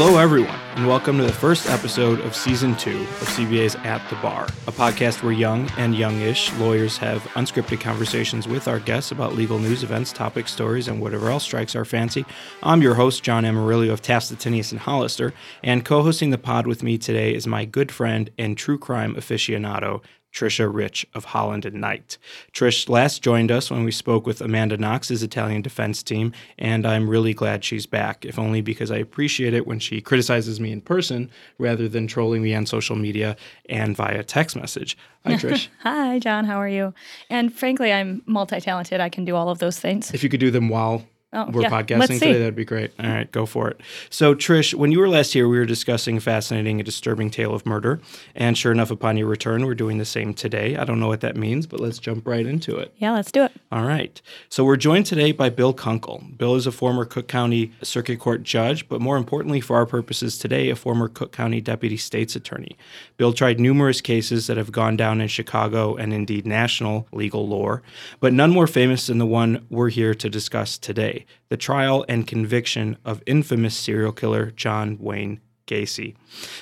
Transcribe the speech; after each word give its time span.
Hello, 0.00 0.16
everyone, 0.16 0.60
and 0.76 0.86
welcome 0.86 1.18
to 1.18 1.24
the 1.24 1.32
first 1.32 1.68
episode 1.68 2.20
of 2.20 2.32
season 2.32 2.76
two 2.76 3.00
of 3.00 3.28
CBA's 3.30 3.74
At 3.74 4.08
the 4.08 4.14
Bar, 4.22 4.44
a 4.68 4.72
podcast 4.72 5.24
where 5.24 5.32
young 5.32 5.68
and 5.76 5.92
youngish 5.92 6.52
lawyers 6.52 6.96
have 6.98 7.24
unscripted 7.34 7.80
conversations 7.80 8.46
with 8.46 8.68
our 8.68 8.78
guests 8.78 9.10
about 9.10 9.34
legal 9.34 9.58
news, 9.58 9.82
events, 9.82 10.12
topics, 10.12 10.52
stories, 10.52 10.86
and 10.86 11.00
whatever 11.00 11.30
else 11.30 11.42
strikes 11.42 11.74
our 11.74 11.84
fancy. 11.84 12.24
I'm 12.62 12.80
your 12.80 12.94
host, 12.94 13.24
John 13.24 13.42
Amarilio 13.42 13.90
of 13.90 14.00
Taft 14.00 14.26
Stettinius 14.26 14.70
and 14.70 14.80
Hollister, 14.80 15.34
and 15.64 15.84
co 15.84 16.04
hosting 16.04 16.30
the 16.30 16.38
pod 16.38 16.68
with 16.68 16.84
me 16.84 16.96
today 16.96 17.34
is 17.34 17.48
my 17.48 17.64
good 17.64 17.90
friend 17.90 18.30
and 18.38 18.56
true 18.56 18.78
crime 18.78 19.16
aficionado, 19.16 20.00
Trisha 20.38 20.72
Rich 20.72 21.04
of 21.14 21.24
Holland 21.24 21.64
and 21.64 21.80
Knight. 21.80 22.16
Trish 22.52 22.88
last 22.88 23.22
joined 23.22 23.50
us 23.50 23.72
when 23.72 23.82
we 23.82 23.90
spoke 23.90 24.24
with 24.24 24.40
Amanda 24.40 24.76
Knox's 24.76 25.24
Italian 25.24 25.62
defense 25.62 26.00
team, 26.00 26.32
and 26.58 26.86
I'm 26.86 27.10
really 27.10 27.34
glad 27.34 27.64
she's 27.64 27.86
back, 27.86 28.24
if 28.24 28.38
only 28.38 28.60
because 28.60 28.92
I 28.92 28.98
appreciate 28.98 29.52
it 29.52 29.66
when 29.66 29.80
she 29.80 30.00
criticizes 30.00 30.60
me 30.60 30.70
in 30.70 30.80
person 30.80 31.28
rather 31.58 31.88
than 31.88 32.06
trolling 32.06 32.42
me 32.42 32.54
on 32.54 32.66
social 32.66 32.94
media 32.94 33.36
and 33.68 33.96
via 33.96 34.22
text 34.22 34.54
message. 34.54 34.96
Hi, 35.26 35.32
Trish. 35.34 35.66
Hi, 35.80 36.20
John. 36.20 36.44
How 36.44 36.60
are 36.60 36.68
you? 36.68 36.94
And 37.28 37.52
frankly, 37.52 37.92
I'm 37.92 38.22
multi 38.26 38.60
talented. 38.60 39.00
I 39.00 39.08
can 39.08 39.24
do 39.24 39.34
all 39.34 39.48
of 39.48 39.58
those 39.58 39.80
things. 39.80 40.14
If 40.14 40.22
you 40.22 40.28
could 40.28 40.40
do 40.40 40.52
them 40.52 40.68
while 40.68 41.04
Oh, 41.30 41.50
we're 41.52 41.60
yeah. 41.60 41.68
podcasting 41.68 42.20
today, 42.20 42.38
that'd 42.38 42.54
be 42.54 42.64
great. 42.64 42.90
All 42.98 43.06
right, 43.06 43.30
go 43.30 43.44
for 43.44 43.68
it. 43.68 43.82
So, 44.08 44.34
Trish, 44.34 44.72
when 44.72 44.92
you 44.92 44.98
were 44.98 45.10
last 45.10 45.34
here, 45.34 45.46
we 45.46 45.58
were 45.58 45.66
discussing 45.66 46.16
a 46.16 46.20
fascinating 46.20 46.80
and 46.80 46.86
disturbing 46.86 47.28
tale 47.28 47.54
of 47.54 47.66
murder. 47.66 48.00
And 48.34 48.56
sure 48.56 48.72
enough, 48.72 48.90
upon 48.90 49.18
your 49.18 49.26
return, 49.26 49.66
we're 49.66 49.74
doing 49.74 49.98
the 49.98 50.06
same 50.06 50.32
today. 50.32 50.76
I 50.76 50.86
don't 50.86 50.98
know 50.98 51.06
what 51.08 51.20
that 51.20 51.36
means, 51.36 51.66
but 51.66 51.80
let's 51.80 51.98
jump 51.98 52.26
right 52.26 52.46
into 52.46 52.78
it. 52.78 52.94
Yeah, 52.96 53.12
let's 53.12 53.30
do 53.30 53.44
it. 53.44 53.52
All 53.70 53.84
right. 53.84 54.22
So 54.48 54.64
we're 54.64 54.78
joined 54.78 55.04
today 55.04 55.32
by 55.32 55.50
Bill 55.50 55.74
Kunkel. 55.74 56.24
Bill 56.38 56.54
is 56.54 56.66
a 56.66 56.72
former 56.72 57.04
Cook 57.04 57.28
County 57.28 57.72
Circuit 57.82 58.18
Court 58.18 58.42
judge, 58.42 58.88
but 58.88 59.02
more 59.02 59.18
importantly 59.18 59.60
for 59.60 59.76
our 59.76 59.84
purposes 59.84 60.38
today, 60.38 60.70
a 60.70 60.76
former 60.76 61.08
Cook 61.08 61.32
County 61.32 61.60
Deputy 61.60 61.98
State's 61.98 62.36
Attorney. 62.36 62.78
Bill 63.18 63.34
tried 63.34 63.60
numerous 63.60 64.00
cases 64.00 64.46
that 64.46 64.56
have 64.56 64.72
gone 64.72 64.96
down 64.96 65.20
in 65.20 65.28
Chicago 65.28 65.94
and 65.94 66.14
indeed 66.14 66.46
national 66.46 67.06
legal 67.12 67.46
lore, 67.46 67.82
but 68.18 68.32
none 68.32 68.50
more 68.50 68.66
famous 68.66 69.08
than 69.08 69.18
the 69.18 69.26
one 69.26 69.66
we're 69.68 69.90
here 69.90 70.14
to 70.14 70.30
discuss 70.30 70.78
today 70.78 71.17
the 71.48 71.56
trial 71.56 72.04
and 72.08 72.26
conviction 72.26 72.96
of 73.04 73.22
infamous 73.26 73.76
serial 73.76 74.12
killer 74.12 74.50
John 74.50 74.98
Wayne 74.98 75.40
Gacy. 75.66 76.16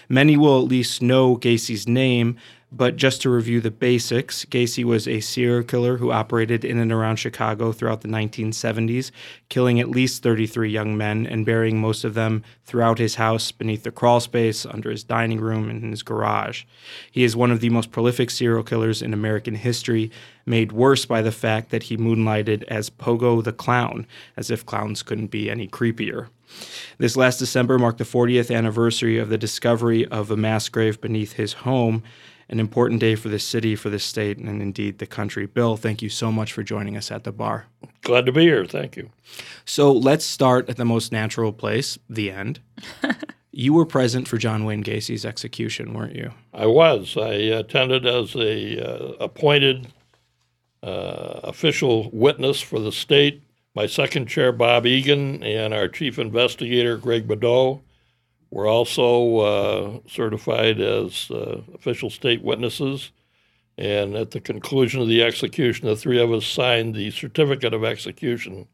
Many 0.08 0.36
will 0.36 0.58
at 0.60 0.68
least 0.68 1.00
know 1.00 1.36
Gacy's 1.36 1.88
name, 1.88 2.36
but 2.72 2.96
just 2.96 3.22
to 3.22 3.30
review 3.30 3.60
the 3.60 3.70
basics, 3.70 4.44
Gacy 4.44 4.82
was 4.84 5.06
a 5.06 5.20
serial 5.20 5.62
killer 5.62 5.98
who 5.98 6.10
operated 6.10 6.64
in 6.64 6.78
and 6.78 6.92
around 6.92 7.16
Chicago 7.16 7.70
throughout 7.72 8.00
the 8.00 8.08
1970s, 8.08 9.12
killing 9.48 9.78
at 9.78 9.88
least 9.88 10.22
33 10.22 10.70
young 10.70 10.96
men 10.96 11.26
and 11.26 11.46
burying 11.46 11.80
most 11.80 12.02
of 12.02 12.14
them 12.14 12.42
throughout 12.64 12.98
his 12.98 13.14
house, 13.14 13.52
beneath 13.52 13.84
the 13.84 13.92
crawl 13.92 14.18
space, 14.18 14.66
under 14.66 14.90
his 14.90 15.04
dining 15.04 15.40
room, 15.40 15.70
and 15.70 15.84
in 15.84 15.90
his 15.90 16.02
garage. 16.02 16.64
He 17.10 17.22
is 17.22 17.36
one 17.36 17.52
of 17.52 17.60
the 17.60 17.70
most 17.70 17.92
prolific 17.92 18.30
serial 18.30 18.64
killers 18.64 19.00
in 19.00 19.14
American 19.14 19.54
history, 19.54 20.10
made 20.44 20.72
worse 20.72 21.06
by 21.06 21.22
the 21.22 21.32
fact 21.32 21.70
that 21.70 21.84
he 21.84 21.96
moonlighted 21.96 22.64
as 22.64 22.90
Pogo 22.90 23.42
the 23.42 23.52
Clown, 23.52 24.06
as 24.36 24.50
if 24.50 24.66
clowns 24.66 25.02
couldn't 25.02 25.28
be 25.28 25.48
any 25.48 25.68
creepier. 25.68 26.28
This 26.98 27.16
last 27.16 27.38
December 27.38 27.78
marked 27.78 27.98
the 27.98 28.04
40th 28.04 28.54
anniversary 28.54 29.18
of 29.18 29.28
the 29.28 29.38
discovery 29.38 30.06
of 30.06 30.30
a 30.30 30.36
mass 30.36 30.68
grave 30.68 31.00
beneath 31.00 31.34
his 31.34 31.52
home, 31.52 32.02
an 32.48 32.60
important 32.60 33.00
day 33.00 33.14
for 33.14 33.28
the 33.28 33.38
city, 33.38 33.74
for 33.74 33.90
the 33.90 33.98
state, 33.98 34.38
and 34.38 34.62
indeed 34.62 34.98
the 34.98 35.06
country. 35.06 35.46
Bill, 35.46 35.76
thank 35.76 36.00
you 36.00 36.08
so 36.08 36.30
much 36.30 36.52
for 36.52 36.62
joining 36.62 36.96
us 36.96 37.10
at 37.10 37.24
the 37.24 37.32
bar. 37.32 37.66
Glad 38.02 38.26
to 38.26 38.32
be 38.32 38.42
here. 38.42 38.64
Thank 38.64 38.96
you. 38.96 39.10
So 39.64 39.92
let's 39.92 40.24
start 40.24 40.68
at 40.68 40.76
the 40.76 40.84
most 40.84 41.10
natural 41.10 41.52
place, 41.52 41.98
the 42.08 42.30
end. 42.30 42.60
you 43.52 43.72
were 43.72 43.86
present 43.86 44.28
for 44.28 44.38
John 44.38 44.64
Wayne 44.64 44.82
Gacy's 44.82 45.24
execution, 45.24 45.92
weren't 45.92 46.14
you? 46.14 46.32
I 46.54 46.66
was. 46.66 47.16
I 47.16 47.32
attended 47.32 48.06
as 48.06 48.36
a 48.36 48.80
uh, 48.80 49.12
appointed 49.18 49.88
uh, 50.82 51.40
official 51.42 52.10
witness 52.12 52.60
for 52.60 52.78
the 52.78 52.92
state. 52.92 53.42
My 53.74 53.86
second 53.86 54.26
chair, 54.26 54.52
Bob 54.52 54.86
Egan, 54.86 55.42
and 55.42 55.74
our 55.74 55.88
chief 55.88 56.18
investigator, 56.18 56.96
Greg 56.96 57.26
Bedoe, 57.26 57.80
were 58.50 58.66
also 58.66 59.38
uh, 59.38 59.98
certified 60.08 60.80
as 60.80 61.30
uh, 61.30 61.60
official 61.74 62.10
state 62.10 62.42
witnesses. 62.42 63.10
And 63.78 64.14
at 64.14 64.30
the 64.30 64.40
conclusion 64.40 65.02
of 65.02 65.08
the 65.08 65.22
execution, 65.22 65.86
the 65.86 65.96
three 65.96 66.20
of 66.20 66.32
us 66.32 66.46
signed 66.46 66.94
the 66.94 67.10
certificate 67.10 67.74
of 67.74 67.84
execution, 67.84 68.68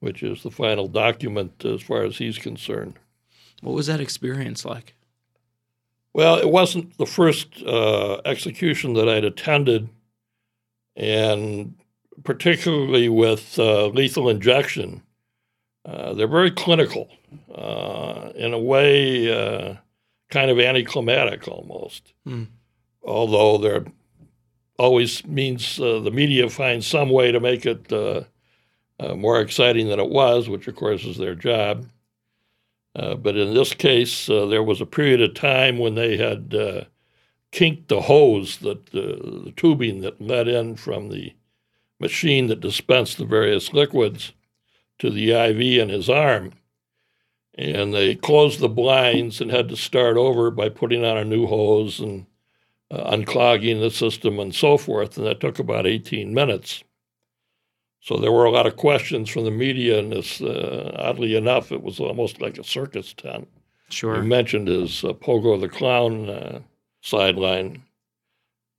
which 0.00 0.22
is 0.22 0.42
the 0.42 0.50
final 0.50 0.88
document 0.88 1.64
as 1.64 1.82
far 1.82 2.02
as 2.02 2.18
he's 2.18 2.38
concerned. 2.38 2.98
What 3.62 3.74
was 3.74 3.86
that 3.86 4.00
experience 4.00 4.64
like? 4.64 4.94
Well, 6.12 6.36
it 6.36 6.50
wasn't 6.50 6.96
the 6.98 7.06
first 7.06 7.62
uh, 7.62 8.20
execution 8.24 8.94
that 8.94 9.08
I'd 9.08 9.24
attended, 9.24 9.88
and 10.96 11.74
particularly 12.24 13.08
with 13.08 13.58
uh, 13.58 13.88
lethal 13.88 14.28
injection, 14.28 15.02
uh, 15.86 16.14
they're 16.14 16.26
very 16.26 16.50
clinical, 16.50 17.08
uh, 17.54 18.30
in 18.34 18.52
a 18.52 18.58
way, 18.58 19.30
uh, 19.30 19.76
kind 20.30 20.50
of 20.50 20.58
anticlimactic 20.58 21.46
almost. 21.48 22.12
Hmm. 22.24 22.44
Although 23.04 23.58
there 23.58 23.84
always 24.78 25.24
means 25.26 25.80
uh, 25.80 26.00
the 26.00 26.10
media 26.10 26.50
finds 26.50 26.86
some 26.86 27.10
way 27.10 27.32
to 27.32 27.40
make 27.40 27.64
it 27.64 27.92
uh, 27.92 28.24
uh, 28.98 29.14
more 29.14 29.40
exciting 29.40 29.88
than 29.88 30.00
it 30.00 30.10
was, 30.10 30.48
which 30.48 30.66
of 30.66 30.74
course 30.74 31.04
is 31.04 31.18
their 31.18 31.34
job. 31.34 31.86
Uh, 32.94 33.14
but 33.14 33.36
in 33.36 33.54
this 33.54 33.74
case, 33.74 34.28
uh, 34.28 34.46
there 34.46 34.62
was 34.62 34.80
a 34.80 34.86
period 34.86 35.20
of 35.20 35.34
time 35.34 35.78
when 35.78 35.94
they 35.94 36.16
had 36.16 36.54
uh, 36.54 36.84
kinked 37.52 37.88
the 37.88 38.02
hose, 38.02 38.56
that 38.58 38.78
uh, 38.94 39.44
the 39.44 39.52
tubing 39.56 40.00
that 40.00 40.20
led 40.20 40.48
in 40.48 40.76
from 40.76 41.10
the 41.10 41.34
machine 42.00 42.46
that 42.46 42.60
dispensed 42.60 43.18
the 43.18 43.24
various 43.24 43.72
liquids 43.72 44.32
to 44.98 45.10
the 45.10 45.32
IV 45.32 45.60
in 45.80 45.88
his 45.88 46.08
arm. 46.08 46.52
And 47.54 47.94
they 47.94 48.14
closed 48.14 48.60
the 48.60 48.68
blinds 48.68 49.40
and 49.40 49.50
had 49.50 49.68
to 49.70 49.76
start 49.76 50.16
over 50.16 50.50
by 50.50 50.68
putting 50.68 51.04
on 51.04 51.16
a 51.16 51.24
new 51.24 51.46
hose 51.46 52.00
and 52.00 52.26
uh, 52.90 53.10
unclogging 53.16 53.80
the 53.80 53.90
system 53.90 54.38
and 54.38 54.54
so 54.54 54.76
forth. 54.76 55.16
And 55.16 55.26
that 55.26 55.40
took 55.40 55.58
about 55.58 55.86
18 55.86 56.34
minutes. 56.34 56.84
So 58.06 58.16
there 58.18 58.30
were 58.30 58.44
a 58.44 58.52
lot 58.52 58.68
of 58.68 58.76
questions 58.76 59.28
from 59.28 59.44
the 59.44 59.50
media, 59.50 59.98
and 59.98 60.12
this, 60.12 60.40
uh, 60.40 60.94
oddly 60.96 61.34
enough, 61.34 61.72
it 61.72 61.82
was 61.82 61.98
almost 61.98 62.40
like 62.40 62.56
a 62.56 62.62
circus 62.62 63.12
tent. 63.12 63.48
Sure. 63.90 64.18
You 64.18 64.22
mentioned 64.22 64.68
his 64.68 65.02
uh, 65.02 65.08
Pogo 65.08 65.60
the 65.60 65.68
Clown 65.68 66.30
uh, 66.30 66.60
sideline, 67.00 67.82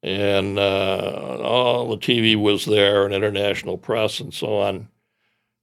and 0.02 0.58
uh, 0.58 1.40
all 1.42 1.90
the 1.90 1.98
TV 1.98 2.38
was 2.38 2.64
there, 2.64 3.04
and 3.04 3.14
international 3.14 3.78
press, 3.78 4.22
and 4.22 4.34
so 4.34 4.60
on. 4.60 4.88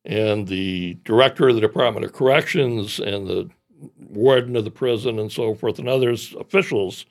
And 0.05 0.49
the 0.49 0.99
director 1.05 1.49
of 1.49 1.55
the 1.55 1.61
Department 1.61 2.05
of 2.05 2.13
Corrections 2.13 2.99
and 2.99 3.27
the 3.27 3.49
warden 3.99 4.55
of 4.57 4.65
the 4.65 4.71
prison, 4.71 5.19
and 5.19 5.33
so 5.33 5.55
forth, 5.55 5.79
and 5.79 5.89
others 5.89 6.35
officials 6.39 7.07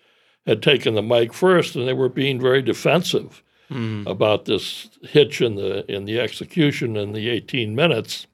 had 0.45 0.61
taken 0.61 0.93
the 0.93 1.01
mic 1.01 1.33
first, 1.33 1.75
and 1.75 1.87
they 1.87 1.93
were 1.93 2.09
being 2.09 2.39
very 2.39 2.61
defensive 2.61 3.41
Hmm. 3.69 4.03
about 4.05 4.43
this 4.45 4.89
hitch 5.03 5.41
in 5.41 5.55
the 5.55 5.89
in 5.91 6.03
the 6.05 6.19
execution 6.19 6.97
in 6.97 7.13
the 7.13 7.29
18 7.29 7.73
minutes, 7.73 8.27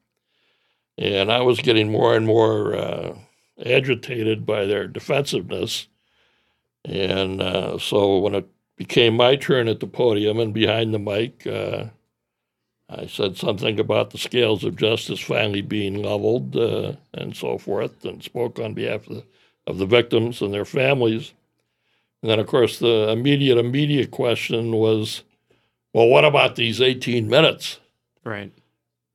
and 0.98 1.32
I 1.32 1.42
was 1.42 1.60
getting 1.62 1.92
more 1.92 2.16
and 2.16 2.26
more 2.26 2.76
uh, 2.76 3.16
agitated 3.64 4.46
by 4.46 4.66
their 4.66 4.88
defensiveness, 4.88 5.88
and 6.84 7.42
uh, 7.42 7.78
so 7.78 8.18
when 8.18 8.34
it 8.34 8.48
became 8.76 9.16
my 9.16 9.36
turn 9.36 9.68
at 9.68 9.80
the 9.80 9.88
podium 9.88 10.40
and 10.40 10.52
behind 10.54 10.94
the 10.94 11.00
mic, 11.00 11.46
uh, 11.46 11.86
I 12.90 13.06
said 13.06 13.38
something 13.38 13.80
about 13.80 14.10
the 14.10 14.18
scales 14.18 14.64
of 14.64 14.76
justice 14.76 15.20
finally 15.20 15.62
being 15.62 16.02
leveled 16.02 16.56
uh, 16.56 16.94
and 17.14 17.36
so 17.36 17.58
forth, 17.58 18.04
and 18.04 18.24
spoke 18.24 18.58
on 18.58 18.74
behalf 18.74 19.08
of 19.08 19.18
the, 19.18 19.24
of 19.68 19.78
the 19.78 19.86
victims 19.86 20.42
and 20.42 20.54
their 20.54 20.66
families. 20.66 21.34
And 22.22 22.32
then, 22.32 22.40
of 22.40 22.48
course, 22.48 22.80
the 22.80 23.10
immediate, 23.10 23.58
immediate 23.58 24.10
question 24.12 24.72
was, 24.72 25.24
well, 25.94 26.08
what 26.08 26.26
about 26.26 26.56
these 26.56 26.82
18 26.82 27.28
minutes? 27.28 27.80
Right. 28.24 28.52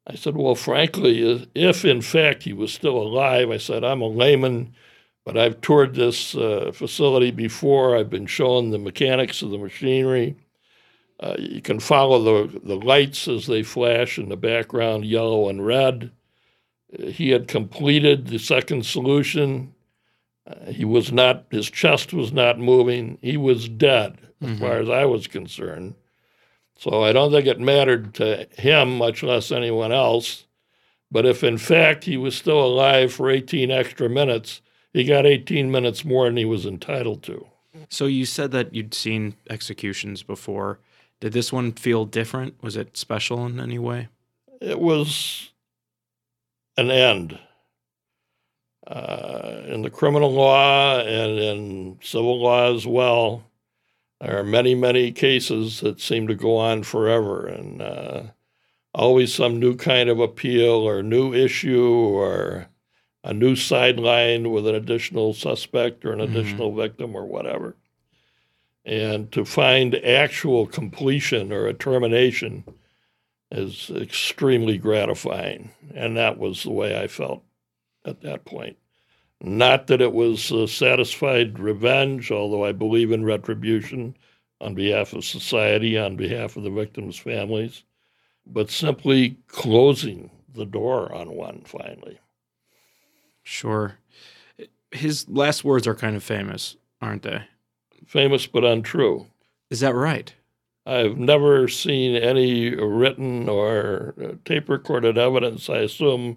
I 0.07 0.15
said, 0.15 0.37
well, 0.37 0.55
frankly, 0.55 1.49
if 1.55 1.85
in 1.85 2.03
fact 2.03 2.43
he 2.43 2.53
was 2.53 2.73
still 2.73 2.97
alive, 2.97 3.51
I 3.51 3.57
said, 3.57 3.85
I'm 3.85 4.03
a 4.03 4.07
layman, 4.07 4.75
but 5.25 5.37
I've 5.39 5.61
toured 5.61 5.95
this 5.95 6.35
uh, 6.35 6.73
facility 6.75 7.31
before. 7.31 7.97
I've 7.97 8.11
been 8.11 8.27
shown 8.27 8.71
the 8.71 8.79
mechanics 8.79 9.41
of 9.43 9.51
the 9.51 9.59
machinery. 9.59 10.37
Uh, 11.21 11.37
you 11.39 11.61
can 11.63 11.79
follow 11.79 12.47
the, 12.47 12.61
the 12.61 12.77
lights 12.77 13.29
as 13.29 13.47
they 13.47 13.63
flash 13.63 14.19
in 14.19 14.29
the 14.29 14.37
background, 14.37 15.05
yellow 15.05 15.49
and 15.49 15.65
red. 15.65 16.11
Uh, 16.99 17.07
he 17.07 17.31
had 17.31 17.47
completed 17.49 18.27
the 18.27 18.39
second 18.39 18.85
solution. 18.85 19.75
Uh, 20.47 20.71
he 20.73 20.85
was 20.85 21.13
not, 21.13 21.47
his 21.51 21.71
chest 21.71 22.13
was 22.13 22.33
not 22.33 22.59
moving. 22.59 23.19
He 23.23 23.37
was 23.37 23.69
dead, 23.69 24.19
as 24.43 24.59
far 24.59 24.79
as 24.79 24.91
I 24.91 25.05
was 25.07 25.27
concerned. 25.27 25.95
So 26.77 27.03
I 27.05 27.13
don't 27.13 27.31
think 27.31 27.47
it 27.47 27.61
mattered 27.61 28.15
to 28.15 28.47
him, 28.59 28.99
much 28.99 29.23
less 29.23 29.51
anyone 29.53 29.93
else. 29.93 30.45
But 31.11 31.25
if 31.25 31.45
in 31.45 31.59
fact 31.59 32.05
he 32.05 32.17
was 32.17 32.35
still 32.37 32.61
alive 32.63 33.13
for 33.13 33.31
18 33.31 33.71
extra 33.71 34.09
minutes, 34.09 34.61
he 34.93 35.05
got 35.05 35.25
18 35.27 35.71
minutes 35.71 36.05
more 36.05 36.25
than 36.27 36.37
he 36.37 36.45
was 36.45 36.67
entitled 36.67 37.23
to. 37.23 37.47
So 37.89 38.07
you 38.07 38.27
said 38.27 38.51
that 38.51 38.75
you'd 38.75 38.95
seen 38.95 39.37
executions 39.49 40.23
before. 40.23 40.81
Did 41.21 41.33
this 41.33 41.53
one 41.53 41.73
feel 41.73 42.05
different? 42.05 42.63
Was 42.63 42.77
it 42.77 42.97
special 42.97 43.47
in 43.47 43.61
any 43.61 43.79
way? 43.79 44.09
It 44.61 44.79
was 44.81 45.51
an 46.77 46.91
end. 46.91 47.39
Uh, 48.87 49.63
in 49.67 49.81
the 49.83 49.89
criminal 49.91 50.31
law 50.31 50.99
and 51.01 51.39
in 51.39 51.99
civil 52.03 52.39
law 52.43 52.75
as 52.75 52.87
well, 52.87 53.43
there 54.21 54.39
are 54.39 54.45
many, 54.45 54.75
many 54.75 55.11
cases 55.11 55.81
that 55.81 56.01
seem 56.01 56.27
to 56.29 56.35
go 56.35 56.57
on 56.59 56.83
forever, 56.83 57.47
and 57.47 57.81
uh, 57.81 58.23
always 58.93 59.33
some 59.35 59.59
new 59.59 59.75
kind 59.75 60.11
of 60.11 60.21
appeal 60.21 60.71
or 60.73 61.03
new 61.03 61.33
issue 61.33 61.89
or 61.89 62.67
a 63.25 63.33
new 63.33 63.57
sideline 63.57 64.51
with 64.51 64.67
an 64.67 64.75
additional 64.75 65.33
suspect 65.33 66.05
or 66.05 66.13
an 66.13 66.19
Mhm. 66.19 66.25
additional 66.25 66.75
victim 66.75 67.17
or 67.17 67.25
whatever. 67.25 67.77
And 68.85 69.33
to 69.33 69.45
find 69.45 69.95
actual 69.95 70.67
completion 70.67 71.53
or 71.53 71.67
a 71.67 71.75
termination 71.75 72.65
is 73.51 73.91
extremely 73.95 74.79
gratifying. 74.79 75.71
And 75.95 76.17
that 76.17 76.39
was 76.39 76.63
the 76.63 76.71
way 76.71 76.99
I 76.99 77.07
felt 77.07 77.43
at 78.05 78.21
that 78.23 78.45
point. 78.45 78.77
Not 79.41 79.87
that 79.89 80.01
it 80.01 80.13
was 80.13 80.51
uh, 80.53 80.67
satisfied 80.67 81.59
revenge, 81.59 82.31
although 82.31 82.65
I 82.65 82.73
believe 82.73 83.11
in 83.11 83.25
retribution 83.25 84.17
on 84.61 84.75
behalf 84.75 85.13
of 85.13 85.25
society, 85.25 85.99
on 85.99 86.17
behalf 86.17 86.57
of 86.57 86.63
the 86.63 86.71
victims' 86.71 87.19
families, 87.19 87.83
but 88.47 88.71
simply 88.71 89.39
closing 89.49 90.31
the 90.53 90.65
door 90.65 91.13
on 91.15 91.33
one 91.35 91.63
finally. 91.65 92.19
Sure. 93.43 93.99
His 94.91 95.29
last 95.29 95.65
words 95.65 95.87
are 95.87 95.95
kind 95.95 96.17
of 96.17 96.23
famous, 96.23 96.77
aren't 97.03 97.23
they? 97.23 97.43
Famous 98.07 98.47
but 98.47 98.65
untrue. 98.65 99.27
Is 99.71 99.81
that 99.81 99.95
right? 99.95 100.33
I've 100.87 101.17
never 101.17 101.67
seen 101.69 102.15
any 102.15 102.75
written 102.75 103.49
or 103.49 104.15
uh, 104.23 104.33
tape 104.45 104.69
recorded 104.69 105.17
evidence. 105.17 105.71
I 105.71 105.79
assume. 105.79 106.37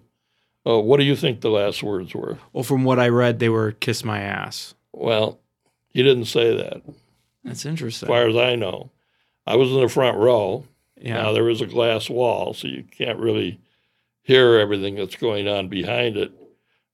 Uh, 0.66 0.78
what 0.80 0.98
do 0.98 1.04
you 1.04 1.16
think 1.16 1.40
the 1.40 1.50
last 1.50 1.82
words 1.82 2.14
were? 2.14 2.38
Well, 2.52 2.64
from 2.64 2.84
what 2.84 2.98
I 2.98 3.08
read, 3.08 3.38
they 3.38 3.48
were 3.48 3.72
"kiss 3.72 4.04
my 4.04 4.20
ass." 4.20 4.74
Well, 4.92 5.38
he 5.88 6.02
didn't 6.02 6.26
say 6.26 6.56
that, 6.56 6.82
That's 7.44 7.64
interesting. 7.66 8.06
as 8.06 8.10
far 8.10 8.26
as 8.28 8.36
I 8.36 8.54
know. 8.56 8.90
I 9.46 9.56
was 9.56 9.70
in 9.70 9.80
the 9.80 9.88
front 9.88 10.18
row. 10.18 10.64
Yeah. 11.00 11.14
Now 11.22 11.32
there 11.32 11.48
is 11.48 11.60
a 11.60 11.66
glass 11.66 12.10
wall, 12.10 12.54
so 12.54 12.68
you 12.68 12.84
can't 12.84 13.18
really 13.18 13.60
hear 14.22 14.58
everything 14.58 14.96
that's 14.96 15.16
going 15.16 15.46
on 15.48 15.68
behind 15.68 16.16
it. 16.16 16.32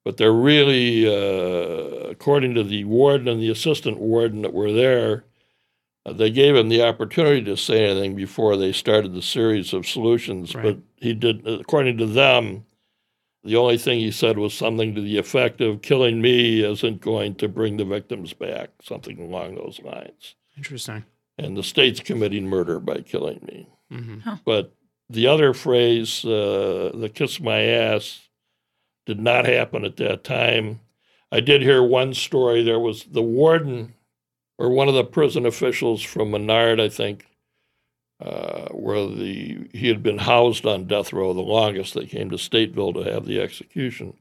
But 0.05 0.19
they're 0.19 0.33
really, 0.33 1.06
uh, 1.06 2.09
according 2.11 2.55
to 2.55 2.62
the 2.62 2.85
warden 2.85 3.27
and 3.27 3.41
the 3.41 3.51
assistant 3.51 3.99
warden 3.99 4.43
that 4.43 4.53
were 4.53 4.73
there, 4.73 5.25
uh, 6.05 6.12
they 6.12 6.31
gave 6.31 6.55
him 6.55 6.69
the 6.69 6.83
opportunity 6.83 7.43
to 7.45 7.56
say 7.56 7.87
anything 7.87 8.15
before 8.15 8.56
they 8.56 8.73
started 8.73 9.15
the 9.15 9.23
series 9.23 9.73
of 9.73 9.87
solutions. 9.87 10.55
Right. 10.55 10.62
But 10.62 10.79
he 10.97 11.15
did, 11.15 11.47
according 11.47 11.97
to 11.99 12.06
them, 12.06 12.67
the 13.45 13.56
only 13.56 13.79
thing 13.79 13.99
he 13.99 14.11
said 14.11 14.39
was 14.39 14.55
something 14.55 14.95
to 14.95 15.01
the 15.01 15.19
effect 15.19 15.61
of 15.61 15.83
killing 15.83 16.21
me 16.21 16.62
isn't 16.62 17.01
going 17.01 17.35
to 17.37 17.49
bring 17.49 17.77
the 17.77 17.85
victims 17.85 18.33
back, 18.33 18.71
something 18.83 19.19
along 19.19 19.55
those 19.55 19.81
lines. 19.83 20.35
Interesting. 20.56 21.05
And 21.39 21.56
the 21.56 21.62
state's 21.62 22.01
committing 22.01 22.47
murder 22.47 22.79
by 22.79 23.01
killing 23.01 23.41
me. 23.47 23.69
hmm 23.91 24.19
But 24.45 24.73
the 25.11 25.27
other 25.27 25.53
phrase, 25.53 26.25
uh, 26.25 26.93
the 26.95 27.11
kiss 27.12 27.41
my 27.41 27.61
ass, 27.61 28.24
did 29.06 29.21
not 29.21 29.47
happen 29.47 29.85
at 29.85 29.97
that 29.99 30.25
time. 30.25 30.81
I 31.31 31.41
did 31.41 31.62
hear 31.62 31.83
one 31.83 32.15
story. 32.15 32.62
There 32.62 32.81
was 32.81 33.05
the 33.05 33.23
warden 33.23 33.95
or 34.59 34.71
one 34.71 34.89
of 34.89 34.95
the 34.95 35.05
prison 35.05 35.47
officials 35.47 36.03
from 36.03 36.31
Menard, 36.31 36.81
I 36.81 36.89
think, 36.89 37.27
uh, 38.21 38.69
where 38.69 39.06
the 39.09 39.69
he 39.73 39.89
had 39.89 40.03
been 40.03 40.19
housed 40.19 40.65
on 40.67 40.87
death 40.87 41.12
row 41.12 41.35
the 41.35 41.41
longest. 41.41 41.95
They 41.95 42.06
came 42.06 42.31
to 42.31 42.37
Stateville 42.37 42.95
to 42.95 43.12
have 43.12 43.27
the 43.27 43.41
execution. 43.41 44.17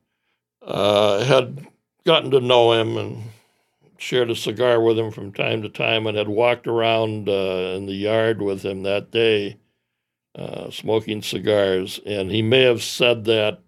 Uh, 0.62 1.24
had 1.24 1.68
gotten 2.06 2.32
to 2.32 2.40
know 2.40 2.74
him 2.74 2.98
and 2.98 3.24
shared 3.98 4.30
a 4.32 4.36
cigar 4.36 4.82
with 4.82 4.98
him 4.98 5.12
from 5.12 5.32
time 5.32 5.62
to 5.62 5.70
time, 5.70 6.08
and 6.08 6.18
had 6.18 6.28
walked 6.28 6.68
around 6.68 7.30
uh, 7.30 7.76
in 7.78 7.86
the 7.86 7.94
yard 7.94 8.42
with 8.42 8.64
him 8.64 8.84
that 8.84 9.12
day, 9.12 9.58
uh, 10.36 10.70
smoking 10.72 11.22
cigars. 11.22 12.00
And 12.06 12.32
he 12.32 12.42
may 12.42 12.64
have 12.64 12.84
said 12.84 13.26
that 13.26 13.62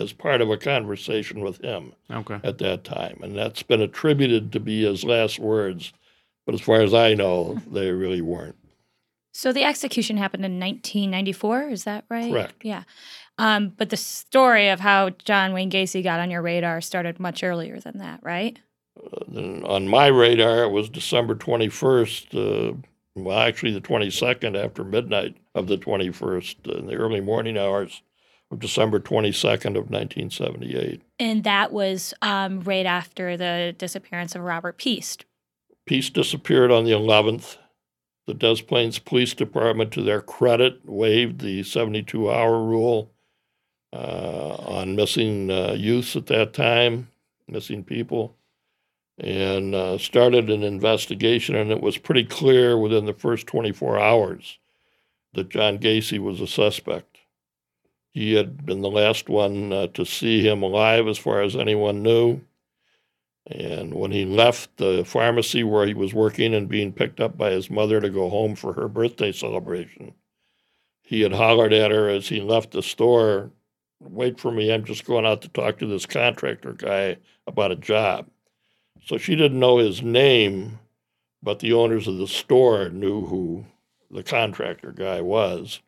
as 0.00 0.12
part 0.12 0.40
of 0.40 0.50
a 0.50 0.56
conversation 0.56 1.40
with 1.40 1.62
him 1.62 1.92
Okay. 2.10 2.40
at 2.42 2.58
that 2.58 2.82
time, 2.84 3.20
and 3.22 3.36
that's 3.36 3.62
been 3.62 3.80
attributed 3.82 4.50
to 4.52 4.60
be 4.60 4.82
his 4.84 5.04
last 5.04 5.38
words. 5.38 5.92
But 6.46 6.54
as 6.54 6.60
far 6.60 6.80
as 6.80 6.94
I 6.94 7.14
know, 7.14 7.60
they 7.70 7.90
really 7.92 8.20
weren't. 8.20 8.56
So 9.32 9.52
the 9.52 9.62
execution 9.62 10.16
happened 10.16 10.44
in 10.44 10.58
1994. 10.58 11.68
Is 11.68 11.84
that 11.84 12.04
right? 12.10 12.32
Correct. 12.32 12.64
Yeah. 12.64 12.82
Um, 13.38 13.72
but 13.76 13.90
the 13.90 13.96
story 13.96 14.68
of 14.68 14.80
how 14.80 15.10
John 15.10 15.52
Wayne 15.52 15.70
Gacy 15.70 16.02
got 16.02 16.18
on 16.20 16.30
your 16.30 16.42
radar 16.42 16.80
started 16.80 17.20
much 17.20 17.44
earlier 17.44 17.78
than 17.78 17.98
that, 17.98 18.20
right? 18.22 18.58
Then 19.28 19.62
on 19.64 19.88
my 19.88 20.08
radar, 20.08 20.64
it 20.64 20.70
was 20.72 20.88
December 20.88 21.34
21st, 21.36 22.72
uh, 22.72 22.76
well, 23.14 23.38
actually 23.38 23.72
the 23.72 23.80
22nd 23.80 24.62
after 24.62 24.84
midnight 24.84 25.36
of 25.54 25.68
the 25.68 25.78
21st, 25.78 26.78
in 26.78 26.86
the 26.86 26.96
early 26.96 27.20
morning 27.20 27.56
hours 27.56 28.02
of 28.50 28.58
December 28.58 28.98
22nd 28.98 29.76
of 29.76 29.90
1978. 29.90 31.02
And 31.18 31.44
that 31.44 31.72
was 31.72 32.12
um, 32.22 32.60
right 32.60 32.86
after 32.86 33.36
the 33.36 33.74
disappearance 33.78 34.34
of 34.34 34.42
Robert 34.42 34.76
Piest. 34.78 35.24
Piest 35.86 36.14
disappeared 36.14 36.70
on 36.70 36.84
the 36.84 36.90
11th. 36.90 37.56
The 38.26 38.34
Des 38.34 38.62
Plaines 38.62 38.98
Police 38.98 39.34
Department, 39.34 39.92
to 39.92 40.02
their 40.02 40.20
credit, 40.20 40.80
waived 40.84 41.40
the 41.40 41.62
72 41.62 42.30
hour 42.30 42.62
rule 42.62 43.10
uh, 43.92 44.54
on 44.56 44.94
missing 44.94 45.50
uh, 45.50 45.72
youths 45.72 46.14
at 46.14 46.26
that 46.26 46.52
time, 46.52 47.08
missing 47.48 47.82
people, 47.82 48.36
and 49.18 49.74
uh, 49.74 49.98
started 49.98 50.48
an 50.48 50.62
investigation. 50.62 51.56
And 51.56 51.72
it 51.72 51.80
was 51.80 51.98
pretty 51.98 52.24
clear 52.24 52.78
within 52.78 53.06
the 53.06 53.14
first 53.14 53.46
24 53.48 53.98
hours 53.98 54.58
that 55.34 55.48
John 55.48 55.78
Gacy 55.78 56.18
was 56.18 56.40
a 56.40 56.46
suspect. 56.46 57.09
He 58.12 58.34
had 58.34 58.66
been 58.66 58.80
the 58.80 58.90
last 58.90 59.28
one 59.28 59.72
uh, 59.72 59.86
to 59.88 60.04
see 60.04 60.46
him 60.46 60.62
alive, 60.62 61.06
as 61.06 61.18
far 61.18 61.42
as 61.42 61.54
anyone 61.54 62.02
knew. 62.02 62.40
And 63.46 63.94
when 63.94 64.10
he 64.10 64.24
left 64.24 64.76
the 64.76 65.04
pharmacy 65.04 65.64
where 65.64 65.86
he 65.86 65.94
was 65.94 66.12
working 66.12 66.54
and 66.54 66.68
being 66.68 66.92
picked 66.92 67.20
up 67.20 67.36
by 67.36 67.50
his 67.50 67.70
mother 67.70 68.00
to 68.00 68.10
go 68.10 68.28
home 68.28 68.54
for 68.54 68.72
her 68.74 68.88
birthday 68.88 69.32
celebration, 69.32 70.14
he 71.02 71.22
had 71.22 71.32
hollered 71.32 71.72
at 71.72 71.90
her 71.90 72.08
as 72.08 72.28
he 72.28 72.40
left 72.40 72.70
the 72.72 72.82
store, 72.82 73.50
Wait 74.00 74.40
for 74.40 74.50
me, 74.50 74.72
I'm 74.72 74.84
just 74.84 75.04
going 75.04 75.26
out 75.26 75.42
to 75.42 75.48
talk 75.48 75.78
to 75.78 75.86
this 75.86 76.06
contractor 76.06 76.72
guy 76.72 77.18
about 77.46 77.70
a 77.70 77.76
job. 77.76 78.26
So 79.04 79.18
she 79.18 79.36
didn't 79.36 79.60
know 79.60 79.76
his 79.76 80.02
name, 80.02 80.78
but 81.42 81.58
the 81.58 81.74
owners 81.74 82.08
of 82.08 82.16
the 82.16 82.26
store 82.26 82.88
knew 82.88 83.26
who 83.26 83.66
the 84.10 84.22
contractor 84.22 84.92
guy 84.92 85.20
was. 85.20 85.80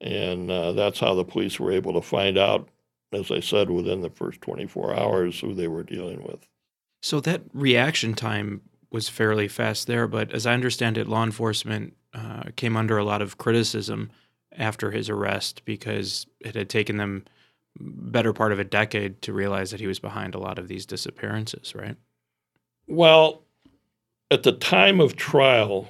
And 0.00 0.50
uh, 0.50 0.72
that's 0.72 1.00
how 1.00 1.14
the 1.14 1.24
police 1.24 1.58
were 1.58 1.72
able 1.72 1.94
to 1.94 2.02
find 2.02 2.36
out, 2.36 2.68
as 3.12 3.30
I 3.30 3.40
said, 3.40 3.70
within 3.70 4.02
the 4.02 4.10
first 4.10 4.40
24 4.42 4.94
hours 4.94 5.40
who 5.40 5.54
they 5.54 5.68
were 5.68 5.82
dealing 5.82 6.22
with. 6.22 6.46
So 7.02 7.20
that 7.20 7.42
reaction 7.52 8.14
time 8.14 8.62
was 8.90 9.08
fairly 9.08 9.48
fast 9.48 9.86
there, 9.86 10.06
but 10.06 10.32
as 10.32 10.46
I 10.46 10.54
understand 10.54 10.98
it, 10.98 11.08
law 11.08 11.24
enforcement 11.24 11.94
uh, 12.14 12.44
came 12.56 12.76
under 12.76 12.98
a 12.98 13.04
lot 13.04 13.22
of 13.22 13.38
criticism 13.38 14.10
after 14.56 14.90
his 14.90 15.10
arrest 15.10 15.64
because 15.64 16.26
it 16.40 16.54
had 16.54 16.68
taken 16.68 16.96
them 16.96 17.24
better 17.78 18.32
part 18.32 18.52
of 18.52 18.58
a 18.58 18.64
decade 18.64 19.20
to 19.22 19.32
realize 19.32 19.70
that 19.70 19.80
he 19.80 19.86
was 19.86 19.98
behind 19.98 20.34
a 20.34 20.38
lot 20.38 20.58
of 20.58 20.68
these 20.68 20.86
disappearances, 20.86 21.74
right? 21.74 21.96
Well, 22.86 23.42
at 24.30 24.42
the 24.42 24.52
time 24.52 25.00
of 25.00 25.16
trial, 25.16 25.88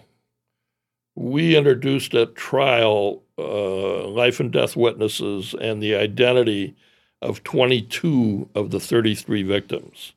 we 1.14 1.56
introduced 1.56 2.14
at 2.14 2.34
trial 2.34 3.22
uh, 3.38 4.06
life 4.08 4.40
and 4.40 4.52
death 4.52 4.76
witnesses 4.76 5.54
and 5.60 5.82
the 5.82 5.94
identity 5.94 6.74
of 7.22 7.42
22 7.44 8.48
of 8.54 8.70
the 8.70 8.80
33 8.80 9.42
victims. 9.42 10.12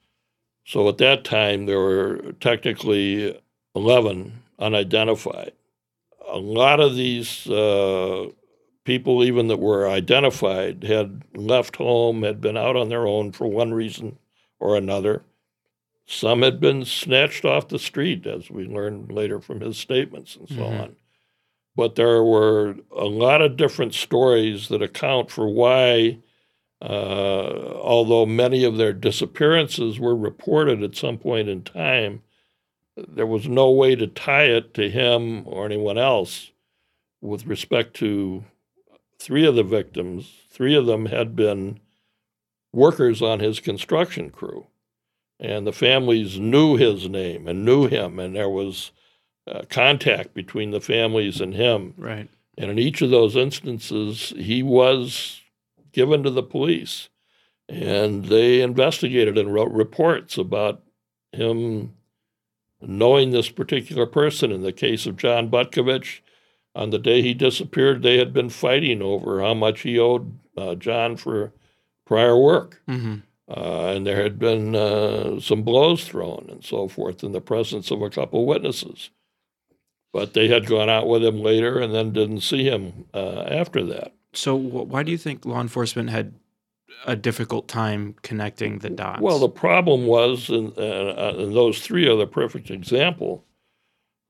So 0.65 0.87
at 0.87 0.97
that 0.99 1.23
time, 1.23 1.65
there 1.65 1.79
were 1.79 2.33
technically 2.39 3.39
11 3.75 4.43
unidentified. 4.59 5.53
A 6.27 6.37
lot 6.37 6.79
of 6.79 6.95
these 6.95 7.47
uh, 7.49 8.27
people, 8.83 9.23
even 9.23 9.47
that 9.47 9.57
were 9.59 9.89
identified, 9.89 10.83
had 10.83 11.23
left 11.33 11.77
home, 11.77 12.21
had 12.23 12.39
been 12.39 12.57
out 12.57 12.75
on 12.75 12.89
their 12.89 13.07
own 13.07 13.31
for 13.31 13.47
one 13.47 13.73
reason 13.73 14.17
or 14.59 14.75
another. 14.77 15.23
Some 16.05 16.41
had 16.41 16.59
been 16.59 16.85
snatched 16.85 17.45
off 17.45 17.67
the 17.67 17.79
street, 17.79 18.25
as 18.27 18.49
we 18.49 18.65
learned 18.65 19.11
later 19.11 19.39
from 19.39 19.61
his 19.61 19.77
statements 19.77 20.35
and 20.35 20.47
so 20.49 20.55
Mhm. 20.55 20.81
on. 20.81 20.95
But 21.79 21.95
there 21.95 22.23
were 22.23 22.75
a 22.91 23.05
lot 23.05 23.41
of 23.41 23.55
different 23.57 23.93
stories 23.93 24.67
that 24.67 24.81
account 24.83 25.31
for 25.31 25.47
why 25.47 26.19
Uh, 26.81 27.75
although 27.81 28.25
many 28.25 28.63
of 28.63 28.77
their 28.77 28.93
disappearances 28.93 29.99
were 29.99 30.15
reported 30.15 30.81
at 30.81 30.95
some 30.95 31.17
point 31.17 31.49
in 31.49 31.61
time, 31.61 32.21
there 32.95 33.27
was 33.27 33.47
no 33.47 33.69
way 33.69 33.95
to 33.95 34.07
tie 34.07 34.45
it 34.45 34.73
to 34.73 34.89
him 34.89 35.45
or 35.45 35.65
anyone 35.65 35.97
else 35.97 36.51
with 37.21 37.45
respect 37.45 37.93
to 37.95 38.45
three 39.17 39.45
of 39.45 39.55
the 39.55 39.63
victims. 39.63 40.31
Three 40.49 40.75
of 40.75 40.85
them 40.85 41.07
had 41.07 41.35
been 41.35 41.81
workers 42.71 43.21
on 43.21 43.41
his 43.41 43.59
construction 43.59 44.29
crew. 44.29 44.67
And 45.37 45.67
the 45.67 45.73
families 45.73 46.39
knew 46.39 46.77
his 46.77 47.09
name 47.09 47.47
and 47.47 47.65
knew 47.65 47.87
him, 47.87 48.19
and 48.19 48.35
there 48.35 48.49
was 48.49 48.91
uh, 49.49 49.63
contact 49.69 50.33
between 50.33 50.71
the 50.71 50.81
families 50.81 51.41
and 51.41 51.53
him. 51.53 51.93
Right. 51.97 52.29
And 52.57 52.71
in 52.71 52.79
each 52.79 53.01
of 53.01 53.09
those 53.09 53.35
instances, 53.35 54.33
he 54.37 54.61
was 54.61 55.41
given 55.91 56.23
to 56.23 56.29
the 56.29 56.43
police. 56.43 57.09
And 57.67 58.25
they 58.25 58.61
investigated 58.61 59.37
and 59.37 59.53
wrote 59.53 59.71
reports 59.71 60.37
about 60.37 60.81
him 61.31 61.93
knowing 62.81 63.31
this 63.31 63.49
particular 63.49 64.05
person. 64.05 64.51
In 64.51 64.61
the 64.61 64.73
case 64.73 65.05
of 65.05 65.17
John 65.17 65.49
Butkovich, 65.49 66.21
on 66.75 66.89
the 66.89 66.99
day 66.99 67.21
he 67.21 67.33
disappeared, 67.33 68.01
they 68.01 68.17
had 68.17 68.33
been 68.33 68.49
fighting 68.49 69.01
over 69.01 69.41
how 69.41 69.53
much 69.53 69.81
he 69.81 69.99
owed 69.99 70.39
uh, 70.57 70.75
John 70.75 71.15
for 71.15 71.53
prior 72.05 72.37
work. 72.37 72.81
Mm-hmm. 72.87 73.17
Uh, 73.49 73.93
and 73.95 74.05
there 74.05 74.21
had 74.21 74.37
been 74.37 74.75
uh, 74.75 75.39
some 75.39 75.63
blows 75.63 76.03
thrown 76.07 76.47
and 76.49 76.63
so 76.63 76.87
forth 76.87 77.23
in 77.23 77.31
the 77.31 77.41
presence 77.41 77.89
of 77.89 78.01
a 78.01 78.09
couple 78.09 78.45
witnesses. 78.45 79.09
But 80.11 80.33
they 80.33 80.47
had 80.47 80.65
gone 80.65 80.89
out 80.89 81.07
with 81.07 81.23
him 81.23 81.41
later 81.41 81.79
and 81.79 81.93
then 81.93 82.13
didn't 82.13 82.41
see 82.41 82.63
him 82.63 83.05
uh, 83.13 83.41
after 83.41 83.83
that. 83.85 84.13
So, 84.33 84.57
wh- 84.57 84.87
why 84.89 85.03
do 85.03 85.11
you 85.11 85.17
think 85.17 85.45
law 85.45 85.61
enforcement 85.61 86.09
had 86.09 86.33
a 87.05 87.15
difficult 87.15 87.67
time 87.67 88.15
connecting 88.21 88.79
the 88.79 88.89
dots? 88.89 89.21
Well, 89.21 89.39
the 89.39 89.49
problem 89.49 90.07
was, 90.07 90.49
and, 90.49 90.77
uh, 90.77 91.35
and 91.37 91.55
those 91.55 91.79
three 91.79 92.07
are 92.07 92.15
the 92.15 92.27
perfect 92.27 92.71
example. 92.71 93.45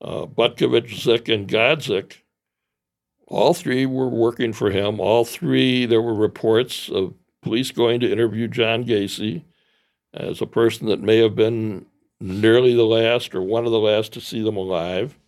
Uh, 0.02 0.26
Butkovich, 0.26 0.94
Szyc, 0.94 1.32
and 1.32 1.48
Godzik, 1.48 2.22
all 3.26 3.54
three 3.54 3.86
were 3.86 4.08
working 4.08 4.52
for 4.52 4.70
him. 4.70 5.00
All 5.00 5.24
three, 5.24 5.86
there 5.86 6.02
were 6.02 6.14
reports 6.14 6.88
of 6.88 7.14
police 7.42 7.70
going 7.70 8.00
to 8.00 8.10
interview 8.10 8.48
John 8.48 8.84
Gacy 8.84 9.44
as 10.12 10.40
a 10.40 10.46
person 10.46 10.88
that 10.88 11.00
may 11.00 11.18
have 11.18 11.36
been 11.36 11.86
nearly 12.20 12.74
the 12.74 12.84
last 12.84 13.34
or 13.34 13.42
one 13.42 13.64
of 13.64 13.72
the 13.72 13.78
last 13.78 14.12
to 14.14 14.20
see 14.20 14.42
them 14.42 14.56
alive. 14.56 15.18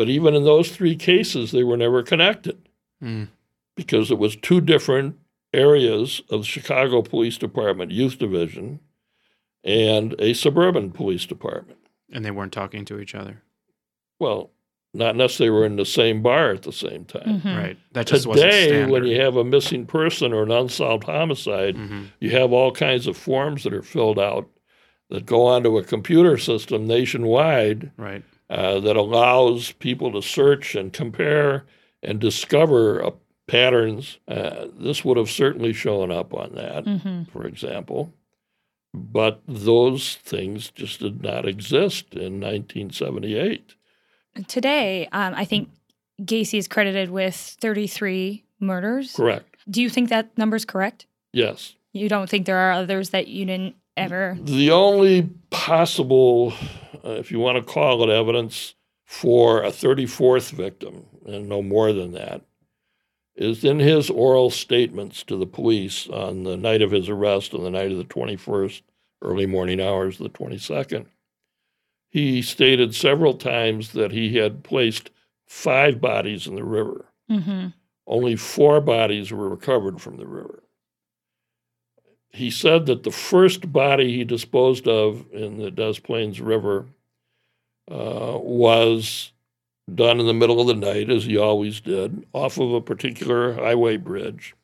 But 0.00 0.08
even 0.08 0.34
in 0.34 0.44
those 0.44 0.70
three 0.70 0.96
cases, 0.96 1.50
they 1.52 1.62
were 1.62 1.76
never 1.76 2.02
connected 2.02 2.56
Mm. 3.04 3.28
because 3.76 4.10
it 4.10 4.16
was 4.16 4.34
two 4.34 4.62
different 4.62 5.16
areas 5.52 6.22
of 6.30 6.40
the 6.40 6.46
Chicago 6.46 7.02
Police 7.02 7.36
Department 7.36 7.90
Youth 7.90 8.16
Division 8.18 8.80
and 9.62 10.14
a 10.18 10.32
suburban 10.32 10.90
police 10.90 11.26
department. 11.26 11.76
and 12.10 12.24
they 12.24 12.30
weren't 12.30 12.52
talking 12.54 12.86
to 12.86 12.98
each 12.98 13.14
other. 13.14 13.42
Well, 14.18 14.50
not 14.94 15.10
unless 15.10 15.36
they 15.36 15.50
were 15.50 15.66
in 15.66 15.76
the 15.76 15.84
same 15.84 16.22
bar 16.22 16.52
at 16.52 16.62
the 16.62 16.72
same 16.72 17.04
time. 17.04 17.42
Mhm. 17.42 17.56
Right. 17.56 17.76
That 17.92 18.06
just 18.06 18.26
wasn't 18.26 18.50
Today, 18.52 18.86
when 18.86 19.04
you 19.04 19.20
have 19.20 19.36
a 19.36 19.44
missing 19.44 19.84
person 19.84 20.32
or 20.32 20.42
an 20.44 20.50
unsolved 20.50 21.04
homicide, 21.04 21.76
hmm 21.76 22.04
you 22.20 22.30
have 22.30 22.52
all 22.54 22.72
kinds 22.72 23.06
of 23.06 23.18
forms 23.18 23.64
that 23.64 23.74
are 23.74 23.82
filled 23.82 24.18
out 24.18 24.48
that 25.10 25.26
go 25.26 25.42
onto 25.44 25.76
a 25.76 25.84
computer 25.84 26.38
system 26.38 26.86
nationwide 26.86 27.90
Right. 27.98 28.24
Uh, 28.50 28.80
that 28.80 28.96
allows 28.96 29.72
people 29.72 30.12
to 30.12 30.20
search 30.20 30.74
and 30.74 30.92
compare 30.92 31.64
and 32.02 32.18
discover 32.20 33.02
uh, 33.04 33.10
patterns. 33.46 34.18
Uh, 34.28 34.66
this 34.78 35.04
would 35.04 35.16
have 35.16 35.30
certainly 35.30 35.72
shown 35.72 36.10
up 36.10 36.34
on 36.34 36.54
that, 36.56 36.84
Mhm. 36.84 37.30
for 37.30 37.46
example. 37.46 38.12
But 38.92 39.40
those 39.46 40.16
things 40.16 40.70
just 40.72 40.98
did 41.00 41.22
not 41.22 41.46
exist 41.46 42.12
in 42.14 42.40
1978. 42.40 43.74
Today, 44.48 45.08
um, 45.12 45.34
I 45.36 45.44
think 45.44 45.68
Gacy 46.20 46.58
is 46.58 46.66
credited 46.68 47.10
with 47.10 47.34
33 47.34 48.44
murders. 48.58 49.14
Correct. 49.14 49.56
Do 49.68 49.80
you 49.80 49.88
think 49.88 50.08
that 50.08 50.36
number's 50.36 50.64
correct? 50.64 51.06
Yes. 51.32 51.74
You 51.92 52.08
don't 52.08 52.28
think 52.28 52.46
there 52.46 52.58
are 52.58 52.72
others 52.72 53.10
that 53.10 53.28
you 53.28 53.44
didn't 53.44 53.76
ever? 53.96 54.36
The 54.40 54.70
only 54.70 55.30
possible, 55.50 56.52
uh, 57.04 57.10
if 57.12 57.30
you 57.30 57.38
want 57.38 57.56
to 57.56 57.72
call 57.72 58.02
it 58.02 58.12
evidence, 58.12 58.74
for 59.04 59.62
a 59.62 59.70
34th 59.70 60.52
victim, 60.52 61.06
and 61.26 61.48
no 61.48 61.62
more 61.62 61.92
than 61.92 62.12
that, 62.12 62.42
is 63.34 63.64
in 63.64 63.78
his 63.78 64.08
oral 64.10 64.50
statements 64.50 65.24
to 65.24 65.36
the 65.36 65.46
police 65.46 66.08
on 66.08 66.44
the 66.44 66.56
night 66.56 66.82
of 66.82 66.90
his 66.90 67.08
arrest, 67.08 67.54
on 67.54 67.64
the 67.64 67.70
night 67.70 67.90
of 67.90 67.98
the 67.98 68.04
21st, 68.04 68.82
early 69.22 69.46
morning 69.46 69.80
hours 69.80 70.20
of 70.20 70.24
the 70.24 70.38
22nd. 70.38 71.06
He 72.08 72.42
stated 72.42 72.94
several 72.94 73.34
times 73.34 73.92
that 73.92 74.12
he 74.12 74.36
had 74.36 74.64
placed 74.64 75.10
five 75.46 76.00
bodies 76.00 76.46
in 76.46 76.54
the 76.54 76.64
river. 76.64 77.06
hmm 77.28 77.68
Only 78.06 78.36
four 78.36 78.80
bodies 78.80 79.32
were 79.32 79.48
recovered 79.48 80.00
from 80.00 80.16
the 80.16 80.26
river. 80.26 80.62
He 82.32 82.50
said 82.50 82.86
that 82.86 83.02
the 83.02 83.10
first 83.10 83.72
body 83.72 84.12
he 84.16 84.24
disposed 84.24 84.86
of 84.86 85.24
in 85.32 85.58
the 85.58 85.70
Des 85.70 85.94
Plaines 86.00 86.40
River 86.40 86.86
uh, 87.90 88.38
was 88.40 89.32
done 89.92 90.20
in 90.20 90.26
the 90.26 90.34
middle 90.34 90.60
of 90.60 90.68
the 90.68 90.74
night, 90.74 91.10
as 91.10 91.24
he 91.24 91.36
always 91.36 91.80
did, 91.80 92.24
off 92.32 92.58
of 92.58 92.72
a 92.72 92.80
particular 92.80 93.54
highway 93.54 93.96
bridge. 93.96 94.54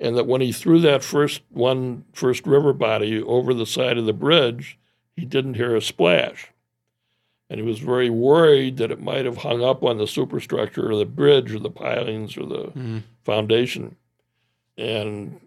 And 0.00 0.16
that 0.16 0.26
when 0.26 0.40
he 0.40 0.50
threw 0.50 0.80
that 0.80 1.04
first 1.04 1.42
one, 1.50 2.04
first 2.14 2.46
river 2.46 2.72
body 2.72 3.22
over 3.22 3.52
the 3.52 3.66
side 3.66 3.98
of 3.98 4.06
the 4.06 4.14
bridge, 4.14 4.78
he 5.14 5.26
didn't 5.26 5.54
hear 5.54 5.76
a 5.76 5.82
splash. 5.82 6.48
And 7.50 7.60
he 7.60 7.66
was 7.66 7.80
very 7.80 8.08
worried 8.08 8.78
that 8.78 8.90
it 8.90 9.02
might 9.02 9.26
have 9.26 9.36
hung 9.38 9.62
up 9.62 9.84
on 9.84 9.98
the 9.98 10.06
superstructure 10.06 10.90
or 10.90 10.96
the 10.96 11.04
bridge 11.04 11.52
or 11.54 11.58
the 11.58 11.70
pilings 11.70 12.36
or 12.38 12.46
the 12.46 12.64
Mhm. 12.74 13.02
foundation. 13.24 13.96
And 14.78 15.38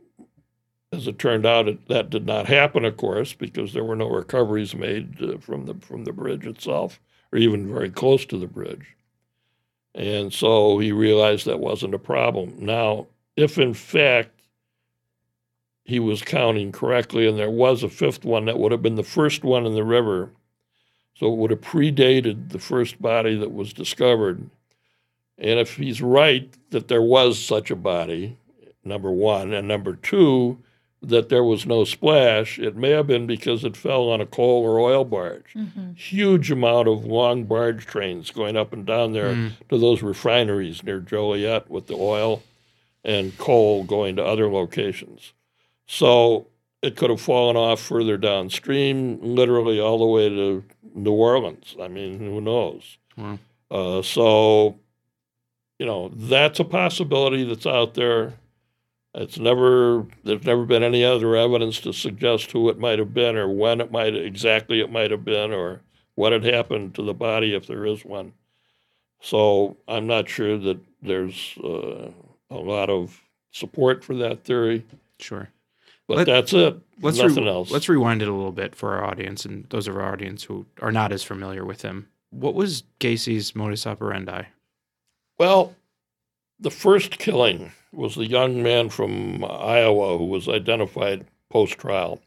as 0.95 1.07
it 1.07 1.19
turned 1.19 1.45
out, 1.45 1.67
it, 1.67 1.87
that 1.87 2.09
did 2.09 2.25
not 2.25 2.47
happen, 2.47 2.85
of 2.85 2.97
course, 2.97 3.33
because 3.33 3.73
there 3.73 3.83
were 3.83 3.95
no 3.95 4.07
recoveries 4.07 4.75
made 4.75 5.21
uh, 5.21 5.37
from 5.37 5.65
the 5.65 5.75
from 5.75 6.03
the 6.05 6.13
bridge 6.13 6.45
itself, 6.45 6.99
or 7.31 7.39
even 7.39 7.71
very 7.71 7.89
close 7.89 8.25
to 8.25 8.37
the 8.37 8.47
bridge. 8.47 8.95
And 9.93 10.33
so 10.33 10.79
he 10.79 10.91
realized 10.91 11.45
that 11.45 11.59
wasn't 11.59 11.93
a 11.93 11.99
problem. 11.99 12.55
Now, 12.59 13.07
if 13.35 13.57
in 13.57 13.73
fact 13.73 14.31
he 15.83 15.99
was 15.99 16.21
counting 16.21 16.71
correctly, 16.71 17.27
and 17.27 17.37
there 17.37 17.51
was 17.51 17.83
a 17.83 17.89
fifth 17.89 18.25
one 18.25 18.45
that 18.45 18.57
would 18.59 18.71
have 18.71 18.81
been 18.81 18.95
the 18.95 19.03
first 19.03 19.43
one 19.43 19.65
in 19.65 19.75
the 19.75 19.83
river, 19.83 20.31
so 21.13 21.31
it 21.31 21.37
would 21.37 21.51
have 21.51 21.61
predated 21.61 22.49
the 22.49 22.59
first 22.59 23.01
body 23.01 23.37
that 23.37 23.53
was 23.53 23.71
discovered. 23.71 24.49
And 25.37 25.59
if 25.59 25.75
he's 25.75 26.01
right 26.01 26.53
that 26.71 26.87
there 26.87 27.01
was 27.01 27.41
such 27.41 27.71
a 27.71 27.75
body, 27.75 28.37
number 28.83 29.11
one, 29.11 29.53
and 29.53 29.67
number 29.67 29.95
two, 29.95 30.57
that 31.01 31.29
there 31.29 31.43
was 31.43 31.65
no 31.65 31.83
splash, 31.83 32.57
it 32.57 32.75
may 32.75 32.89
have 32.91 33.05
been 33.07 33.27
because 33.27 33.63
it 33.63 33.77
fell 33.77 34.09
on 34.09 34.21
a 34.21 34.25
coal 34.25 34.63
or 34.63 34.79
oil 34.79 35.05
barge. 35.05 35.53
hmm 35.53 35.91
Huge 35.95 36.51
amount 36.51 36.87
of 36.87 37.05
long 37.05 37.43
barge 37.43 37.85
trains 37.85 38.31
going 38.31 38.57
up 38.57 38.73
and 38.73 38.85
down 38.85 39.13
there 39.13 39.33
Mm. 39.35 39.51
to 39.69 39.77
those 39.77 40.01
refineries 40.01 40.83
near 40.83 40.99
Joliet 40.99 41.69
with 41.69 41.87
the 41.87 41.95
oil 41.95 42.41
and 43.03 43.37
coal 43.37 43.83
going 43.83 44.15
to 44.15 44.23
other 44.25 44.49
locations. 44.49 45.33
So 45.85 46.47
it 46.81 46.95
could 46.95 47.09
have 47.11 47.21
fallen 47.21 47.55
off 47.55 47.79
further 47.79 48.17
downstream, 48.17 49.19
literally 49.21 49.79
all 49.79 49.99
the 49.99 50.05
way 50.05 50.27
to 50.29 50.63
New 50.95 51.11
Orleans. 51.13 51.75
I 51.81 51.87
mean, 51.87 52.19
who 52.19 52.41
knows? 52.41 52.97
Wow. 53.15 53.37
Uh, 53.69 54.01
so, 54.01 54.79
you 55.77 55.85
know, 55.85 56.09
that's 56.15 56.59
a 56.59 56.63
possibility 56.65 57.43
that's 57.43 57.65
out 57.67 57.93
there. 57.93 58.33
It's 59.17 59.39
never 59.39 60.05
there's 60.25 60.43
never 60.43 60.65
been 60.65 60.84
any 60.84 61.03
other 61.05 61.36
evidence 61.38 61.79
to 61.81 61.93
suggest 61.93 62.51
who 62.51 62.69
it 62.69 62.77
might 62.77 63.00
have 63.00 63.13
been 63.13 63.38
or 63.38 63.48
when 63.48 63.79
it 63.79 63.91
might 63.91 64.13
exactly 64.15 64.81
it 64.81 64.91
might 64.91 65.10
have 65.12 65.24
been 65.24 65.53
or 65.53 65.81
what 66.15 66.34
had 66.34 66.43
happened 66.43 66.95
to 66.95 67.01
the 67.01 67.13
body 67.13 67.55
if 67.55 67.65
there 67.65 67.86
is 67.86 68.03
one. 68.03 68.34
So 69.22 69.77
I'm 69.88 70.05
not 70.07 70.27
sure 70.29 70.57
that 70.57 70.79
there's 71.01 71.57
uh, 71.63 72.10
a 72.50 72.55
lot 72.57 72.89
of 72.89 73.22
support 73.51 74.03
for 74.03 74.15
that 74.15 74.43
theory, 74.43 74.86
Sure. 75.19 75.50
but 76.07 76.17
Let- 76.17 76.27
that's 76.27 76.53
it. 76.53 76.77
Let's 77.01 77.17
Nothing 77.17 77.43
re- 77.45 77.50
else. 77.50 77.72
Let's 77.72 77.89
rewind 77.89 78.22
it 78.22 78.27
a 78.27 78.34
little 78.34 78.51
bit 78.53 78.75
for 78.75 78.95
our 78.95 79.03
audience 79.05 79.43
and 79.45 79.65
those 79.69 79.88
of 79.88 79.95
our 79.98 80.12
audience 80.13 80.43
who 80.45 80.65
are 80.81 80.91
not 80.91 81.12
as 81.12 81.24
familiar 81.24 81.65
with 81.65 81.81
him. 81.81 82.07
What 82.31 82.53
was 82.55 82.84
Gacy's 83.00 83.53
modus 83.55 83.86
operandi? 83.88 84.43
Well, 85.38 85.75
the 86.60 86.72
first 86.72 87.17
killing 87.17 87.72
was 87.95 88.15
the 88.15 88.27
young 88.27 88.61
man 88.61 88.89
from 88.89 89.43
Iowa 89.43 90.17
who 90.17 90.25
was 90.25 90.47
identified 90.47 91.25
post 91.49 91.77
trial. 91.77 92.21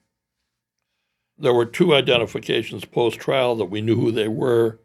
There 1.38 1.54
were 1.54 1.66
two 1.66 1.94
identifications 1.94 2.84
post 2.84 3.18
trial 3.20 3.54
that 3.56 3.66
we 3.66 3.80
knew 3.80 3.96
who 3.96 4.10
they 4.10 4.28
were, 4.28 4.80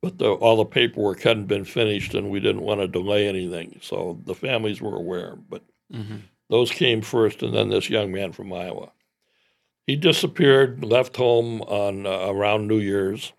but 0.00 0.18
the, 0.18 0.30
all 0.30 0.56
the 0.56 0.64
paperwork 0.64 1.22
hadn't 1.22 1.46
been 1.46 1.64
finished 1.64 2.14
and 2.14 2.30
we 2.30 2.40
didn't 2.40 2.62
want 2.62 2.80
to 2.80 2.88
delay 2.88 3.28
anything. 3.28 3.78
So 3.82 4.20
the 4.24 4.34
families 4.34 4.80
were 4.80 4.96
aware. 4.96 5.36
But 5.48 5.62
Mm-hmm. 5.92 6.16
Those 6.48 6.70
came 6.70 7.02
first, 7.02 7.42
and 7.42 7.54
then 7.54 7.70
this 7.70 7.90
young 7.90 8.12
man 8.12 8.32
from 8.32 8.52
Iowa. 8.52 8.92
He 9.86 9.96
disappeared, 9.96 10.84
left 10.84 11.16
home 11.16 11.62
on 11.62 12.06
uh, 12.06 12.26
around 12.28 12.66
New 12.66 12.78
Year's, 12.78 13.32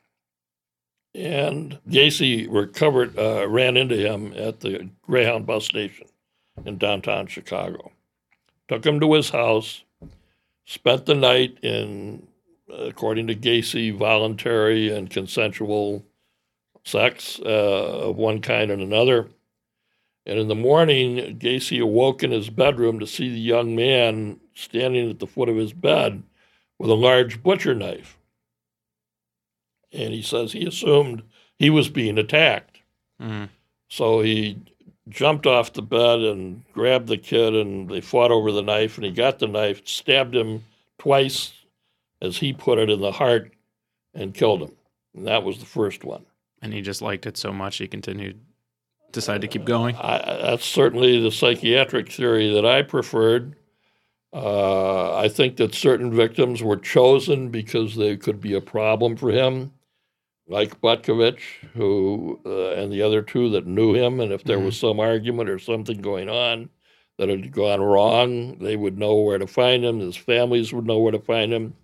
and 1.16 1.80
Gacy 1.88 2.48
recovered, 2.50 3.18
uh, 3.18 3.48
ran 3.48 3.78
into 3.78 3.96
him 3.96 4.34
at 4.36 4.60
the 4.60 4.90
Greyhound 5.04 5.46
bus 5.46 5.66
station 5.66 6.08
in 6.66 6.78
downtown 6.78 7.28
Chicago. 7.28 7.92
Took 8.68 8.86
him 8.86 9.00
to 9.00 9.14
his 9.14 9.30
house, 9.30 9.84
spent 10.66 11.06
the 11.06 11.16
night 11.16 11.58
in, 11.62 12.28
according 12.72 13.28
to 13.28 13.36
Gacy, 13.36 13.96
voluntary 13.96 14.90
and 14.90 15.10
consensual 15.10 16.04
sex 16.86 17.40
uh, 17.46 18.10
of 18.10 18.18
one 18.18 18.42
kind 18.42 18.72
and 18.72 18.82
another. 18.82 19.30
And 20.26 20.40
in 20.40 20.48
the 20.48 20.56
morning, 20.56 21.38
Gacy 21.38 21.82
awoke 21.82 22.24
in 22.24 22.32
his 22.32 22.50
bedroom 22.50 23.00
to 23.00 23.08
see 23.08 23.30
the 23.30 23.40
young 23.40 23.76
man 23.76 24.40
standing 24.54 25.10
at 25.10 25.20
the 25.20 25.28
foot 25.28 25.50
of 25.50 25.58
his 25.58 25.74
bed 25.74 26.24
with 26.80 26.90
a 26.90 26.96
large 26.96 27.44
butcher 27.44 27.76
knife. 27.76 28.18
And 29.92 30.14
he 30.14 30.22
says 30.22 30.52
he 30.52 30.66
assumed 30.66 31.24
he 31.60 31.70
was 31.70 31.90
being 31.90 32.18
attacked. 32.18 32.80
Mm. 33.22 33.50
So 33.90 34.22
he 34.22 34.58
jumped 35.10 35.46
off 35.46 35.74
the 35.74 35.82
bed 35.82 36.20
and 36.20 36.64
grabbed 36.74 37.08
the 37.08 37.18
kid, 37.18 37.56
and 37.56 37.90
they 37.90 38.02
fought 38.02 38.32
over 38.32 38.52
the 38.52 38.62
knife. 38.62 38.98
And 38.98 39.06
he 39.06 39.12
got 39.12 39.40
the 39.40 39.48
knife, 39.48 39.88
stabbed 39.88 40.36
him 40.36 40.64
twice, 40.98 41.54
as 42.22 42.38
he 42.38 42.54
put 42.54 42.80
it, 42.80 42.90
in 42.90 43.02
the 43.02 43.12
heart, 43.12 43.52
and 44.14 44.34
killed 44.34 44.62
him. 44.62 44.72
And 45.16 45.28
that 45.28 45.44
was 45.44 45.60
the 45.60 45.66
first 45.66 46.04
one. 46.04 46.26
And 46.62 46.74
he 46.74 46.82
just 46.82 47.02
liked 47.02 47.26
it 47.26 47.38
so 47.38 47.52
much 47.52 47.78
he 47.78 47.88
continued, 47.88 48.40
decided 49.12 49.42
to 49.42 49.48
keep 49.48 49.66
going. 49.66 49.96
I, 49.98 50.40
that's 50.42 50.66
certainly 50.66 51.22
the 51.22 51.32
psychiatric 51.32 52.12
theory 52.12 52.54
that 52.54 52.66
I 52.66 52.84
preferred. 52.84 53.56
Uh, 54.32 55.16
I 55.16 55.28
think 55.28 55.58
that 55.58 55.76
certain 55.76 56.12
victims 56.12 56.64
were 56.64 56.78
chosen 56.78 57.50
because 57.50 57.96
they 57.96 58.18
could 58.18 58.42
be 58.42 58.54
a 58.54 58.62
problem 58.62 59.16
for 59.16 59.30
him, 59.30 59.74
like 60.48 60.82
Butkovich, 60.82 61.42
who 61.74 62.40
uh, 62.46 62.72
and 62.72 62.92
the 62.92 63.02
other 63.02 63.22
two 63.22 63.50
that 63.52 63.66
knew 63.66 63.94
him. 63.94 64.20
And 64.20 64.32
if 64.32 64.44
there 64.44 64.60
was 64.60 64.78
some 64.78 65.00
argument 65.00 65.50
or 65.50 65.60
something 65.60 66.02
going 66.02 66.30
on 66.30 66.70
that 67.18 67.30
had 67.30 67.52
gone 67.52 67.82
wrong, 67.82 68.58
they 68.60 68.76
would 68.76 68.98
know 68.98 69.16
where 69.16 69.38
to 69.38 69.48
find 69.48 69.84
him. 69.86 70.00
His 70.00 70.18
families 70.18 70.74
would 70.74 70.86
know 70.86 71.00
where 71.00 71.12
to 71.12 71.20
find 71.20 71.54
him. 71.54 71.76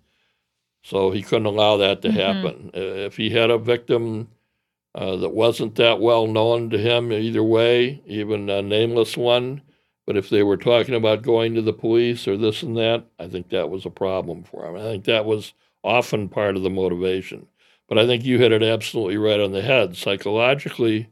So 0.82 1.10
he 1.10 1.22
couldn't 1.22 1.46
allow 1.46 1.76
that 1.78 2.02
to 2.02 2.08
Mhm. 2.08 2.14
happen. 2.14 2.70
If 2.74 3.16
he 3.16 3.30
had 3.30 3.50
a 3.50 3.58
victim 3.58 4.28
uh, 4.94 5.16
that 5.16 5.30
wasn't 5.30 5.76
that 5.76 6.00
well 6.00 6.26
known 6.26 6.68
to 6.70 6.78
him 6.78 7.12
either 7.12 7.44
way, 7.44 8.02
even 8.06 8.50
a 8.50 8.60
nameless 8.60 9.16
one. 9.16 9.62
But 10.06 10.16
if 10.16 10.28
they 10.30 10.42
were 10.42 10.56
talking 10.56 10.96
about 10.96 11.22
going 11.22 11.54
to 11.54 11.62
the 11.62 11.72
police 11.72 12.26
or 12.26 12.36
this 12.36 12.62
and 12.64 12.76
that, 12.76 13.04
I 13.18 13.28
think 13.28 13.50
that 13.50 13.70
was 13.70 13.86
a 13.86 13.90
problem 13.90 14.42
for 14.42 14.66
him. 14.66 14.74
I 14.76 14.82
think 14.82 15.04
that 15.04 15.24
was 15.26 15.52
often 15.84 16.28
part 16.28 16.56
of 16.56 16.62
the 16.62 16.70
motivation. 16.70 17.46
But 17.90 17.98
I 17.98 18.06
think 18.06 18.24
you 18.24 18.38
hit 18.38 18.52
it 18.52 18.62
absolutely 18.62 19.16
right 19.18 19.40
on 19.40 19.50
the 19.50 19.62
head. 19.62 19.96
Psychologically, 19.96 21.08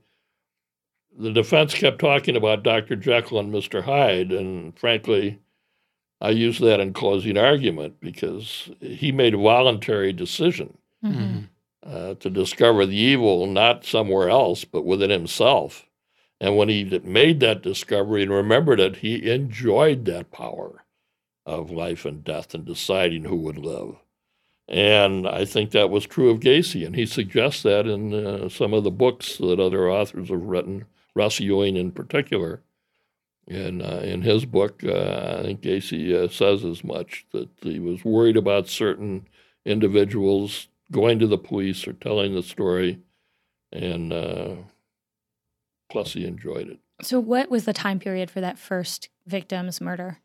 the 1.19 1.33
defense 1.33 1.75
kept 1.75 1.99
talking 1.99 2.37
about 2.37 2.63
Dr. 2.63 2.95
Jekyll 2.95 3.41
and 3.41 3.53
Mr. 3.53 3.83
Hyde, 3.83 4.31
and 4.31 4.79
frankly, 4.79 5.41
I 6.21 6.31
use 6.31 6.61
that 6.61 6.79
in 6.79 6.93
closing 6.93 7.37
argument 7.37 7.99
because 8.01 8.71
he 8.81 9.11
made 9.11 9.35
a 9.35 9.39
voluntary 9.39 10.13
decision 10.13 10.79
Mhm. 11.05 11.49
uh, 11.85 12.15
to 12.15 12.31
discover 12.31 12.87
the 12.87 12.97
evil 12.97 13.47
not 13.49 13.85
somewhere 13.85 14.29
else, 14.29 14.65
but 14.65 14.85
within 14.85 15.11
himself. 15.11 15.85
And 16.41 16.57
when 16.57 16.69
he 16.69 16.85
made 17.03 17.41
that 17.41 17.63
discovery 17.63 18.23
and 18.23 18.31
remembered 18.31 18.79
it, 18.79 18.97
he 18.99 19.29
enjoyed 19.29 20.05
that 20.05 20.31
power 20.31 20.85
of 21.45 21.73
life 21.73 22.05
and 22.05 22.23
death 22.23 22.55
and 22.55 22.65
deciding 22.65 23.25
who 23.25 23.37
would 23.37 23.59
live. 23.59 23.97
And 24.69 25.27
I 25.27 25.47
think 25.47 25.71
that 25.71 25.89
was 25.89 26.05
true 26.05 26.29
of 26.29 26.41
Gacy, 26.41 26.87
and 26.87 26.95
he 26.95 27.07
suggests 27.07 27.63
that 27.63 27.87
in 27.87 28.13
uh, 28.13 28.49
some 28.51 28.75
of 28.75 28.85
the 28.85 28.91
books 28.91 29.39
that 29.39 29.59
other 29.59 29.91
authors 29.91 30.29
have 30.29 30.43
written, 30.43 30.85
Russ 31.15 31.41
Ewing 31.41 31.77
in 31.77 31.91
particular. 31.91 32.63
In, 33.47 33.81
uh, 33.81 34.03
in 34.05 34.21
his 34.21 34.45
book, 34.45 34.85
uh, 34.85 35.37
I 35.39 35.43
think 35.43 35.63
Gacy 35.63 36.13
uh, 36.15 36.29
says 36.29 36.67
as 36.67 36.85
much 36.85 37.25
that 37.33 37.49
he 37.63 37.79
was 37.81 38.05
worried 38.05 38.37
about 38.37 38.69
certain 38.69 39.27
individuals 39.65 40.69
going 40.93 41.19
to 41.19 41.27
the 41.27 41.39
police 41.39 41.89
or 41.89 41.95
telling 41.95 42.35
the 42.35 42.43
story, 42.43 43.01
and 43.73 44.13
uh, 44.13 44.57
plus 45.89 46.13
he 46.13 46.27
enjoyed 46.27 46.69
it. 46.69 46.79
So, 47.01 47.21
what 47.21 47.51
was 47.51 47.65
the 47.65 47.73
time 47.73 47.99
period 47.99 48.31
for 48.31 48.43
that 48.43 48.59
first 48.59 49.09
victim's 49.27 49.81
murder? 49.81 50.19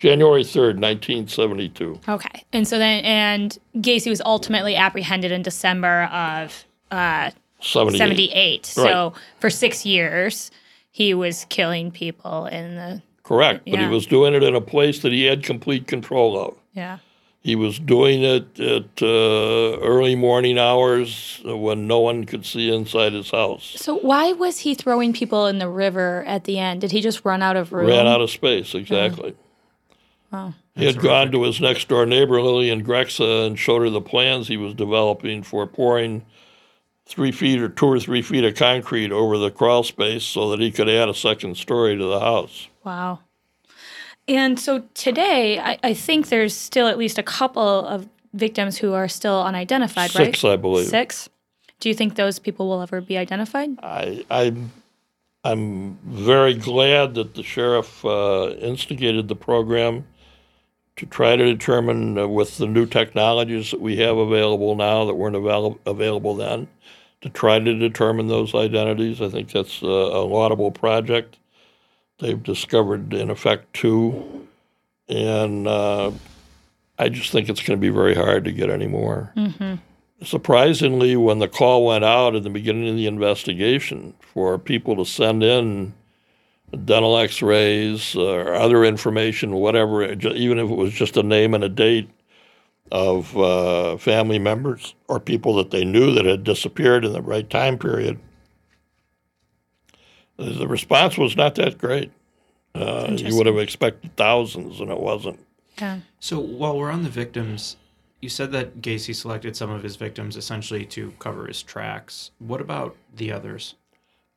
January 0.00 0.42
3rd, 0.42 0.80
1972. 0.80 2.00
Okay. 2.08 2.44
And 2.52 2.66
so 2.66 2.78
then, 2.78 3.04
and 3.04 3.56
Gacy 3.76 4.08
was 4.08 4.20
ultimately 4.22 4.74
apprehended 4.74 5.30
in 5.30 5.42
December 5.42 6.04
of 6.04 6.64
uh, 6.90 7.30
78. 7.60 7.98
78. 7.98 8.66
So, 8.66 9.12
for 9.38 9.50
six 9.50 9.84
years, 9.84 10.50
he 10.90 11.12
was 11.14 11.44
killing 11.50 11.90
people 11.90 12.46
in 12.46 12.76
the, 12.76 13.02
Correct, 13.22 13.64
but 13.70 13.78
he 13.78 13.86
was 13.86 14.06
doing 14.06 14.34
it 14.34 14.42
in 14.42 14.54
a 14.56 14.60
place 14.60 15.00
that 15.02 15.12
he 15.12 15.24
had 15.24 15.44
complete 15.44 15.86
control 15.86 16.36
of. 16.38 16.56
yeah. 16.72 16.98
He 17.42 17.56
was 17.56 17.78
doing 17.78 18.22
it 18.22 18.60
at 18.60 19.02
uh, 19.02 19.06
early 19.80 20.14
morning 20.14 20.58
hours 20.58 21.40
when 21.42 21.86
no 21.86 21.98
one 21.98 22.24
could 22.24 22.44
see 22.44 22.70
inside 22.70 23.14
his 23.14 23.30
house. 23.30 23.76
So, 23.76 23.96
why 23.96 24.32
was 24.32 24.58
he 24.58 24.74
throwing 24.74 25.14
people 25.14 25.46
in 25.46 25.58
the 25.58 25.68
river 25.68 26.22
at 26.26 26.44
the 26.44 26.58
end? 26.58 26.82
Did 26.82 26.90
he 26.90 27.00
just 27.00 27.24
run 27.24 27.40
out 27.40 27.56
of 27.56 27.72
room? 27.72 27.86
Ran 27.86 28.06
out 28.06 28.20
of 28.20 28.30
space, 28.30 28.74
exactly. 28.74 29.34
Wow. 30.32 30.54
He 30.74 30.86
had 30.86 31.00
gone 31.00 31.32
to 31.32 31.42
his 31.42 31.60
next 31.60 31.88
door 31.88 32.06
neighbor, 32.06 32.40
Lillian 32.40 32.84
Grexa, 32.84 33.46
and 33.46 33.58
showed 33.58 33.82
her 33.82 33.90
the 33.90 34.00
plans 34.00 34.48
he 34.48 34.56
was 34.56 34.74
developing 34.74 35.42
for 35.42 35.66
pouring 35.66 36.24
three 37.06 37.32
feet 37.32 37.60
or 37.60 37.68
two 37.68 37.86
or 37.86 37.98
three 37.98 38.22
feet 38.22 38.44
of 38.44 38.54
concrete 38.54 39.10
over 39.10 39.36
the 39.36 39.50
crawl 39.50 39.82
space 39.82 40.22
so 40.22 40.50
that 40.50 40.60
he 40.60 40.70
could 40.70 40.88
add 40.88 41.08
a 41.08 41.14
second 41.14 41.56
story 41.56 41.96
to 41.96 42.04
the 42.04 42.20
house. 42.20 42.68
Wow. 42.84 43.20
And 44.28 44.60
so 44.60 44.84
today, 44.94 45.58
I, 45.58 45.78
I 45.82 45.94
think 45.94 46.28
there's 46.28 46.54
still 46.54 46.86
at 46.86 46.96
least 46.96 47.18
a 47.18 47.22
couple 47.24 47.84
of 47.84 48.08
victims 48.32 48.78
who 48.78 48.92
are 48.92 49.08
still 49.08 49.42
unidentified, 49.42 50.14
right? 50.14 50.26
Six, 50.26 50.44
I 50.44 50.54
believe. 50.54 50.86
Six. 50.86 51.28
Do 51.80 51.88
you 51.88 51.94
think 51.96 52.14
those 52.14 52.38
people 52.38 52.68
will 52.68 52.80
ever 52.80 53.00
be 53.00 53.18
identified? 53.18 53.70
I, 53.82 54.24
I'm, 54.30 54.70
I'm 55.42 55.98
very 56.04 56.54
glad 56.54 57.14
that 57.14 57.34
the 57.34 57.42
sheriff 57.42 58.04
uh, 58.04 58.54
instigated 58.60 59.26
the 59.26 59.34
program 59.34 60.06
to 60.96 61.06
try 61.06 61.36
to 61.36 61.44
determine 61.44 62.18
uh, 62.18 62.28
with 62.28 62.58
the 62.58 62.66
new 62.66 62.86
technologies 62.86 63.70
that 63.70 63.80
we 63.80 63.96
have 63.96 64.16
available 64.16 64.74
now 64.74 65.04
that 65.04 65.14
weren't 65.14 65.36
avail- 65.36 65.78
available 65.86 66.34
then, 66.34 66.68
to 67.20 67.28
try 67.28 67.58
to 67.58 67.78
determine 67.78 68.28
those 68.28 68.54
identities. 68.54 69.20
I 69.20 69.28
think 69.28 69.50
that's 69.50 69.82
a, 69.82 69.86
a 69.86 70.24
laudable 70.24 70.70
project. 70.70 71.38
They've 72.18 72.42
discovered, 72.42 73.14
in 73.14 73.30
effect, 73.30 73.72
two, 73.72 74.46
and 75.08 75.66
uh, 75.66 76.12
I 76.98 77.08
just 77.08 77.32
think 77.32 77.48
it's 77.48 77.62
going 77.62 77.78
to 77.78 77.80
be 77.80 77.88
very 77.88 78.14
hard 78.14 78.44
to 78.44 78.52
get 78.52 78.68
any 78.68 78.86
more. 78.86 79.32
Mm-hmm. 79.36 79.76
Surprisingly, 80.22 81.16
when 81.16 81.38
the 81.38 81.48
call 81.48 81.86
went 81.86 82.04
out 82.04 82.34
at 82.34 82.42
the 82.42 82.50
beginning 82.50 82.88
of 82.90 82.96
the 82.96 83.06
investigation 83.06 84.12
for 84.20 84.58
people 84.58 84.96
to 84.96 85.06
send 85.06 85.42
in 85.42 85.94
dental 86.76 87.16
x 87.18 87.42
rays 87.42 88.14
or 88.14 88.54
other 88.54 88.84
information, 88.84 89.54
whatever, 89.54 90.04
even 90.04 90.58
if 90.58 90.70
it 90.70 90.76
was 90.76 90.92
just 90.92 91.16
a 91.16 91.22
name 91.22 91.54
and 91.54 91.64
a 91.64 91.68
date 91.68 92.08
of 92.92 93.36
uh, 93.36 93.96
family 93.96 94.38
members 94.38 94.94
or 95.08 95.20
people 95.20 95.54
that 95.56 95.70
they 95.70 95.84
knew 95.84 96.12
that 96.14 96.24
had 96.24 96.44
disappeared 96.44 97.04
in 97.04 97.12
the 97.12 97.22
right 97.22 97.48
time 97.50 97.78
period, 97.78 98.18
the 100.36 100.66
response 100.66 101.18
was 101.18 101.36
not 101.36 101.54
that 101.56 101.78
great. 101.78 102.12
Uh, 102.74 103.08
you 103.10 103.36
would 103.36 103.46
have 103.46 103.58
expected 103.58 104.14
thousands, 104.16 104.80
and 104.80 104.90
it 104.90 105.00
wasn't. 105.00 105.38
Yeah. 105.78 106.00
So 106.20 106.38
while 106.38 106.78
we're 106.78 106.90
on 106.90 107.02
the 107.02 107.08
victims, 107.10 107.76
you 108.20 108.28
said 108.28 108.52
that 108.52 108.80
Gacy 108.80 109.14
selected 109.14 109.56
some 109.56 109.70
of 109.70 109.82
his 109.82 109.96
victims 109.96 110.36
essentially 110.36 110.84
to 110.86 111.12
cover 111.18 111.46
his 111.46 111.62
tracks. 111.62 112.30
What 112.38 112.60
about 112.60 112.96
the 113.14 113.32
others? 113.32 113.74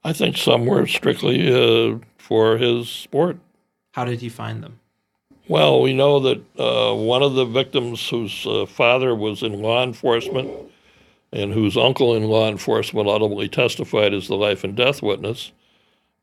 I 0.03 0.13
think 0.13 0.37
some 0.37 0.65
were 0.65 0.85
strictly 0.87 1.47
uh, 1.51 1.99
for 2.17 2.57
his 2.57 2.89
sport. 2.89 3.37
How 3.93 4.05
did 4.05 4.21
he 4.21 4.29
find 4.29 4.63
them? 4.63 4.79
Well, 5.47 5.81
we 5.81 5.93
know 5.93 6.19
that 6.21 6.41
uh, 6.57 6.95
one 6.95 7.21
of 7.21 7.33
the 7.35 7.45
victims 7.45 8.07
whose 8.09 8.45
uh, 8.45 8.65
father 8.65 9.13
was 9.13 9.43
in 9.43 9.61
law 9.61 9.83
enforcement 9.83 10.49
and 11.31 11.51
whose 11.51 11.75
uncle 11.75 12.15
in 12.15 12.23
law 12.23 12.47
enforcement 12.47 13.07
ultimately 13.07 13.49
testified 13.49 14.13
as 14.13 14.27
the 14.27 14.35
life 14.35 14.63
and 14.63 14.75
death 14.75 15.01
witness 15.01 15.51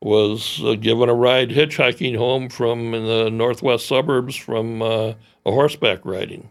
was 0.00 0.62
uh, 0.64 0.74
given 0.74 1.08
a 1.08 1.14
ride 1.14 1.50
hitchhiking 1.50 2.16
home 2.16 2.48
from 2.48 2.94
in 2.94 3.04
the 3.04 3.30
northwest 3.30 3.86
suburbs 3.86 4.34
from 4.34 4.80
uh, 4.80 5.12
a 5.44 5.52
horseback 5.52 6.00
riding. 6.04 6.48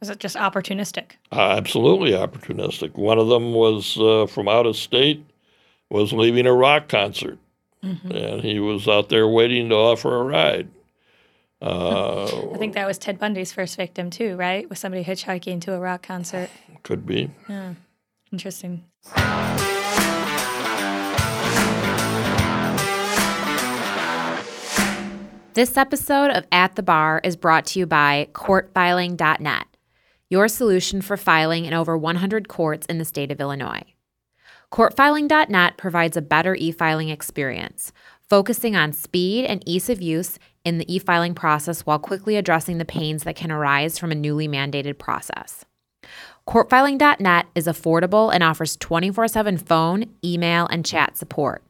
Was 0.00 0.10
it 0.10 0.20
just 0.20 0.36
opportunistic? 0.36 1.12
Uh, 1.32 1.50
absolutely 1.50 2.12
opportunistic. 2.12 2.94
One 2.94 3.18
of 3.18 3.28
them 3.28 3.52
was 3.52 3.98
uh, 3.98 4.26
from 4.26 4.48
out 4.48 4.64
of 4.64 4.76
state, 4.76 5.24
was 5.90 6.12
leaving 6.12 6.46
a 6.46 6.52
rock 6.52 6.88
concert, 6.88 7.38
and 7.82 8.42
he 8.42 8.58
was 8.60 8.86
out 8.88 9.08
there 9.08 9.26
waiting 9.28 9.68
to 9.70 9.74
offer 9.74 10.16
a 10.16 10.22
ride. 10.22 10.68
Uh, 11.60 12.24
I 12.52 12.58
think 12.58 12.74
that 12.74 12.86
was 12.86 12.98
Ted 12.98 13.18
Bundy's 13.18 13.52
first 13.52 13.76
victim 13.76 14.10
too, 14.10 14.36
right? 14.36 14.68
With 14.68 14.78
somebody 14.78 15.02
hitchhiking 15.02 15.60
to 15.62 15.74
a 15.74 15.80
rock 15.80 16.02
concert. 16.02 16.50
could 16.84 17.04
be. 17.04 17.30
Yeah, 17.48 17.74
interesting. 18.32 18.84
This 25.54 25.76
episode 25.76 26.30
of 26.30 26.46
At 26.52 26.76
the 26.76 26.84
Bar 26.84 27.20
is 27.24 27.34
brought 27.34 27.66
to 27.66 27.80
you 27.80 27.86
by 27.86 28.28
courtfiling.net, 28.32 29.66
your 30.30 30.46
solution 30.46 31.02
for 31.02 31.16
filing 31.16 31.64
in 31.64 31.74
over 31.74 31.98
100 31.98 32.46
courts 32.46 32.86
in 32.86 32.98
the 32.98 33.04
state 33.04 33.32
of 33.32 33.40
Illinois. 33.40 33.82
Courtfiling.net 34.72 35.76
provides 35.78 36.16
a 36.16 36.22
better 36.22 36.54
e 36.54 36.70
filing 36.72 37.08
experience, 37.08 37.92
focusing 38.28 38.76
on 38.76 38.92
speed 38.92 39.46
and 39.46 39.62
ease 39.66 39.88
of 39.88 40.02
use 40.02 40.38
in 40.64 40.78
the 40.78 40.94
e 40.94 40.98
filing 40.98 41.34
process 41.34 41.82
while 41.82 41.98
quickly 41.98 42.36
addressing 42.36 42.78
the 42.78 42.84
pains 42.84 43.24
that 43.24 43.36
can 43.36 43.50
arise 43.50 43.98
from 43.98 44.12
a 44.12 44.14
newly 44.14 44.46
mandated 44.46 44.98
process. 44.98 45.64
Courtfiling.net 46.46 47.46
is 47.54 47.66
affordable 47.66 48.32
and 48.32 48.42
offers 48.42 48.76
24 48.76 49.28
7 49.28 49.56
phone, 49.58 50.04
email, 50.24 50.66
and 50.66 50.84
chat 50.84 51.16
support. 51.16 51.62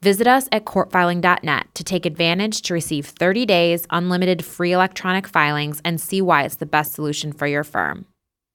Visit 0.00 0.26
us 0.26 0.48
at 0.52 0.64
courtfiling.net 0.64 1.74
to 1.74 1.84
take 1.84 2.06
advantage 2.06 2.62
to 2.62 2.74
receive 2.74 3.06
30 3.06 3.46
days 3.46 3.86
unlimited 3.90 4.44
free 4.44 4.72
electronic 4.72 5.26
filings 5.26 5.80
and 5.84 6.00
see 6.00 6.20
why 6.20 6.44
it's 6.44 6.56
the 6.56 6.66
best 6.66 6.92
solution 6.92 7.32
for 7.32 7.46
your 7.46 7.64
firm. 7.64 8.06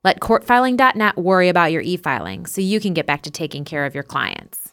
Let 0.03 0.21
courtfiling.net 0.21 1.17
worry 1.17 1.49
about 1.49 1.73
your 1.73 1.81
e 1.81 1.97
filing 1.97 2.45
so 2.45 2.61
you 2.61 2.79
can 2.79 2.93
get 2.93 3.05
back 3.05 3.21
to 3.23 3.31
taking 3.31 3.65
care 3.65 3.85
of 3.85 3.93
your 3.93 4.03
clients. 4.03 4.71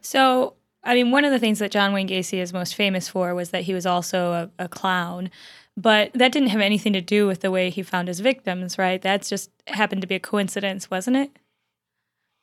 So, 0.00 0.54
I 0.84 0.94
mean, 0.94 1.10
one 1.10 1.24
of 1.24 1.32
the 1.32 1.40
things 1.40 1.58
that 1.58 1.72
John 1.72 1.92
Wayne 1.92 2.06
Gacy 2.06 2.38
is 2.38 2.52
most 2.52 2.76
famous 2.76 3.08
for 3.08 3.34
was 3.34 3.50
that 3.50 3.62
he 3.62 3.74
was 3.74 3.86
also 3.86 4.50
a, 4.58 4.64
a 4.64 4.68
clown. 4.68 5.30
But 5.76 6.12
that 6.14 6.30
didn't 6.30 6.50
have 6.50 6.60
anything 6.60 6.92
to 6.92 7.00
do 7.00 7.26
with 7.26 7.40
the 7.40 7.50
way 7.50 7.68
he 7.68 7.82
found 7.82 8.06
his 8.06 8.20
victims, 8.20 8.78
right? 8.78 9.02
That's 9.02 9.28
just 9.28 9.50
happened 9.66 10.02
to 10.02 10.06
be 10.06 10.14
a 10.14 10.20
coincidence, 10.20 10.88
wasn't 10.88 11.16
it? 11.16 11.36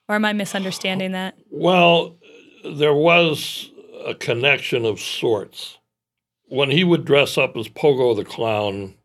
Or 0.09 0.15
am 0.15 0.25
I 0.25 0.33
misunderstanding 0.33 1.13
that? 1.13 1.37
Well, 1.49 2.17
there 2.65 2.93
was 2.93 3.71
a 4.05 4.13
connection 4.13 4.83
of 4.83 4.99
sorts. 4.99 5.77
When 6.51 6.69
he 6.69 6.83
would 6.83 7.05
dress 7.05 7.37
up 7.37 7.55
as 7.55 7.69
Pogo 7.69 8.13
the 8.13 8.25
Clown, 8.25 8.95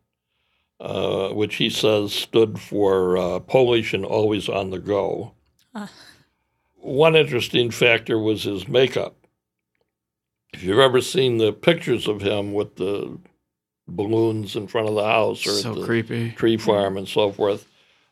uh, 0.81 1.29
which 1.29 1.55
he 1.55 1.69
says 1.69 2.11
stood 2.11 2.59
for 2.59 3.17
uh, 3.17 3.39
Polish 3.39 3.93
and 3.93 4.03
always 4.03 4.49
on 4.49 4.69
the 4.69 4.79
go, 4.79 5.31
Ah. 5.73 5.89
one 6.75 7.15
interesting 7.15 7.71
factor 7.71 8.19
was 8.19 8.43
his 8.43 8.67
makeup. 8.67 9.15
If 10.53 10.61
you've 10.63 10.77
ever 10.79 10.99
seen 10.99 11.37
the 11.37 11.53
pictures 11.53 12.05
of 12.05 12.21
him 12.21 12.51
with 12.51 12.75
the 12.75 13.17
balloons 13.87 14.57
in 14.57 14.67
front 14.67 14.89
of 14.89 14.95
the 14.95 15.05
house 15.05 15.47
or 15.47 15.51
So 15.51 15.69
at 15.71 15.75
the 15.77 15.85
creepy. 15.85 16.31
tree 16.31 16.57
farm 16.57 16.97
and 16.97 17.07
so 17.07 17.31
forth, 17.31 17.65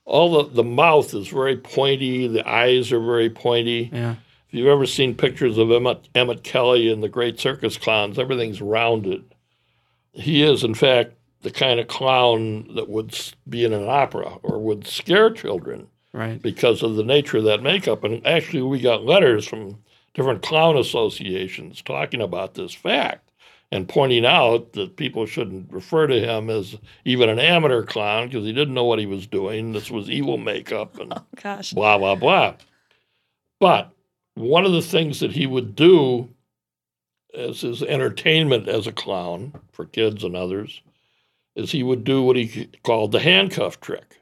all 0.05 0.43
the, 0.43 0.49
the 0.49 0.63
mouth 0.63 1.13
is 1.13 1.27
very 1.27 1.57
pointy, 1.57 2.25
the 2.29 2.47
eyes 2.47 2.93
are 2.93 3.01
very 3.01 3.29
pointy. 3.29 3.89
Yeah. 3.91 4.15
If 4.55 4.59
you've 4.59 4.67
ever 4.69 4.85
seen 4.85 5.15
pictures 5.15 5.57
of 5.57 5.69
Emmett, 5.69 6.07
Emmett 6.15 6.41
Kelly 6.41 6.89
and 6.89 7.03
the 7.03 7.09
Great 7.09 7.41
Circus 7.41 7.75
Clowns, 7.77 8.17
everything's 8.17 8.61
rounded. 8.61 9.25
He 10.13 10.43
is, 10.43 10.63
in 10.63 10.73
fact, 10.73 11.11
the 11.41 11.51
kind 11.51 11.77
of 11.77 11.89
clown 11.89 12.73
that 12.75 12.87
would 12.87 13.19
be 13.49 13.65
in 13.65 13.73
an 13.73 13.85
opera 13.89 14.37
or 14.43 14.59
would 14.59 14.87
scare 14.87 15.29
children 15.29 15.87
Right. 16.13 16.41
because 16.41 16.83
of 16.83 16.95
the 16.95 17.03
nature 17.03 17.39
of 17.39 17.43
that 17.43 17.63
makeup. 17.63 18.05
And 18.05 18.25
actually, 18.25 18.61
we 18.61 18.79
got 18.79 19.03
letters 19.03 19.45
from 19.45 19.83
different 20.13 20.41
clown 20.41 20.77
associations 20.77 21.81
talking 21.81 22.21
about 22.21 22.53
this 22.53 22.73
fact 22.73 23.33
and 23.73 23.89
pointing 23.89 24.25
out 24.25 24.71
that 24.71 24.95
people 24.95 25.25
shouldn't 25.25 25.69
refer 25.69 26.07
to 26.07 26.17
him 26.17 26.49
as 26.49 26.77
even 27.03 27.27
an 27.27 27.39
amateur 27.39 27.83
clown 27.83 28.29
because 28.29 28.45
he 28.45 28.53
didn't 28.53 28.73
know 28.73 28.85
what 28.85 28.99
he 28.99 29.05
was 29.05 29.27
doing. 29.27 29.73
This 29.73 29.91
was 29.91 30.09
evil 30.09 30.37
makeup 30.37 30.97
and 30.97 31.11
oh, 31.17 31.25
Gosh. 31.43 31.73
blah, 31.73 31.97
blah, 31.97 32.15
blah. 32.15 32.53
But 33.59 33.91
one 34.35 34.65
of 34.65 34.71
the 34.71 34.81
things 34.81 35.19
that 35.19 35.31
he 35.31 35.47
would 35.47 35.75
do 35.75 36.29
as 37.33 37.61
his 37.61 37.81
entertainment 37.83 38.67
as 38.67 38.87
a 38.87 38.91
clown 38.91 39.53
for 39.71 39.85
kids 39.85 40.23
and 40.23 40.35
others 40.35 40.81
is 41.55 41.71
he 41.71 41.83
would 41.83 42.03
do 42.03 42.21
what 42.21 42.35
he 42.35 42.69
called 42.83 43.11
the 43.11 43.19
handcuff 43.19 43.79
trick. 43.79 44.21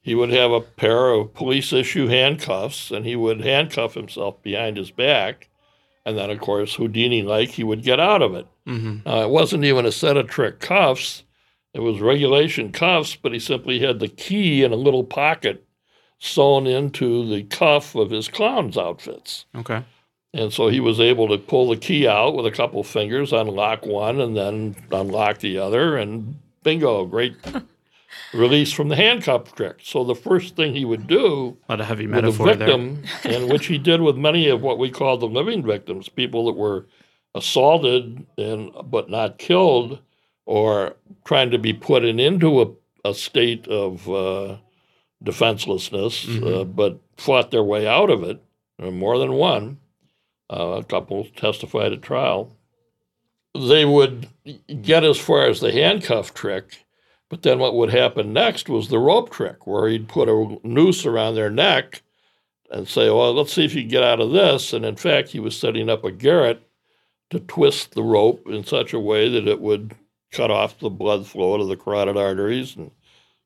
He 0.00 0.14
would 0.14 0.30
have 0.30 0.52
a 0.52 0.60
pair 0.60 1.10
of 1.10 1.34
police 1.34 1.72
issue 1.72 2.06
handcuffs 2.08 2.90
and 2.90 3.04
he 3.04 3.16
would 3.16 3.40
handcuff 3.40 3.94
himself 3.94 4.42
behind 4.42 4.76
his 4.76 4.90
back. 4.90 5.48
And 6.06 6.18
then, 6.18 6.30
of 6.30 6.38
course, 6.40 6.74
Houdini 6.74 7.22
like, 7.22 7.50
he 7.50 7.64
would 7.64 7.82
get 7.82 7.98
out 7.98 8.20
of 8.20 8.34
it. 8.34 8.46
hmm 8.66 8.98
Now, 9.06 9.22
it 9.22 9.30
wasn't 9.30 9.64
even 9.64 9.86
a 9.86 9.92
set 9.92 10.16
of 10.16 10.28
trick 10.28 10.60
cuffs. 10.60 11.24
It 11.72 11.80
was 11.80 12.00
regulation 12.00 12.70
cuffs, 12.70 13.16
but 13.16 13.32
he 13.32 13.38
simply 13.40 13.80
had 13.80 13.98
the 13.98 14.08
key 14.08 14.62
in 14.62 14.72
a 14.72 14.76
little 14.76 15.02
pocket 15.02 15.64
sewn 16.24 16.66
into 16.66 17.28
the 17.28 17.42
cuff 17.44 17.94
of 17.94 18.10
his 18.10 18.28
clown's 18.28 18.78
outfits. 18.78 19.44
Okay. 19.54 19.84
And 20.32 20.52
so 20.52 20.68
he 20.68 20.80
was 20.80 20.98
able 20.98 21.28
to 21.28 21.38
pull 21.38 21.68
the 21.68 21.76
key 21.76 22.08
out 22.08 22.34
with 22.34 22.46
a 22.46 22.50
couple 22.50 22.82
fingers, 22.82 23.32
unlock 23.32 23.86
one, 23.86 24.20
and 24.20 24.36
then 24.36 24.74
unlock 24.90 25.38
the 25.38 25.58
other, 25.58 25.96
and 25.96 26.40
bingo, 26.64 27.04
great 27.04 27.36
release 28.34 28.72
from 28.72 28.88
the 28.88 28.96
handcuff 28.96 29.54
trick. 29.54 29.76
So 29.82 30.02
the 30.02 30.14
first 30.14 30.56
thing 30.56 30.74
he 30.74 30.84
would 30.84 31.06
do 31.06 31.56
A 31.68 31.72
lot 31.72 31.80
of 31.80 31.86
heavy 31.86 32.06
with 32.06 32.18
a 32.18 32.22
metaphor 32.22 32.46
there. 32.46 32.56
victim, 32.56 33.04
and 33.24 33.48
which 33.48 33.66
he 33.66 33.78
did 33.78 34.00
with 34.00 34.16
many 34.16 34.48
of 34.48 34.62
what 34.62 34.78
we 34.78 34.90
call 34.90 35.18
the 35.18 35.26
living 35.26 35.62
victims, 35.62 36.08
people 36.08 36.46
that 36.46 36.56
were 36.56 36.86
assaulted 37.34 38.26
and 38.38 38.70
but 38.86 39.10
not 39.10 39.38
killed, 39.38 40.00
or 40.46 40.96
trying 41.24 41.50
to 41.50 41.58
be 41.58 41.72
put 41.72 42.04
in, 42.04 42.18
into 42.18 42.62
a, 42.62 43.08
a 43.08 43.14
state 43.14 43.68
of 43.68 44.08
uh, 44.10 44.56
defenselessness, 45.24 46.26
uh, 46.26 46.30
Mhm. 46.64 46.76
but 46.76 47.00
fought 47.16 47.50
their 47.50 47.64
way 47.64 47.86
out 47.86 48.10
of 48.10 48.22
it. 48.22 48.40
uh, 48.82 48.90
More 48.90 49.18
than 49.18 49.32
one, 49.34 49.78
uh, 50.52 50.78
a 50.80 50.84
couple 50.84 51.24
testified 51.36 51.92
at 51.92 52.02
trial. 52.02 52.56
They 53.54 53.84
would 53.84 54.28
get 54.82 55.04
as 55.04 55.18
far 55.18 55.46
as 55.46 55.60
the 55.60 55.72
handcuff 55.72 56.34
trick, 56.34 56.84
but 57.30 57.42
then 57.42 57.58
what 57.60 57.74
would 57.74 57.90
happen 57.90 58.32
next 58.32 58.68
was 58.68 58.88
the 58.88 58.98
rope 58.98 59.30
trick, 59.30 59.66
where 59.66 59.88
he'd 59.88 60.08
put 60.08 60.28
a 60.28 60.58
noose 60.64 61.06
around 61.06 61.34
their 61.36 61.50
neck 61.50 62.02
and 62.70 62.88
say, 62.88 63.08
Well, 63.10 63.32
let's 63.32 63.52
see 63.52 63.64
if 63.64 63.74
you 63.74 63.82
can 63.82 63.90
get 63.90 64.02
out 64.02 64.20
of 64.20 64.32
this. 64.32 64.72
And 64.72 64.84
in 64.84 64.96
fact, 64.96 65.28
he 65.30 65.38
was 65.40 65.56
setting 65.56 65.88
up 65.88 66.02
a 66.04 66.10
garrote 66.10 66.60
to 67.30 67.38
twist 67.40 67.94
the 67.94 68.02
rope 68.02 68.46
in 68.48 68.64
such 68.64 68.92
a 68.92 68.98
way 69.00 69.28
that 69.28 69.46
it 69.46 69.60
would 69.60 69.94
cut 70.32 70.50
off 70.50 70.78
the 70.80 70.90
blood 70.90 71.26
flow 71.26 71.56
to 71.56 71.64
the 71.64 71.76
carotid 71.76 72.16
arteries 72.16 72.74
and 72.76 72.90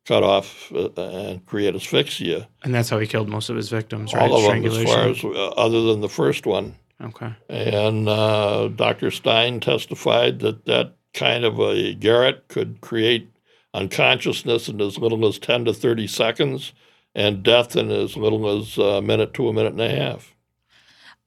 cut 0.06 0.22
off 0.22 0.72
uh, 0.72 0.90
and 0.96 1.44
create 1.46 1.74
asphyxia. 1.74 2.48
And 2.62 2.74
that's 2.74 2.88
how 2.88 2.98
he 2.98 3.06
killed 3.06 3.28
most 3.28 3.50
of 3.50 3.56
his 3.56 3.68
victims, 3.68 4.14
right? 4.14 4.30
All 4.30 4.38
of 4.38 4.54
them, 4.54 4.64
as 4.64 4.82
far 4.82 5.08
as 5.08 5.24
uh, 5.24 5.48
other 5.50 5.82
than 5.82 6.00
the 6.00 6.08
first 6.08 6.46
one. 6.46 6.74
okay. 7.02 7.34
And 7.48 8.08
uh, 8.08 8.68
Dr. 8.68 9.10
Stein 9.10 9.60
testified 9.60 10.40
that 10.40 10.64
that 10.66 10.94
kind 11.14 11.44
of 11.44 11.58
a 11.58 11.94
garrote 11.94 12.48
could 12.48 12.80
create 12.80 13.30
unconsciousness 13.74 14.68
in 14.68 14.80
as 14.80 14.98
little 14.98 15.26
as 15.26 15.38
10 15.38 15.66
to 15.66 15.74
30 15.74 16.06
seconds 16.06 16.72
and 17.14 17.42
death 17.42 17.76
in 17.76 17.90
as 17.90 18.16
little 18.16 18.48
as 18.58 18.78
a 18.78 19.02
minute 19.02 19.34
to 19.34 19.48
a 19.48 19.52
minute 19.52 19.72
and 19.72 19.80
a 19.80 19.88
half. 19.88 20.34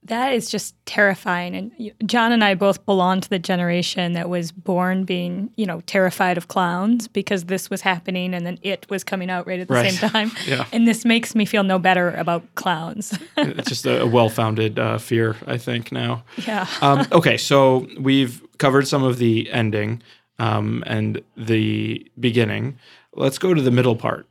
That 0.06 0.34
is 0.34 0.50
just 0.50 0.74
terrifying. 0.88 1.56
And 1.56 1.92
John 2.10 2.32
and 2.32 2.44
I 2.44 2.56
both 2.56 2.86
belong 2.88 3.22
to 3.22 3.30
the 3.30 3.38
generation 3.38 4.14
that 4.14 4.30
was 4.30 4.52
born 4.52 5.04
being, 5.04 5.52
you 5.58 5.66
know, 5.68 5.82
terrified 5.82 6.38
of 6.38 6.48
clowns 6.48 7.08
because 7.08 7.46
this 7.46 7.70
was 7.70 7.82
happening 7.82 8.34
and 8.34 8.44
then 8.46 8.58
it 8.64 8.88
was 8.90 9.04
coming 9.04 9.30
out 9.30 9.46
right 9.46 9.60
at 9.60 9.68
the 9.68 9.74
Right. 9.76 9.92
same 9.92 10.10
time. 10.10 10.32
Yeah. 10.48 10.66
And 10.72 10.88
this 10.88 11.06
makes 11.06 11.36
me 11.36 11.46
feel 11.46 11.62
no 11.64 11.78
better 11.78 12.12
about 12.16 12.44
clowns. 12.56 13.14
it's 13.38 13.70
just 13.70 13.86
a, 13.86 14.02
a 14.02 14.08
well-founded 14.08 14.80
uh, 14.80 14.98
fear, 14.98 15.36
I 15.46 15.58
think 15.58 15.92
now. 15.92 16.24
yeah. 16.48 16.66
Um, 16.82 17.06
okay, 17.12 17.38
so 17.38 17.88
we've 18.00 18.42
covered 18.58 18.88
some 18.88 19.04
of 19.04 19.20
the 19.20 19.52
ending 19.52 20.02
um, 20.40 20.84
and 20.88 21.22
the 21.38 22.10
beginning. 22.20 22.80
Let's 23.14 23.38
go 23.38 23.54
to 23.54 23.62
the 23.62 23.72
middle 23.72 23.96
part. 23.96 24.28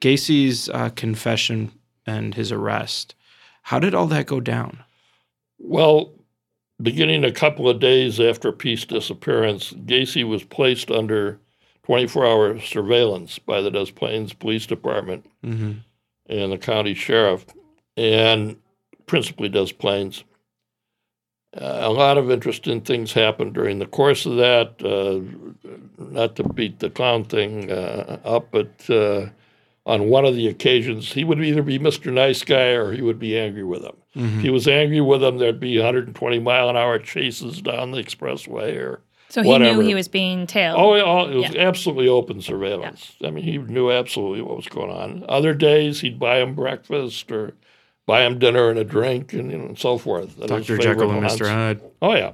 Gacy's 0.00 0.68
uh, 0.68 0.90
confession 0.90 1.72
and 2.06 2.34
his 2.36 2.52
arrest. 2.52 3.16
How 3.62 3.78
did 3.80 3.94
all 3.94 4.06
that 4.06 4.26
go 4.26 4.40
down? 4.40 4.84
Well, 5.60 6.12
beginning 6.82 7.24
a 7.24 7.32
couple 7.32 7.68
of 7.68 7.80
days 7.80 8.18
after 8.18 8.50
Piest 8.50 8.88
disappearance, 8.88 9.72
Gacy 9.72 10.26
was 10.26 10.42
placed 10.42 10.90
under 10.90 11.38
24 11.84 12.26
hour 12.26 12.60
surveillance 12.60 13.38
by 13.38 13.60
the 13.60 13.70
Des 13.70 13.92
Plaines 13.92 14.32
Police 14.32 14.66
Department 14.66 15.26
hmm 15.42 15.72
and 16.28 16.52
the 16.52 16.58
county 16.58 16.94
sheriff, 16.94 17.44
and 17.96 18.56
principally 19.06 19.48
Des 19.48 19.72
Plaines. 19.72 20.22
Uh, 21.52 21.80
a 21.82 21.90
lot 21.90 22.16
of 22.16 22.30
interesting 22.30 22.80
things 22.80 23.12
happened 23.12 23.52
during 23.52 23.80
the 23.80 23.86
course 23.86 24.26
of 24.26 24.36
that. 24.36 24.80
Uh, 24.80 25.26
not 25.98 26.36
to 26.36 26.44
beat 26.44 26.78
the 26.78 26.88
clown 26.88 27.24
thing 27.24 27.72
uh, 27.72 28.20
up, 28.24 28.46
but 28.52 28.88
uh, 28.88 29.26
on 29.86 30.08
one 30.08 30.24
of 30.24 30.36
the 30.36 30.46
occasions, 30.46 31.12
he 31.12 31.24
would 31.24 31.42
either 31.42 31.64
be 31.64 31.80
Mr. 31.80 32.12
Nice 32.12 32.44
Guy 32.44 32.68
or 32.68 32.92
he 32.92 33.02
would 33.02 33.18
be 33.18 33.36
angry 33.36 33.64
with 33.64 33.82
him. 33.82 33.96
If 34.14 34.42
he 34.42 34.50
was 34.50 34.66
angry 34.66 35.00
with 35.00 35.22
him, 35.22 35.38
there'd 35.38 35.60
be 35.60 35.78
120 35.78 36.38
mile 36.40 36.68
an 36.68 36.76
hour 36.76 36.98
chases 36.98 37.62
down 37.62 37.92
the 37.92 38.02
expressway 38.02 38.76
or 38.76 39.02
So 39.28 39.42
he 39.42 39.48
Whatever. 39.48 39.76
knew 39.80 39.86
he 39.88 39.94
was 39.94 40.08
being 40.08 40.46
tailed. 40.48 40.80
Oh, 40.80 40.96
yeah, 40.96 41.02
oh, 41.04 41.30
it 41.30 41.36
was 41.36 41.54
absolutely 41.54 42.08
open 42.08 42.42
surveillance. 42.42 43.12
I 43.24 43.30
mean, 43.30 43.44
he 43.44 43.58
knew 43.58 43.92
absolutely 43.92 44.42
what 44.42 44.56
was 44.56 44.66
going 44.66 44.90
on. 44.90 45.24
Other 45.28 45.54
days, 45.54 46.00
he'd 46.00 46.18
buy 46.18 46.40
him 46.40 46.54
breakfast 46.54 47.30
or 47.30 47.54
buy 48.06 48.22
him 48.26 48.40
dinner 48.40 48.68
and 48.68 48.78
a 48.80 48.84
drink 48.84 49.32
and, 49.32 49.52
you 49.52 49.58
know, 49.58 49.66
and 49.66 49.78
so 49.78 49.96
forth. 49.96 50.36
Dr. 50.44 50.78
Jekyll 50.78 51.12
and. 51.12 51.22
Mr. 51.22 51.48
Hyde. 51.48 51.80
Oh, 52.02 52.14
yeah. 52.14 52.32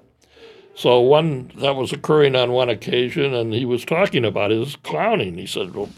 So 0.74 1.00
one 1.00 1.50
that 1.56 1.74
was 1.74 1.92
occurring 1.92 2.36
on 2.36 2.52
one 2.52 2.68
occasion, 2.68 3.32
and 3.34 3.52
he 3.52 3.64
was 3.64 3.84
talking 3.84 4.24
about 4.26 4.50
his 4.50 4.76
clowning. 4.76 5.38
He 5.38 5.46
said, 5.46 5.74
"Well, 5.74 5.88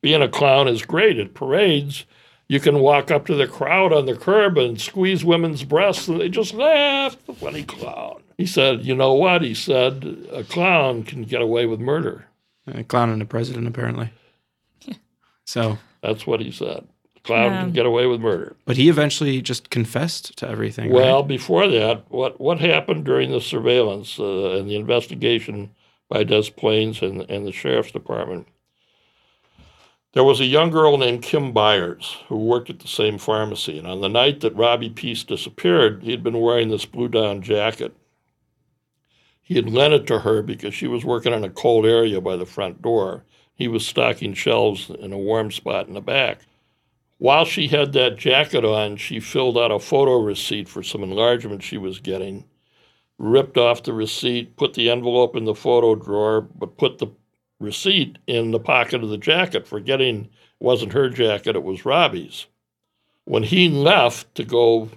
being 0.00 0.22
a 0.22 0.28
clown 0.28 0.68
is 0.68 0.84
great 0.86 1.18
at 1.18 1.34
parades. 1.34 2.04
You 2.48 2.60
can 2.60 2.78
walk 2.80 3.10
up 3.10 3.26
to 3.26 3.34
the 3.34 3.46
crowd 3.46 3.92
on 3.92 4.06
the 4.06 4.16
curb 4.16 4.56
and 4.56 4.80
squeeze 4.80 5.22
women's 5.24 5.64
breasts, 5.64 6.08
and 6.08 6.18
they 6.20 6.28
just 6.30 6.54
laugh. 6.54 7.16
The 7.26 7.34
funny 7.34 7.62
clown." 7.62 8.22
He 8.38 8.46
said, 8.46 8.84
"You 8.86 8.94
know 8.94 9.12
what?" 9.14 9.42
He 9.42 9.52
said, 9.54 10.26
"A 10.32 10.44
clown 10.44 11.02
can 11.02 11.22
get 11.24 11.42
away 11.42 11.66
with 11.66 11.80
murder." 11.80 12.26
A 12.66 12.84
clown 12.84 13.10
and 13.10 13.20
the 13.20 13.24
president, 13.26 13.66
apparently. 13.66 14.10
So, 15.44 15.78
That's 16.02 16.26
what 16.26 16.40
he 16.40 16.50
said. 16.50 16.86
A 17.16 17.20
clown 17.20 17.52
Yeah. 17.52 17.60
can 17.62 17.72
get 17.72 17.86
away 17.86 18.06
with 18.06 18.20
murder. 18.20 18.56
but 18.66 18.76
he 18.76 18.88
eventually 18.88 19.40
just 19.40 19.70
confessed 19.70 20.36
to 20.38 20.48
everything. 20.48 20.90
Well, 20.92 21.20
right? 21.20 21.28
before 21.28 21.66
that, 21.68 22.04
what 22.10 22.38
what 22.40 22.60
happened 22.60 23.04
during 23.04 23.30
the 23.30 23.40
surveillance 23.40 24.18
uh, 24.20 24.56
and 24.58 24.68
the 24.68 24.76
investigation 24.76 25.70
by 26.08 26.24
Des 26.24 26.50
Plaines 26.50 27.00
and, 27.02 27.22
and 27.30 27.46
the 27.46 27.52
sheriff's 27.52 27.92
department? 27.92 28.46
There 30.18 30.24
was 30.24 30.40
a 30.40 30.46
young 30.46 30.70
girl 30.70 30.98
named 30.98 31.22
Kim 31.22 31.52
Byers 31.52 32.16
who 32.26 32.38
worked 32.38 32.70
at 32.70 32.80
the 32.80 32.88
same 32.88 33.18
pharmacy, 33.18 33.78
and 33.78 33.86
on 33.86 34.00
the 34.00 34.08
night 34.08 34.40
that 34.40 34.56
Robbie 34.56 34.90
Piest 34.90 35.28
disappeared, 35.28 36.02
he 36.02 36.10
had 36.10 36.24
been 36.24 36.40
wearing 36.40 36.70
this 36.70 36.84
blue 36.86 37.06
down 37.06 37.40
jacket. 37.40 37.94
He 39.40 39.54
had 39.54 39.70
lent 39.70 39.94
it 39.94 40.08
to 40.08 40.18
her 40.18 40.42
because 40.42 40.74
she 40.74 40.88
was 40.88 41.04
working 41.04 41.32
in 41.32 41.44
a 41.44 41.48
cold 41.48 41.86
area 41.86 42.20
by 42.20 42.34
the 42.34 42.46
front 42.46 42.82
door. 42.82 43.26
He 43.54 43.68
was 43.68 43.86
stocking 43.86 44.34
shelves 44.34 44.90
in 44.90 45.12
a 45.12 45.16
warm 45.18 45.52
spot 45.52 45.86
in 45.86 45.94
the 45.94 46.00
back. 46.00 46.40
While 47.18 47.44
she 47.44 47.68
had 47.68 47.92
that 47.92 48.16
jacket 48.16 48.64
on, 48.64 48.96
she 48.96 49.20
filled 49.20 49.56
out 49.56 49.70
a 49.70 49.78
photo 49.78 50.20
receipt 50.20 50.68
for 50.68 50.82
some 50.82 51.04
enlargement 51.04 51.62
she 51.62 51.78
was 51.78 52.00
getting, 52.00 52.44
ripped 53.18 53.56
off 53.56 53.84
the 53.84 53.92
receipt, 53.92 54.56
put 54.56 54.74
the 54.74 54.90
envelope 54.90 55.36
in 55.36 55.44
the 55.44 55.54
photo 55.54 55.94
drawer, 55.94 56.40
but 56.40 56.76
put 56.76 56.98
the 56.98 57.06
receipt 57.60 58.18
in 58.26 58.50
the 58.50 58.60
pocket 58.60 59.02
of 59.02 59.10
the 59.10 59.18
jacket, 59.18 59.66
forgetting 59.66 60.24
it 60.24 60.30
wasn't 60.60 60.92
her 60.92 61.08
jacket, 61.08 61.56
it 61.56 61.62
was 61.62 61.84
Robbie's. 61.84 62.46
When 63.24 63.42
he 63.42 63.68
left 63.68 64.34
to 64.36 64.44
go 64.44 64.90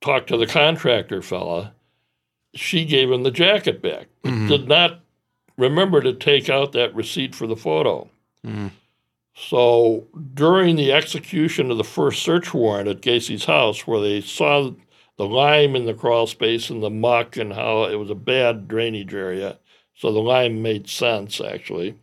talk 0.00 0.26
to 0.28 0.36
the 0.36 0.46
contractor 0.46 1.22
fella, 1.22 1.74
she 2.54 2.84
gave 2.84 3.10
him 3.10 3.22
the 3.22 3.30
jacket 3.30 3.82
back, 3.82 4.08
but 4.22 4.32
Mhm. 4.32 4.48
did 4.48 4.68
not 4.68 5.00
remember 5.56 6.00
to 6.00 6.12
take 6.12 6.48
out 6.48 6.72
that 6.72 6.94
receipt 6.94 7.34
for 7.34 7.46
the 7.46 7.56
photo. 7.56 8.08
Mhm. 8.46 8.70
So 9.34 10.06
during 10.34 10.76
the 10.76 10.92
execution 10.92 11.70
of 11.70 11.76
the 11.76 11.84
first 11.84 12.22
search 12.22 12.54
warrant 12.54 12.88
at 12.88 13.00
Gacy's 13.00 13.46
house, 13.46 13.86
where 13.86 14.00
they 14.00 14.20
saw 14.20 14.70
the 15.16 15.26
lime 15.26 15.74
in 15.74 15.86
the 15.86 15.94
crawl 15.94 16.26
space 16.26 16.70
and 16.70 16.82
the 16.82 16.90
muck 16.90 17.36
and 17.36 17.52
how 17.52 17.84
it 17.84 17.96
was 17.96 18.10
a 18.10 18.14
bad 18.14 18.68
drainage 18.68 19.12
area, 19.14 19.58
so 19.96 20.12
the 20.12 20.20
lime 20.20 20.62
made 20.62 20.88
sense 20.88 21.40
actually, 21.40 21.94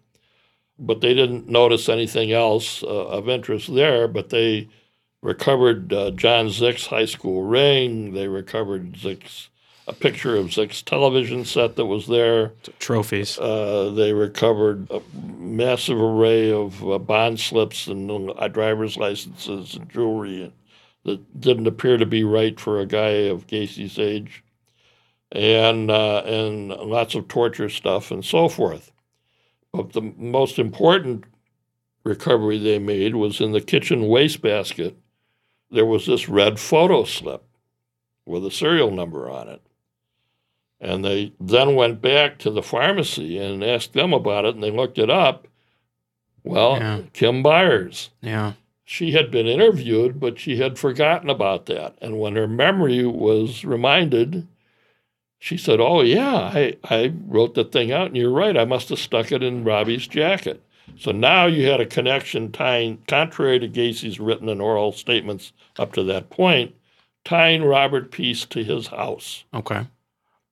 but 0.82 1.02
they 1.02 1.14
didn't 1.14 1.48
notice 1.48 1.88
anything 1.88 2.32
else 2.32 2.84
uh, 2.84 2.88
of 2.88 3.30
interest 3.30 3.74
there. 3.74 4.08
But 4.08 4.30
they 4.30 4.68
recovered 5.22 5.94
uh, 5.94 6.12
John 6.12 6.48
Szyc's 6.48 6.88
high 6.88 7.06
school 7.06 7.44
ring. 7.44 8.14
They 8.14 8.28
recovered 8.28 8.94
Szyc's 8.94 9.50
a 9.88 9.94
picture 9.94 10.36
of 10.36 10.48
Szyc's 10.48 10.82
television 10.82 11.44
set 11.46 11.76
that 11.76 11.86
was 11.86 12.08
there. 12.08 12.54
trophies. 12.80 13.38
Uh, 13.38 13.92
they 13.96 14.14
recovered 14.14 14.90
a 14.92 15.02
massive 15.14 16.00
array 16.00 16.52
of 16.52 16.88
uh, 16.88 16.98
bond 17.00 17.40
slips 17.40 17.88
and 17.88 18.32
uh, 18.38 18.48
driver's 18.48 18.98
licenses 18.98 19.76
and 19.76 19.90
jewelry 19.90 20.54
that 21.04 21.42
didn't 21.42 21.68
appear 21.68 21.98
to 21.98 22.06
be 22.06 22.24
right 22.24 22.60
for 22.60 22.80
a 22.80 22.86
guy 22.86 23.28
of 23.28 23.48
Gacy's 23.48 23.98
age, 23.98 24.44
and 25.32 25.90
uh, 25.90 26.20
and 26.26 26.70
lots 26.70 27.16
of 27.16 27.28
torture 27.28 27.70
stuff 27.70 28.12
and 28.12 28.24
so 28.24 28.48
forth. 28.48 28.92
But 29.74 29.94
the 29.94 30.02
most 30.02 30.60
important 30.60 31.24
recovery 32.04 32.58
they 32.58 32.80
made 32.80 33.16
was 33.16 33.40
in 33.40 33.52
the 33.52 33.62
kitchen 33.62 34.08
wastebasket. 34.08 34.98
There 35.70 35.86
was 35.86 36.06
this 36.06 36.28
red 36.28 36.60
photo 36.60 37.06
slip 37.06 37.44
with 38.26 38.46
a 38.46 38.52
serial 38.52 38.92
number 38.92 39.30
on 39.30 39.48
it. 39.48 39.62
And 40.80 41.06
they 41.06 41.34
then 41.40 41.76
went 41.76 42.02
back 42.02 42.38
to 42.40 42.50
the 42.50 42.64
pharmacy 42.64 43.38
and 43.38 43.64
asked 43.64 43.94
them 43.94 44.14
about 44.14 44.46
it, 44.46 44.56
and 44.56 44.64
they 44.64 44.72
looked 44.72 44.98
it 44.98 45.10
up. 45.10 45.48
Well, 46.44 46.78
Yeah. 46.78 47.02
Kim 47.14 47.44
Byers. 47.44 48.10
Yeah. 48.22 48.54
She 48.84 49.12
had 49.12 49.32
been 49.32 49.48
interviewed, 49.48 50.20
but 50.20 50.40
she 50.40 50.58
had 50.58 50.78
forgotten 50.80 51.30
about 51.30 51.68
that. 51.68 51.96
And 52.02 52.20
when 52.20 52.36
her 52.36 52.48
memory 52.48 53.06
was 53.06 53.64
reminded, 53.64 54.48
she 55.42 55.58
said, 55.58 55.80
Oh, 55.82 56.02
yeah, 56.02 56.52
I, 56.54 56.78
I 56.84 57.12
wrote 57.26 57.56
the 57.56 57.64
thing 57.64 57.92
out, 57.92 58.06
and 58.08 58.16
you're 58.16 58.30
right. 58.30 58.56
I 58.56 58.64
must 58.64 58.90
have 58.90 59.00
stuck 59.00 59.32
it 59.32 59.42
in 59.42 59.64
Robbie's 59.64 60.08
jacket. 60.08 60.64
So 61.00 61.12
now 61.12 61.48
you 61.48 61.66
had 61.66 61.82
a 61.82 61.86
connection 61.86 62.52
tying, 62.52 63.02
contrary 63.08 63.58
to 63.58 63.68
Gacy's 63.68 64.20
written 64.20 64.50
and 64.50 64.62
oral 64.62 64.92
statements 64.92 65.52
up 65.80 65.94
to 65.94 66.04
that 66.04 66.30
point, 66.30 66.76
tying 67.26 67.64
Robert 67.64 68.12
Piest 68.12 68.52
to 68.52 68.64
his 68.64 68.86
house. 68.88 69.44
Okay. 69.52 69.88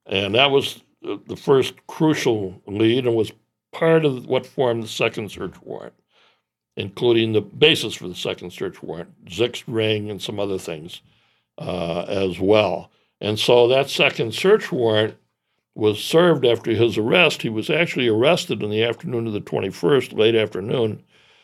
And 0.08 0.34
that 0.34 0.50
was 0.50 0.82
the 1.04 1.38
first 1.38 1.76
crucial 1.86 2.60
lead 2.66 3.06
and 3.06 3.16
was 3.16 3.32
part 3.72 4.06
of 4.06 4.26
what 4.26 4.48
formed 4.48 4.82
the 4.82 4.88
second 4.88 5.30
search 5.32 5.62
warrant, 5.62 5.94
including 6.76 7.34
the 7.34 7.42
basis 7.42 7.94
for 7.94 8.08
the 8.08 8.16
second 8.16 8.54
search 8.54 8.82
warrant, 8.82 9.14
Szyc's 9.26 9.68
ring 9.68 10.10
and 10.10 10.20
some 10.20 10.40
other 10.40 10.58
things 10.58 11.02
uh, 11.60 12.06
as 12.08 12.40
well. 12.40 12.90
And 13.22 13.38
so 13.40 13.68
that 13.68 13.90
second 13.90 14.34
search 14.34 14.72
warrant 14.72 15.16
was 15.76 16.04
served 16.04 16.46
after 16.46 16.72
his 16.72 16.98
arrest. 16.98 17.42
He 17.42 17.50
was 17.50 17.70
actually 17.70 18.08
arrested 18.08 18.64
in 18.64 18.70
the 18.70 18.84
afternoon 18.84 19.28
of 19.28 19.34
the 19.34 19.42
21st, 19.42 20.18
late 20.18 20.36
afternoon, 20.36 21.04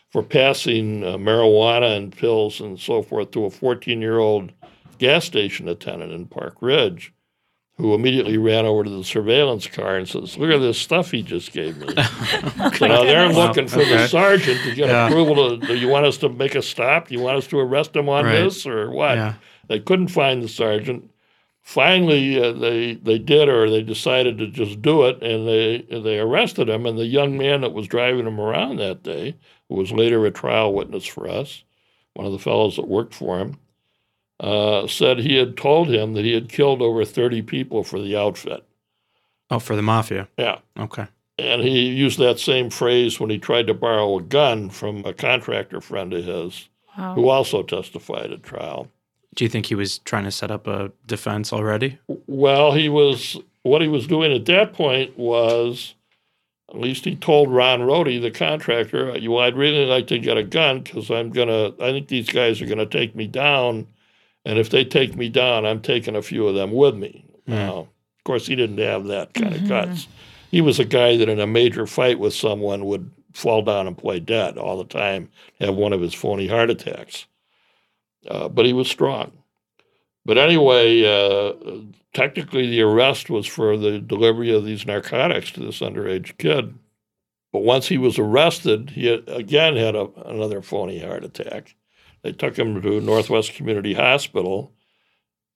for 0.10 0.24
passing 0.24 1.04
uh, 1.04 1.18
marijuana 1.18 1.98
and 1.98 2.16
pills 2.16 2.60
and 2.62 2.80
so 2.80 3.02
forth 3.02 3.32
to 3.32 3.46
a 3.46 3.50
14 3.50 4.02
year 4.02 4.20
old 4.20 4.52
gas 4.98 5.26
station 5.26 5.68
attendant 5.68 6.12
in 6.14 6.26
Park 6.26 6.58
Ridge 6.62 7.14
who 7.78 7.94
immediately 7.94 8.38
ran 8.38 8.66
over 8.66 8.86
to 8.86 8.90
the 8.90 9.04
surveillance 9.04 9.68
car 9.68 9.98
and 9.98 10.08
says, 10.08 10.38
"Look 10.38 10.50
at 10.50 10.60
this 10.62 10.78
stuff 10.78 11.12
he 11.12 11.22
just 11.22 11.52
gave 11.52 11.76
me." 11.76 11.88
so 11.90 11.94
now 12.88 13.04
they're 13.04 13.28
Wow, 13.30 13.48
looking 13.48 13.68
for 13.68 13.84
the 13.84 14.08
sergeant 14.08 14.62
to 14.64 14.74
get 14.74 14.88
Yeah. 14.88 15.08
approval. 15.08 15.60
To, 15.60 15.68
do 15.68 15.76
you 15.76 15.90
want 15.90 16.06
us 16.06 16.16
to 16.20 16.30
make 16.30 16.56
a 16.56 16.62
stop? 16.62 17.10
Do 17.10 17.16
you 17.16 17.20
want 17.20 17.38
us 17.38 17.48
to 17.48 17.60
arrest 17.60 17.94
him 17.94 18.08
on 18.08 18.24
Right. 18.24 18.44
this 18.44 18.66
or 18.66 18.90
what? 18.92 19.16
Yeah. 19.18 19.34
They 19.68 19.82
couldn't 19.82 20.08
find 20.08 20.42
the 20.42 20.48
sergeant. 20.48 21.12
Finally, 21.66 22.40
uh, 22.40 22.52
they 22.54 22.94
they 22.94 23.18
did, 23.18 23.50
or 23.50 23.68
they 23.68 23.82
decided 23.82 24.38
to 24.38 24.46
just 24.46 24.84
do 24.84 25.04
it, 25.06 25.22
and 25.24 25.48
they 25.48 25.80
they 26.00 26.20
arrested 26.20 26.70
him. 26.70 26.86
And 26.86 26.96
the 26.96 27.08
young 27.08 27.40
man 27.40 27.62
that 27.62 27.74
was 27.74 27.88
driving 27.88 28.28
him 28.28 28.40
around 28.40 28.78
that 28.78 29.02
day, 29.02 29.36
who 29.68 29.76
was 29.76 29.92
later 29.92 30.24
a 30.28 30.32
trial 30.32 30.72
witness 30.74 31.08
for 31.08 31.28
us, 31.28 31.64
one 32.14 32.28
of 32.28 32.32
the 32.34 32.38
fellows 32.40 32.76
that 32.76 32.88
worked 32.88 33.16
for 33.16 33.40
him, 33.40 33.58
uh, 34.40 34.86
said 34.86 35.18
he 35.18 35.38
had 35.38 35.58
told 35.58 35.90
him 35.90 36.14
that 36.14 36.24
he 36.24 36.34
had 36.34 36.50
killed 36.50 36.84
over 36.84 37.04
30 37.04 37.42
people 37.42 37.84
for 37.84 38.00
the 38.00 38.16
outfit. 38.16 38.64
Oh, 39.50 39.58
for 39.58 39.76
the 39.76 39.82
mafia. 39.82 40.28
Yeah. 40.38 40.60
Okay. 40.78 41.08
And 41.40 41.64
he 41.64 41.88
used 41.90 42.20
that 42.20 42.38
same 42.40 42.70
phrase 42.70 43.20
when 43.20 43.32
he 43.32 43.40
tried 43.40 43.66
to 43.68 43.74
borrow 43.74 44.20
a 44.20 44.22
gun 44.22 44.70
from 44.70 45.04
a 45.04 45.14
contractor 45.14 45.82
friend 45.82 46.14
of 46.14 46.24
his 46.26 46.70
Wow. 46.96 47.16
who 47.16 47.28
also 47.28 47.62
testified 47.64 48.32
at 48.32 48.44
trial. 48.44 48.88
Do 49.36 49.44
you 49.44 49.50
think 49.50 49.66
he 49.66 49.76
was 49.76 50.00
trying 50.00 50.24
to 50.24 50.32
set 50.32 50.52
up 50.52 50.66
a 50.68 50.92
defense 51.06 51.52
already? 51.52 52.00
Well, 52.08 52.72
he 52.72 52.90
was, 52.90 53.38
what 53.64 53.82
he 53.82 53.88
was 53.88 54.08
doing 54.08 54.32
at 54.34 54.46
that 54.46 54.74
point 54.74 55.18
was, 55.18 55.94
at 56.70 56.80
least 56.80 57.06
he 57.06 57.16
told 57.16 57.52
Ron 57.52 57.82
Rohde, 57.82 58.22
the 58.22 58.32
contractor, 58.32 59.08
well, 59.08 59.40
I'd 59.40 59.58
really 59.58 59.86
like 59.86 60.08
to 60.08 60.20
get 60.20 60.38
a 60.38 60.44
gun 60.44 60.82
because 60.82 61.12
I'm 61.12 61.30
going 61.30 61.48
to, 61.48 61.76
I 61.84 61.92
think 61.92 62.08
these 62.08 62.30
guys 62.30 62.62
are 62.62 62.66
going 62.66 62.78
to 62.80 62.86
take 62.86 63.16
me 63.16 63.28
down. 63.28 63.88
And 64.46 64.58
if 64.58 64.70
they 64.70 64.86
take 64.86 65.16
me 65.16 65.30
down, 65.30 65.66
I'm 65.66 65.82
taking 65.82 66.16
a 66.16 66.22
few 66.22 66.48
of 66.48 66.56
them 66.56 66.72
with 66.72 66.96
me. 66.96 67.26
Hmm. 67.46 67.54
Now, 67.54 67.78
of 67.80 68.24
course, 68.24 68.48
he 68.48 68.56
didn't 68.56 68.78
have 68.78 69.06
that 69.06 69.34
kind 69.34 69.54
of 69.54 69.60
mm-hmm. 69.60 69.68
guts. 69.68 70.08
He 70.52 70.62
was 70.62 70.80
a 70.80 70.86
guy 70.86 71.18
that 71.18 71.30
in 71.30 71.40
a 71.40 71.48
major 71.48 71.86
fight 71.86 72.20
with 72.20 72.34
someone 72.34 72.86
would 72.86 73.12
fall 73.34 73.62
down 73.62 73.88
and 73.88 73.98
play 73.98 74.20
dead 74.20 74.58
all 74.58 74.78
the 74.78 74.86
time, 74.86 75.30
have 75.60 75.76
one 75.76 75.94
of 75.94 76.02
his 76.02 76.14
phony 76.14 76.48
heart 76.48 76.70
attacks. 76.70 77.26
Uh, 78.28 78.48
but 78.50 78.66
he 78.66 78.74
was 78.74 78.88
strong. 78.90 79.32
But 80.26 80.38
anyway, 80.38 81.04
uh, 81.06 81.54
technically 82.14 82.68
the 82.68 82.82
arrest 82.82 83.30
was 83.30 83.46
for 83.46 83.78
the 83.78 84.00
delivery 84.00 84.52
of 84.52 84.66
these 84.66 84.86
narcotics 84.86 85.52
to 85.52 85.60
this 85.60 85.80
underage 85.82 86.38
kid. 86.38 86.74
But 87.54 87.60
once 87.64 87.88
he 87.88 87.98
was 87.98 88.18
arrested, 88.18 88.92
he 88.92 89.06
had, 89.06 89.24
again 89.30 89.76
had 89.76 89.96
a, 89.96 90.08
another 90.26 90.62
phony 90.62 91.00
heart 91.00 91.24
attack. 91.24 91.76
They 92.24 92.32
took 92.32 92.58
him 92.58 92.82
to 92.82 93.00
Northwest 93.02 93.54
Community 93.54 93.94
Hospital, 93.94 94.74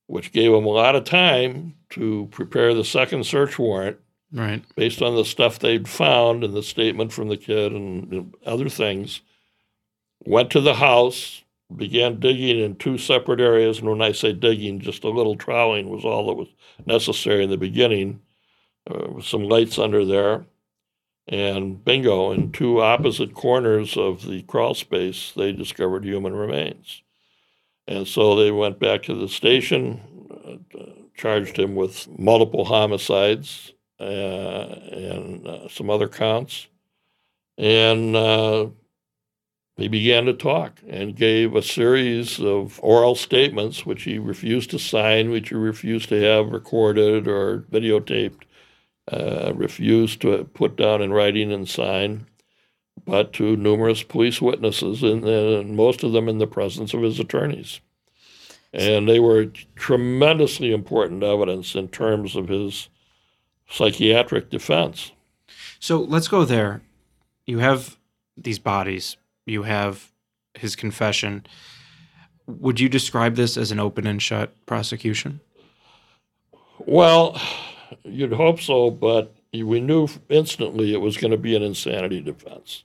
which 0.06 0.32
gave 0.32 0.54
him 0.54 0.66
a 0.66 0.70
lot 0.70 0.96
of 0.96 1.04
time 1.04 1.76
to 1.92 2.28
prepare 2.32 2.74
the 2.74 2.86
second 2.86 3.26
search 3.26 3.58
warrant 3.58 3.98
Right. 4.32 4.64
based 4.76 5.02
on 5.02 5.16
the 5.16 5.26
stuff 5.26 5.58
they'd 5.58 5.88
found 5.90 6.44
and 6.44 6.54
the 6.54 6.62
statement 6.62 7.12
from 7.12 7.30
the 7.30 7.38
kid 7.38 7.72
and 7.74 8.36
other 8.46 8.70
things. 8.70 9.22
Went 10.24 10.52
to 10.52 10.62
the 10.62 10.76
house, 10.76 11.42
began 11.76 12.20
digging 12.20 12.60
in 12.60 12.76
two 12.76 12.98
separate 12.98 13.40
areas. 13.40 13.80
And 13.80 13.90
when 13.90 14.02
I 14.02 14.12
say 14.12 14.34
digging, 14.34 14.80
just 14.80 15.04
a 15.04 15.10
little 15.10 15.36
troweling 15.36 15.90
was 15.90 16.04
all 16.04 16.28
that 16.28 16.34
was 16.34 16.50
necessary 16.86 17.44
in 17.44 17.50
the 17.50 17.58
beginning, 17.58 18.22
uh, 18.90 19.08
with 19.12 19.26
some 19.26 19.44
lights 19.44 19.78
under 19.78 20.06
there. 20.06 20.46
And 21.28 21.84
bingo, 21.86 22.32
in 22.32 22.52
two 22.52 22.82
opposite 22.82 23.36
corners 23.36 23.96
of 23.96 24.26
the 24.26 24.42
crawl 24.44 24.74
space, 24.74 25.32
they 25.36 25.52
discovered 25.52 26.04
human 26.04 26.34
remains. 26.34 27.04
And 27.88 28.08
so 28.08 28.36
they 28.36 28.52
went 28.52 28.80
back 28.80 29.04
to 29.04 29.16
the 29.16 29.28
station, 29.28 30.02
uh, 30.76 30.82
charged 31.16 31.58
him 31.58 31.76
with 31.76 32.08
multiple 32.18 32.66
homicides 32.66 33.74
uh, 34.00 34.04
and 34.04 35.46
uh, 35.46 35.68
some 35.70 35.90
other 35.90 36.08
counts. 36.08 36.68
And 37.58 38.16
uh, 38.16 38.68
he 39.82 39.88
began 39.88 40.26
to 40.26 40.34
talk 40.34 40.80
and 40.88 41.16
gave 41.16 41.56
a 41.56 41.62
series 41.62 42.40
of 42.40 42.80
oral 42.82 43.16
statements, 43.16 43.86
which 43.86 44.04
he 44.04 44.18
refused 44.18 44.72
to 44.72 44.80
sign, 44.80 45.30
which 45.30 45.50
he 45.50 45.56
refused 45.56 46.10
to 46.10 46.22
have 46.22 46.52
recorded 46.52 47.28
or 47.28 47.60
videotaped, 47.72 48.42
uh, 49.12 49.54
refused 49.54 50.22
to 50.22 50.44
put 50.54 50.76
down 50.76 51.02
in 51.02 51.14
writing 51.14 51.52
and 51.52 51.70
sign, 51.70 52.26
but 53.06 53.34
to 53.34 53.56
numerous 53.56 54.04
police 54.04 54.42
witnesses, 54.42 55.04
and, 55.04 55.24
and 55.24 55.76
most 55.76 56.04
of 56.04 56.12
them 56.12 56.28
in 56.28 56.38
the 56.38 56.48
presence 56.48 56.94
of 56.94 57.02
his 57.02 57.20
attorneys. 57.20 57.80
And 58.74 59.08
they 59.08 59.20
were 59.20 59.48
tremendously 59.76 60.72
important 60.72 61.24
evidence 61.24 61.74
in 61.74 61.88
terms 61.88 62.36
of 62.36 62.50
his 62.50 62.90
psychiatric 63.70 64.50
defense. 64.50 65.12
So 65.80 66.00
let's 66.02 66.28
go 66.28 66.46
there. 66.46 66.82
You 67.46 67.60
have 67.60 67.98
these 68.38 68.60
bodies, 68.60 69.18
you 69.50 69.64
have 69.64 70.12
his 70.54 70.76
confession. 70.76 71.46
Would 72.48 72.80
you 72.80 72.90
describe 72.90 73.36
this 73.36 73.58
as 73.58 73.72
an 73.72 73.80
open 73.80 74.08
and 74.08 74.22
shut 74.22 74.54
prosecution? 74.66 75.40
Well, 76.80 77.40
you'd 78.04 78.34
hope 78.34 78.62
so, 78.62 78.90
but 78.92 79.36
we 79.54 79.82
knew 79.82 80.08
instantly 80.30 80.94
it 80.94 81.02
was 81.02 81.18
going 81.18 81.32
to 81.32 81.38
be 81.38 81.56
an 81.56 81.64
insanity 81.64 82.22
defense. 82.22 82.84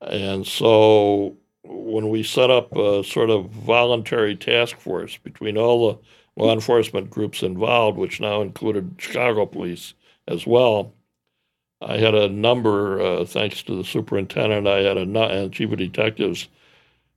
And 0.00 0.46
so 0.46 1.36
when 1.62 2.10
we 2.10 2.22
set 2.22 2.50
up 2.50 2.76
a 2.76 3.02
sort 3.04 3.30
of 3.30 3.50
voluntary 3.50 4.36
task 4.36 4.78
force 4.78 5.16
between 5.16 5.56
all 5.56 5.88
the 5.88 5.98
law 6.42 6.52
enforcement 6.52 7.10
groups 7.10 7.42
involved, 7.42 7.96
which 7.96 8.20
now 8.20 8.42
included 8.42 8.96
Chicago 8.98 9.46
police 9.46 9.94
as 10.28 10.46
well, 10.46 10.92
I 11.86 11.98
had 11.98 12.14
a 12.14 12.28
number, 12.28 13.00
uh, 13.00 13.24
thanks 13.26 13.62
to 13.64 13.76
the 13.76 13.84
superintendent, 13.84 14.66
I 14.66 14.78
had 14.78 14.96
a 14.96 15.02
and 15.02 15.52
chief 15.52 15.70
of 15.70 15.78
detectives. 15.78 16.48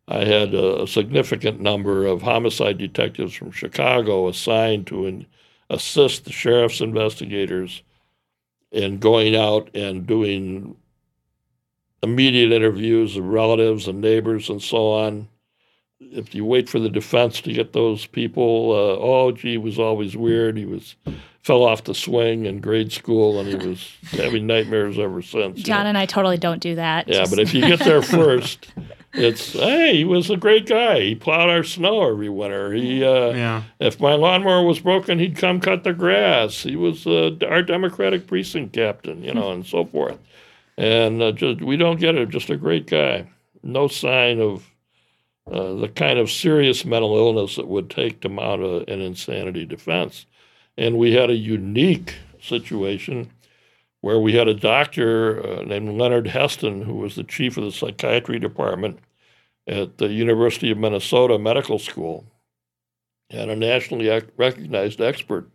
I 0.10 0.25
had 0.25 0.53
a 0.53 0.86
significant 0.88 1.60
number 1.60 2.06
of 2.06 2.21
homicide 2.21 2.77
detectives 2.77 3.34
from 3.34 3.51
Chicago 3.51 4.27
assigned 4.27 4.88
to 4.88 5.06
in, 5.06 5.25
assist 5.69 6.25
the 6.25 6.32
sheriff's 6.32 6.82
investigators 6.82 7.82
in 8.71 8.99
going 8.99 9.36
out 9.36 9.69
and 9.73 10.06
doing 10.06 10.75
immediate 12.03 12.51
interviews 12.51 13.17
of 13.17 13.25
relatives 13.25 13.88
and 13.88 14.01
neighbors 14.01 14.49
and 14.49 14.62
so 14.62 14.91
on. 14.91 15.27
If 15.99 16.36
you 16.36 16.45
wait 16.45 16.69
for 16.69 16.79
the 16.79 16.89
defense 16.89 17.41
to 17.41 17.51
get 17.51 17.73
those 17.73 18.05
people, 18.05 18.71
uh, 18.71 19.01
oh, 19.03 19.31
gee, 19.31 19.57
was 19.57 19.79
always 19.79 20.15
weird. 20.15 20.55
He 20.55 20.65
was 20.65 20.95
fell 21.41 21.63
off 21.63 21.86
the 21.86 21.95
swing 21.95 22.45
in 22.45 22.60
grade 22.60 22.91
school, 22.91 23.39
and 23.39 23.47
he 23.49 23.55
was 23.67 23.91
having 24.12 24.45
nightmares 24.45 24.99
ever 24.99 25.21
since. 25.23 25.57
you 25.60 25.63
John 25.63 25.83
know. 25.83 25.89
and 25.89 25.97
I 25.97 26.05
totally 26.05 26.38
don't 26.38 26.62
do 26.62 26.75
that. 26.75 27.07
Yeah, 27.07 27.19
Just- 27.19 27.31
but 27.31 27.39
if 27.39 27.53
you 27.53 27.62
get 27.67 27.79
there 27.79 28.03
first, 28.03 28.67
it's 29.13 29.53
hey, 29.53 29.95
he 29.97 30.03
was 30.05 30.29
a 30.29 30.38
great 30.38 30.67
guy. 30.67 30.99
He 30.99 31.15
plowed 31.15 31.49
our 31.49 31.63
snow 31.63 32.07
every 32.12 32.29
winter. 32.29 32.73
He, 32.73 33.03
uh, 33.03 33.31
Yeah. 33.31 33.63
if 33.79 33.99
my 33.99 34.13
lawnmower 34.13 34.63
was 34.63 34.79
broken, 34.79 35.17
he'd 35.17 35.36
come 35.38 35.60
cut 35.60 35.83
the 35.83 35.93
grass. 35.93 36.62
He 36.62 36.75
was 36.75 37.07
uh, 37.07 37.31
our 37.49 37.63
Democratic 37.63 38.27
precinct 38.27 38.73
captain, 38.73 39.23
you 39.23 39.33
know, 39.33 39.51
and 39.51 39.65
so 39.65 39.83
forth. 39.86 40.19
And 40.77 41.23
uh, 41.23 41.31
just 41.31 41.62
we 41.63 41.75
don't 41.75 41.99
get 41.99 42.13
it. 42.13 42.29
Just 42.29 42.51
a 42.51 42.57
great 42.57 42.86
guy. 42.86 43.25
No 43.63 43.88
sign 43.88 44.39
of 44.39 44.63
uh, 45.51 45.73
the 45.75 45.88
kind 45.88 46.19
of 46.19 46.29
serious 46.29 46.83
mental 46.86 47.15
illness 47.17 47.57
it 47.57 47.67
would 47.67 47.89
take 47.89 48.19
to 48.21 48.29
mount 48.29 48.62
a, 48.62 48.91
an 48.91 49.01
insanity 49.01 49.65
defense. 49.65 50.25
And 50.77 50.97
we 50.97 51.13
had 51.13 51.29
a 51.29 51.36
unique 51.36 52.15
situation 52.39 53.31
where 54.01 54.19
we 54.19 54.36
had 54.36 54.47
a 54.47 54.53
doctor 54.53 55.45
uh, 55.45 55.63
named 55.63 55.99
Leonard 55.99 56.27
Heston, 56.27 56.83
who 56.83 56.95
was 56.95 57.15
the 57.15 57.23
chief 57.23 57.57
of 57.57 57.63
the 57.63 57.71
psychiatry 57.71 58.39
department 58.39 58.99
at 59.67 59.97
the 59.97 60.07
University 60.07 60.71
of 60.71 60.77
Minnesota 60.77 61.38
Medical 61.38 61.79
School, 61.79 62.25
and 63.29 63.49
a 63.49 63.55
nationally 63.55 64.07
ac- 64.07 64.27
recognized 64.38 65.01
expert, 65.01 65.49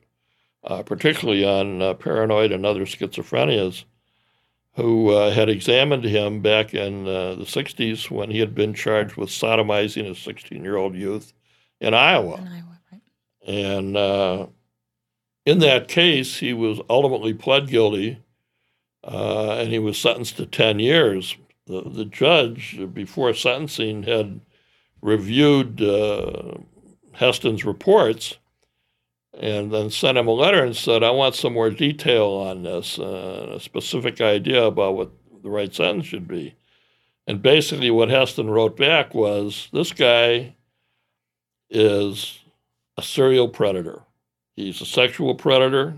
uh, 0.64 0.83
particularly 0.83 1.44
on 1.44 1.81
uh, 1.81 1.94
paranoid 1.94 2.52
and 2.52 2.66
other 2.66 2.85
schizophrenias, 2.85 3.85
who 4.75 5.11
uh, 5.11 5.31
had 5.31 5.49
examined 5.49 6.05
him 6.05 6.41
back 6.41 6.75
in 6.75 7.07
uh, 7.07 7.35
the 7.35 7.45
60s 7.45 8.11
when 8.11 8.31
he 8.31 8.39
had 8.39 8.55
been 8.55 8.73
charged 8.73 9.17
with 9.17 9.29
sodomizing 9.29 10.11
a 10.11 10.15
16 10.15 10.63
year 10.65 10.77
old 10.77 10.95
youth 10.95 11.33
in 11.81 11.95
Iowa. 11.95 12.37
In 12.37 12.49
Iowa, 12.49 12.81
right. 12.91 13.03
And 13.47 13.97
uh, 13.97 14.47
in 15.45 15.59
that 15.59 15.89
case, 15.89 16.39
he 16.39 16.53
was 16.55 16.81
ultimately 16.89 17.35
pled 17.35 17.69
guilty 17.69 18.23
uh, 19.05 19.57
and 19.59 19.71
he 19.71 19.79
was 19.79 19.99
sentenced 19.99 20.37
to 20.37 20.47
10 20.47 20.79
years. 20.79 21.37
The, 21.67 21.83
the 21.83 22.05
judge, 22.05 22.81
before 22.93 23.35
sentencing, 23.35 24.05
had 24.05 24.41
reviewed 25.01 25.83
uh, 25.83 26.55
Heston's 27.13 27.65
reports 27.65 28.37
and 29.38 29.73
then 29.73 29.90
sent 29.90 30.18
him 30.18 30.29
a 30.29 30.33
letter 30.33 30.62
and 30.64 30.77
said, 30.77 31.03
I 31.03 31.11
want 31.11 31.35
some 31.35 31.55
more 31.55 31.71
detail 31.71 32.27
on 32.27 32.62
this, 32.62 32.99
uh, 32.99 33.55
a 33.57 33.61
specific 33.61 34.21
idea 34.21 34.64
about 34.64 34.95
what 34.95 35.11
the 35.42 35.51
right 35.51 35.75
sentence 35.75 36.07
should 36.07 36.29
be. 36.29 36.55
And 37.27 37.40
basically, 37.40 37.90
what 37.90 38.11
Heston 38.11 38.51
wrote 38.51 38.77
back 38.77 39.14
was 39.14 39.68
this 39.73 39.92
guy 39.92 40.57
is 41.71 42.40
a 42.97 43.03
serial 43.03 43.49
predator. 43.49 44.03
He's 44.55 44.81
a 44.81 44.87
sexual 44.87 45.35
predator. 45.35 45.95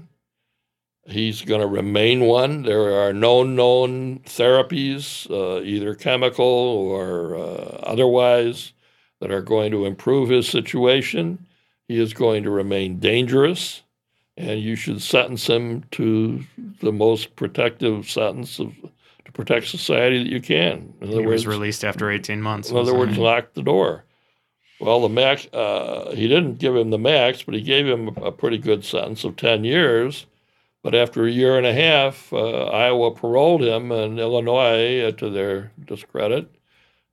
He's 1.06 1.42
going 1.42 1.60
to 1.60 1.66
remain 1.66 2.20
one. 2.20 2.62
There 2.62 3.04
are 3.04 3.12
no 3.12 3.42
known 3.42 4.20
therapies, 4.20 5.28
uh, 5.30 5.62
either 5.62 5.94
chemical 5.94 6.44
or 6.46 7.36
uh, 7.36 7.80
otherwise, 7.82 8.72
that 9.20 9.30
are 9.30 9.42
going 9.42 9.70
to 9.72 9.86
improve 9.86 10.28
his 10.28 10.48
situation. 10.48 11.46
He 11.88 12.00
is 12.00 12.14
going 12.14 12.44
to 12.44 12.50
remain 12.50 12.98
dangerous, 12.98 13.82
and 14.36 14.60
you 14.60 14.74
should 14.76 15.02
sentence 15.02 15.46
him 15.46 15.84
to 15.92 16.44
the 16.80 16.92
most 16.92 17.36
protective 17.36 18.08
sentence 18.08 18.58
of, 18.58 18.72
to 19.24 19.32
protect 19.32 19.68
society 19.68 20.22
that 20.24 20.30
you 20.30 20.40
can. 20.40 20.94
In 21.00 21.08
He 21.08 21.14
other 21.14 21.28
was 21.28 21.46
released 21.46 21.84
after 21.84 22.10
18 22.10 22.40
months. 22.40 22.70
in 22.70 22.76
other 22.76 22.94
words, 22.94 23.16
he? 23.16 23.20
lock 23.22 23.52
the 23.54 23.62
door. 23.62 24.04
Well, 24.80 25.00
the 25.00 25.08
max, 25.08 25.46
uh, 25.52 26.12
he 26.14 26.26
didn't 26.26 26.58
give 26.58 26.74
him 26.74 26.90
the 26.90 26.98
max, 26.98 27.42
but 27.42 27.54
he 27.54 27.60
gave 27.62 27.86
him 27.86 28.08
a 28.16 28.32
pretty 28.32 28.58
good 28.58 28.84
sentence 28.84 29.24
of 29.24 29.36
10 29.36 29.64
years. 29.64 30.26
But 30.82 30.94
after 30.94 31.24
a 31.26 31.30
year 31.30 31.56
and 31.56 31.66
a 31.66 31.72
half, 31.72 32.30
uh, 32.32 32.64
Iowa 32.66 33.12
paroled 33.12 33.62
him, 33.62 33.90
and 33.92 34.18
Illinois, 34.18 35.00
uh, 35.00 35.12
to 35.12 35.30
their 35.30 35.70
discredit, 35.82 36.50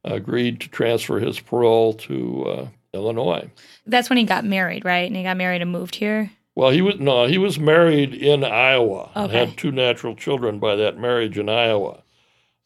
agreed 0.04 0.60
to 0.62 0.70
transfer 0.70 1.20
his 1.20 1.40
parole 1.40 1.94
to 1.94 2.46
uh, 2.46 2.68
Illinois. 2.94 3.50
That's 3.86 4.10
when 4.10 4.18
he 4.18 4.24
got 4.26 4.46
married, 4.46 4.84
right? 4.86 5.08
And 5.08 5.16
he 5.16 5.24
got 5.24 5.38
married 5.38 5.62
and 5.62 5.72
moved 5.72 5.96
here. 5.96 6.32
Well, 6.56 6.70
he 6.72 6.82
was 6.82 7.00
no, 7.00 7.26
he 7.28 7.38
was 7.38 7.58
married 7.60 8.14
in 8.14 8.44
Iowa 8.44 9.10
and 9.16 9.26
Okay. 9.32 9.38
had 9.40 9.58
two 9.58 9.72
natural 9.72 10.16
children 10.16 10.60
by 10.60 10.76
that 10.76 10.98
marriage 10.98 11.38
in 11.38 11.48
Iowa. 11.50 12.04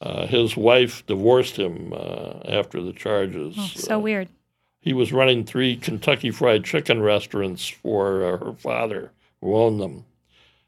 Uh, 0.01 0.26
his 0.28 0.57
wife 0.57 1.05
divorced 1.05 1.57
him 1.57 1.93
uh, 1.95 2.39
after 2.47 2.82
the 2.82 2.93
charges. 2.93 3.55
Oh, 3.57 3.71
so 3.76 3.95
Uh, 3.95 3.99
weird. 3.99 4.28
he 4.82 4.91
was 4.93 5.13
running 5.13 5.43
three 5.45 5.76
Kentucky 5.76 6.32
Fried 6.32 6.63
Chicken 6.65 7.01
restaurants 7.01 7.67
for 7.67 8.23
uh, 8.26 8.38
her 8.38 8.53
father, 8.53 9.11
who 9.41 9.55
owned 9.55 9.80
them, 9.80 10.05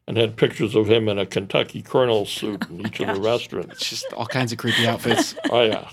and 0.07 0.15
had 0.15 0.37
pictures 0.37 0.75
of 0.75 0.87
him 0.89 1.09
in 1.09 1.17
a 1.19 1.25
Kentucky 1.25 1.81
Colonel 1.81 2.25
suit 2.37 2.69
in 2.69 2.85
each 2.87 2.99
of 2.99 3.15
the 3.15 3.19
restaurants. 3.21 3.73
It's 3.81 3.89
just 3.89 4.13
all 4.13 4.27
kinds 4.27 4.51
of 4.51 4.59
creepy 4.59 4.87
outfits. 4.87 5.35
Oh 5.49 5.63
yeah. 5.63 5.89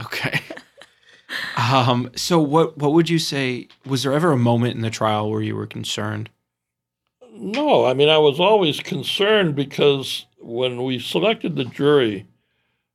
Okay. 0.00 0.40
Um, 1.72 2.10
so 2.16 2.40
what 2.40 2.78
what 2.78 2.92
would 2.92 3.08
you 3.08 3.18
say 3.18 3.68
was 3.84 4.02
there 4.02 4.12
ever 4.12 4.32
a 4.32 4.36
moment 4.36 4.74
in 4.74 4.82
the 4.82 4.90
trial 4.90 5.30
where 5.30 5.42
you 5.42 5.56
were 5.56 5.66
concerned? 5.66 6.30
No, 7.32 7.84
I 7.84 7.94
mean 7.94 8.08
I 8.08 8.18
was 8.18 8.40
always 8.40 8.80
concerned 8.80 9.54
because 9.56 10.26
when 10.38 10.84
we 10.84 10.98
selected 10.98 11.56
the 11.56 11.64
jury, 11.64 12.26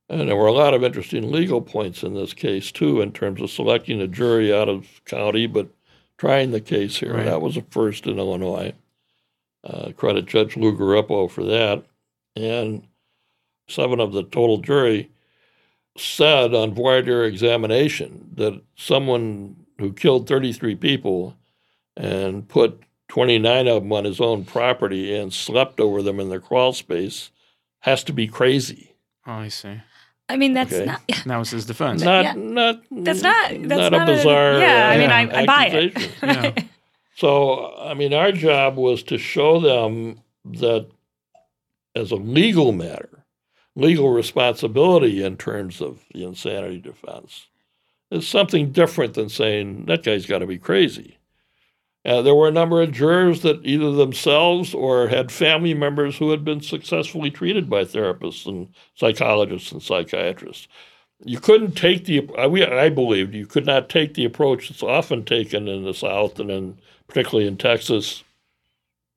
and 0.08 0.28
there 0.28 0.36
were 0.36 0.46
a 0.46 0.52
lot 0.52 0.74
of 0.74 0.82
interesting 0.82 1.30
legal 1.30 1.60
points 1.60 2.02
in 2.02 2.14
this 2.14 2.34
case 2.34 2.72
too, 2.72 3.00
in 3.00 3.12
terms 3.12 3.40
of 3.40 3.50
selecting 3.50 4.00
a 4.00 4.08
jury 4.08 4.52
out 4.52 4.68
of 4.68 5.02
county, 5.04 5.46
but 5.46 5.68
trying 6.18 6.50
the 6.50 6.60
case 6.60 6.96
here. 6.96 7.14
Right. 7.14 7.24
That 7.24 7.42
was 7.42 7.56
a 7.56 7.62
first 7.62 8.06
in 8.06 8.18
Illinois. 8.18 8.74
Uh, 9.64 9.92
credit 9.96 10.26
Judge 10.26 10.56
Lou 10.56 10.76
Garippo 10.76 11.30
for 11.30 11.44
that. 11.44 11.84
And 12.34 12.86
seven 13.68 14.00
of 14.00 14.12
the 14.12 14.22
total 14.22 14.58
jury 14.58 15.10
said 15.96 16.54
on 16.54 16.74
voir 16.74 17.02
dire 17.02 17.24
examination 17.24 18.30
that 18.34 18.60
someone 18.76 19.56
who 19.78 19.92
killed 19.92 20.26
33 20.28 20.74
people 20.76 21.36
and 21.96 22.48
put 22.48 22.82
29 23.08 23.68
of 23.68 23.82
them 23.82 23.92
on 23.92 24.04
his 24.04 24.20
own 24.20 24.44
property 24.44 25.14
and 25.14 25.32
slept 25.32 25.80
over 25.80 26.02
them 26.02 26.18
in 26.18 26.30
their 26.30 26.40
crawl 26.40 26.72
space 26.72 27.30
has 27.80 28.02
to 28.04 28.12
be 28.12 28.26
crazy. 28.26 28.94
Oh, 29.26 29.32
I 29.32 29.48
see. 29.48 29.80
I 30.28 30.36
mean, 30.36 30.54
that's 30.54 30.72
Okay. 30.72 30.86
not. 30.86 31.02
And 31.08 31.30
that 31.30 31.36
was 31.36 31.50
his 31.50 31.66
defense. 31.66 32.00
Not, 32.02 32.24
yeah. 32.24 32.32
not, 32.36 32.80
That's 32.90 33.20
not. 33.20 33.50
That's 33.50 33.90
not, 33.90 33.92
not, 33.92 34.08
a 34.08 34.12
bizarre. 34.12 34.58
yeah, 34.58 34.88
I 34.88 34.96
mean, 34.96 35.10
uh, 35.10 35.14
I, 35.36 35.42
I 35.42 35.46
buy 35.46 35.66
it. 35.66 36.10
Yeah. 36.22 36.54
So, 37.16 37.76
I 37.78 37.92
mean, 37.92 38.14
our 38.14 38.32
job 38.32 38.76
was 38.76 39.02
to 39.04 39.18
show 39.18 39.60
them 39.60 40.20
that 40.44 40.88
as 41.94 42.10
a 42.10 42.16
legal 42.16 42.72
matter, 42.72 43.21
legal 43.74 44.10
responsibility 44.10 45.22
in 45.22 45.36
terms 45.36 45.80
of 45.80 46.04
the 46.12 46.24
insanity 46.24 46.78
defense 46.78 47.46
is 48.10 48.28
something 48.28 48.70
different 48.70 49.14
than 49.14 49.28
saying 49.28 49.86
that 49.86 50.02
guy's 50.02 50.26
got 50.26 50.40
to 50.40 50.46
be 50.46 50.58
crazy. 50.58 51.18
Uh, 52.04 52.20
there 52.20 52.34
were 52.34 52.48
a 52.48 52.52
number 52.52 52.82
of 52.82 52.90
jurors 52.90 53.42
that 53.42 53.64
either 53.64 53.92
themselves 53.92 54.74
or 54.74 55.08
had 55.08 55.30
family 55.30 55.72
members 55.72 56.18
who 56.18 56.30
had 56.30 56.44
been 56.44 56.60
successfully 56.60 57.30
treated 57.30 57.70
by 57.70 57.84
therapists 57.84 58.44
and 58.44 58.68
psychologists 58.94 59.70
and 59.70 59.82
psychiatrists. 59.82 60.66
You 61.24 61.38
couldn't 61.38 61.72
take 61.72 62.04
the, 62.04 62.28
I 62.36 62.88
believed 62.88 63.34
you 63.34 63.46
could 63.46 63.64
not 63.64 63.88
take 63.88 64.14
the 64.14 64.24
approach 64.24 64.68
that's 64.68 64.82
often 64.82 65.24
taken 65.24 65.68
in 65.68 65.84
the 65.84 65.94
South 65.94 66.40
and 66.40 66.50
in, 66.50 66.78
particularly 67.06 67.46
in 67.46 67.56
Texas. 67.56 68.24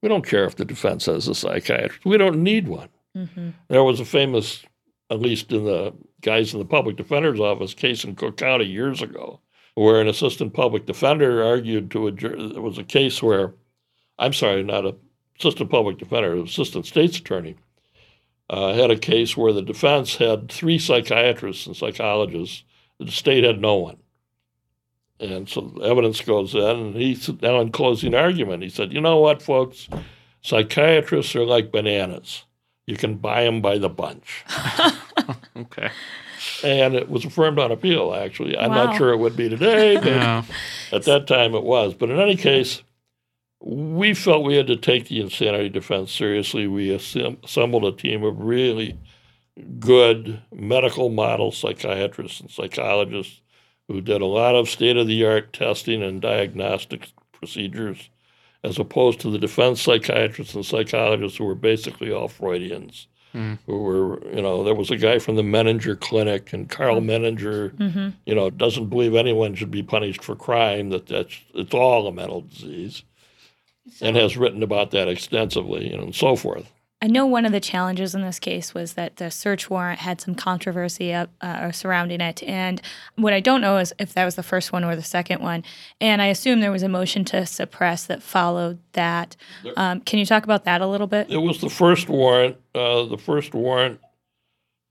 We 0.03 0.09
don't 0.09 0.25
care 0.25 0.45
if 0.45 0.55
the 0.55 0.65
defense 0.65 1.07
has 1.07 1.27
a 1.27 1.33
psychiatrist. 1.33 2.05
We 2.05 2.17
don't 2.17 2.43
need 2.43 2.67
one. 2.67 2.89
Hmm 3.15 3.49
There 3.69 3.83
was 3.83 3.99
a 3.99 4.05
famous, 4.05 4.65
at 5.09 5.21
least 5.21 5.51
in 5.51 5.65
the 5.65 5.93
guys 6.21 6.53
in 6.53 6.59
the 6.59 6.65
public 6.65 6.97
defender's 6.97 7.39
office, 7.39 7.73
case 7.73 8.03
in 8.03 8.15
Cook 8.15 8.37
County 8.37 8.65
years 8.65 9.01
ago, 9.01 9.39
where 9.75 10.01
an 10.01 10.07
assistant 10.07 10.53
public 10.53 10.85
defender 10.85 11.43
argued 11.43 11.91
to 11.91 12.07
a 12.07 12.11
jury. 12.11 12.49
There 12.51 12.61
was 12.61 12.77
a 12.77 12.83
case 12.83 13.23
where, 13.23 13.53
I'm 14.19 14.33
sorry, 14.33 14.63
not 14.63 14.85
a 14.85 14.95
assistant 15.39 15.69
public 15.69 15.97
defender, 15.97 16.33
an 16.33 16.43
assistant 16.43 16.85
state's 16.85 17.17
attorney, 17.17 17.55
uh, 18.49 18.73
had 18.73 18.91
a 18.91 18.97
case 18.97 19.35
where 19.35 19.53
the 19.53 19.61
defense 19.61 20.15
had 20.15 20.49
three 20.49 20.79
psychiatrists 20.79 21.67
and 21.67 21.75
psychologists. 21.75 22.63
The 22.99 23.11
state 23.11 23.43
had 23.43 23.59
no 23.61 23.75
one. 23.75 23.97
And 25.19 25.47
so 25.47 25.77
evidence 25.83 26.21
goes 26.21 26.53
in, 26.55 26.61
and 26.61 26.95
he 26.95 27.17
now 27.41 27.59
in 27.61 27.71
closing 27.71 28.13
argument, 28.13 28.63
he 28.63 28.69
said, 28.69 28.93
you 28.93 29.01
know 29.01 29.19
what, 29.19 29.41
folks, 29.41 29.87
psychiatrists 30.41 31.35
are 31.35 31.45
like 31.45 31.71
bananas. 31.71 32.43
You 32.87 32.95
can 32.97 33.15
buy 33.15 33.43
them 33.43 33.61
by 33.61 33.77
the 33.77 33.89
bunch. 33.89 34.43
Okay. 35.57 35.89
And 36.63 36.93
it 36.95 37.09
was 37.09 37.25
affirmed 37.25 37.57
on 37.57 37.71
appeal, 37.71 38.13
actually. 38.13 38.55
I'm 38.57 38.69
Wow. 38.71 38.85
not 38.85 38.97
sure 38.97 39.11
it 39.11 39.17
would 39.17 39.35
be 39.37 39.47
today, 39.49 39.95
but 39.95 40.05
Yeah. 40.05 40.43
at 40.91 41.03
that 41.03 41.25
time 41.27 41.55
it 41.55 41.63
was. 41.63 41.93
But 41.95 42.09
in 42.11 42.19
any 42.19 42.35
case, 42.35 42.83
we 43.61 44.13
felt 44.13 44.43
we 44.43 44.57
had 44.57 44.67
to 44.67 44.75
take 44.75 45.07
the 45.07 45.21
insanity 45.21 45.69
defense 45.69 46.11
seriously. 46.11 46.67
We 46.67 46.89
assemb- 46.89 47.43
assembled 47.43 47.85
a 47.85 47.91
team 47.93 48.23
of 48.23 48.37
really 48.39 48.99
good 49.79 50.41
medical 50.53 51.09
model 51.09 51.51
psychiatrists 51.51 52.41
and 52.41 52.51
psychologists 52.51 53.41
who 53.87 54.01
did 54.01 54.21
a 54.21 54.25
lot 54.25 54.55
of 54.55 54.69
state 54.69 54.97
of 54.97 55.07
the 55.07 55.25
art 55.25 55.53
testing 55.53 56.03
and 56.03 56.21
diagnostic 56.21 57.07
procedures, 57.31 58.09
as 58.65 58.79
opposed 58.79 59.19
to 59.21 59.29
the 59.29 59.37
defense 59.37 59.81
psychiatrists 59.81 60.55
and 60.55 60.65
psychologists 60.65 61.37
who 61.37 61.45
were 61.45 61.55
basically 61.55 62.11
all 62.11 62.27
Freudians. 62.27 63.07
Hmm. 63.31 63.55
Who 63.65 63.81
were, 63.81 64.27
you 64.33 64.41
know, 64.41 64.63
there 64.63 64.73
was 64.73 64.91
a 64.91 64.97
guy 64.97 65.19
from 65.19 65.35
the 65.35 65.41
Menninger 65.41 65.99
Clinic, 65.99 66.53
and 66.53 66.69
Karl 66.69 67.01
Menninger 67.01 67.75
hmm 67.75 68.09
you 68.25 68.33
know, 68.33 68.49
doesn't 68.49 68.87
believe 68.87 69.13
anyone 69.13 69.55
should 69.55 69.71
be 69.71 69.83
punished 69.83 70.23
for 70.23 70.35
crime, 70.35 70.89
that 70.89 71.07
that's, 71.07 71.37
it's 71.53 71.73
all 71.73 72.07
a 72.07 72.13
mental 72.13 72.41
disease, 72.41 73.03
and 74.01 74.15
has 74.15 74.37
written 74.37 74.63
about 74.63 74.91
that 74.91 75.09
extensively 75.09 75.91
you 75.91 75.97
know, 75.97 76.03
and 76.03 76.15
so 76.15 76.35
forth. 76.35 76.71
I 77.05 77.07
know 77.07 77.27
one 77.27 77.45
of 77.45 77.51
the 77.51 77.59
challenges 77.59 78.15
in 78.15 78.23
this 78.23 78.39
case 78.39 78.73
was 78.73 78.93
that 78.93 79.17
the 79.17 79.29
search 79.29 79.69
warrant 79.69 79.99
had 79.99 80.19
some 80.19 80.33
controversy 80.33 81.13
up, 81.13 81.29
uh, 81.39 81.71
surrounding 81.71 82.19
it. 82.19 82.41
And 82.41 82.81
what 83.15 83.31
I 83.31 83.41
don't 83.41 83.61
know 83.61 83.77
is 83.77 83.93
if 83.99 84.15
that 84.15 84.25
was 84.25 84.33
the 84.33 84.41
first 84.41 84.73
one 84.73 84.83
or 84.83 84.95
the 84.95 85.03
second 85.03 85.39
one. 85.39 85.63
And 86.01 86.19
I 86.19 86.25
assume 86.27 86.61
there 86.61 86.71
was 86.71 86.81
a 86.81 86.89
motion 86.89 87.23
to 87.25 87.45
suppress 87.45 88.07
that 88.07 88.23
followed 88.23 88.79
that. 88.93 89.35
Um, 89.77 90.01
can 90.01 90.17
you 90.17 90.25
talk 90.25 90.45
about 90.45 90.63
that 90.63 90.81
a 90.81 90.87
little 90.87 91.05
bit? 91.05 91.29
It 91.29 91.37
was 91.37 91.61
the 91.61 91.69
first 91.69 92.09
warrant. 92.09 92.57
Uh, 92.73 93.03
the 93.03 93.19
first 93.19 93.53
warrant. 93.53 93.99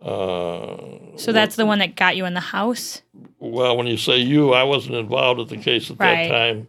Uh, 0.01 1.17
So 1.17 1.33
that's 1.33 1.57
the 1.57 1.67
one 1.67 1.81
that 1.81 1.97
got 1.97 2.17
you 2.17 2.27
in 2.27 2.35
the 2.35 2.41
house? 2.41 3.03
well, 3.41 3.77
when 3.77 3.89
you 3.89 3.97
say 3.97 4.19
you, 4.19 4.53
I 4.53 4.63
wasn't 4.63 4.95
involved 4.95 5.41
at 5.41 5.49
the 5.49 5.57
case 5.57 5.91
at 5.91 5.99
Right. 5.99 6.29
that 6.29 6.33
time. 6.33 6.69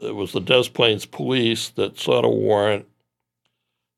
It 0.00 0.14
was 0.14 0.30
the 0.30 0.40
Des 0.40 0.70
Plaines 0.70 1.06
Police 1.06 1.70
that 1.70 1.98
sought 1.98 2.24
a 2.24 2.28
warrant 2.28 2.86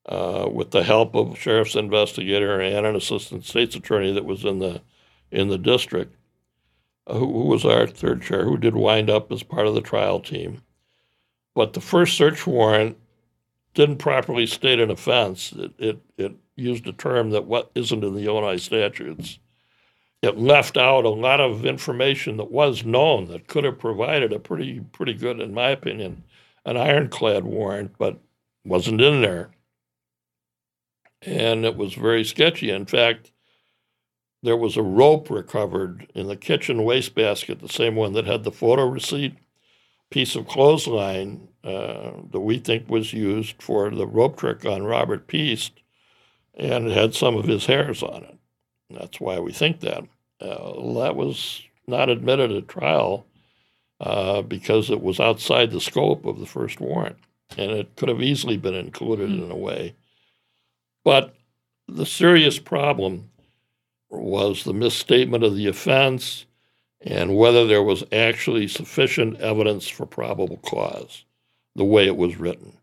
uh, 0.07 0.49
with 0.53 0.71
the 0.71 0.83
help 0.83 1.15
of 1.15 1.39
sheriff's 1.39 1.77
investigator 1.77 2.61
and 2.61 2.87
an 2.87 2.97
assistant 2.97 3.45
state's 3.45 3.77
attorney 3.77 4.13
that 4.13 4.25
was 4.25 4.45
in 4.45 4.59
the 4.59 4.83
in 5.31 5.49
the 5.49 5.59
district, 5.59 6.15
uh, 7.07 7.15
who, 7.15 7.27
who 7.27 7.45
was 7.47 7.65
our 7.65 7.87
third 7.87 8.21
chair, 8.23 8.45
who 8.45 8.59
did 8.59 8.75
wind 8.75 9.09
up 9.09 9.33
as 9.33 9.43
part 9.43 9.67
of 9.67 9.75
the 9.75 9.81
trial 9.81 10.21
team. 10.21 10.61
But 11.55 11.73
the 11.73 11.81
first 11.81 12.17
search 12.17 12.47
warrant 12.47 12.99
didn't 13.75 13.97
properly 13.97 14.47
state 14.47 14.79
an 14.79 14.91
offense. 14.91 15.53
It, 15.53 15.73
it, 15.79 15.99
it 16.19 16.33
used 16.57 16.87
a 16.87 16.93
term 16.93 17.31
that 17.31 17.47
what 17.47 17.71
isn't 17.75 18.05
in 18.05 18.15
the 18.15 18.27
Illinois 18.27 18.59
statutes. 18.59 19.39
It 20.21 20.39
left 20.39 20.77
out 20.77 21.05
a 21.05 21.11
lot 21.11 21.41
of 21.41 21.65
information 21.65 22.37
that 22.37 22.51
was 22.51 22.85
known 22.85 23.27
that 23.27 23.49
could 23.49 23.65
have 23.65 23.79
provided 23.79 24.33
a 24.33 24.39
pretty 24.39 24.81
pretty 24.81 25.15
good, 25.15 25.41
in 25.41 25.55
my 25.55 25.71
opinion, 25.71 26.23
an 26.65 26.77
ironclad 26.77 27.45
warrant, 27.45 27.93
but 27.99 28.19
wasn't 28.65 29.01
in 29.01 29.23
there. 29.23 29.51
And 31.25 31.65
it 31.65 31.77
was 31.77 31.95
very 31.95 32.25
sketchy. 32.25 32.71
In 32.71 32.87
fact, 32.87 33.33
there 34.43 34.57
was 34.57 34.77
a 34.77 34.83
rope 34.83 35.31
recovered 35.31 36.11
in 36.15 36.27
the 36.27 36.37
kitchen 36.37 36.83
wastebasket, 36.83 37.61
the 37.61 37.69
same 37.69 37.95
one 37.95 38.13
that 38.15 38.27
had 38.27 38.43
the 38.43 38.51
photo 38.51 38.85
receipt, 38.87 39.37
piece 40.11 40.35
of 40.35 40.49
clothesline 40.49 41.49
uh, 41.65 42.11
that 42.31 42.41
we 42.41 42.59
think 42.59 42.89
was 42.89 43.13
used 43.13 43.63
for 43.63 43.91
the 43.91 44.07
rope 44.07 44.37
trick 44.37 44.65
on 44.65 44.83
Robert 44.83 45.29
Piest, 45.29 45.81
and 46.55 46.89
it 46.89 46.97
had 46.97 47.15
some 47.15 47.37
of 47.37 47.47
his 47.47 47.67
hairs 47.67 48.03
on 48.03 48.25
it. 48.25 48.39
That's 48.91 49.21
why 49.21 49.39
we 49.39 49.53
think 49.53 49.81
that. 49.81 50.05
Uh, 50.41 50.95
that 50.95 51.15
was 51.15 51.63
not 51.87 52.09
admitted 52.09 52.51
at 52.51 52.67
trial 52.67 53.25
uh, 54.01 54.43
because 54.43 54.91
it 54.91 55.01
was 55.01 55.21
outside 55.21 55.71
the 55.71 55.81
scope 55.81 56.25
of 56.27 56.41
the 56.41 56.47
first 56.47 56.81
warrant, 56.81 57.17
and 57.57 57.71
it 57.71 57.95
could 57.97 58.09
have 58.09 58.21
easily 58.21 58.57
been 58.57 58.75
included 58.75 59.31
in 59.31 59.51
a 59.51 59.57
way. 59.57 59.95
But 61.05 61.35
the 61.89 62.07
serious 62.07 62.59
problem 62.59 63.31
was 64.09 64.65
the 64.65 64.75
misstatement 64.75 65.45
of 65.45 65.57
the 65.57 65.67
offense 65.67 66.47
and 67.01 67.37
whether 67.37 67.67
there 67.67 67.83
was 67.83 68.05
actually 68.13 68.69
sufficient 68.69 69.41
evidence 69.41 69.89
for 69.89 70.07
probable 70.07 70.59
cause, 70.59 71.25
the 71.75 71.85
way 71.85 72.07
it 72.07 72.17
was 72.17 72.37
written. 72.37 72.79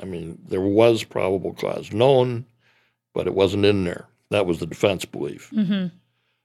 I 0.00 0.04
mean, 0.04 0.38
there 0.48 0.60
was 0.60 1.04
probable 1.04 1.54
cause 1.54 1.92
known, 1.92 2.46
but 3.14 3.26
it 3.26 3.34
wasn't 3.34 3.64
in 3.64 3.84
there. 3.84 4.08
That 4.30 4.46
was 4.46 4.58
the 4.58 4.66
defense 4.66 5.04
belief. 5.04 5.50
hmm 5.50 5.86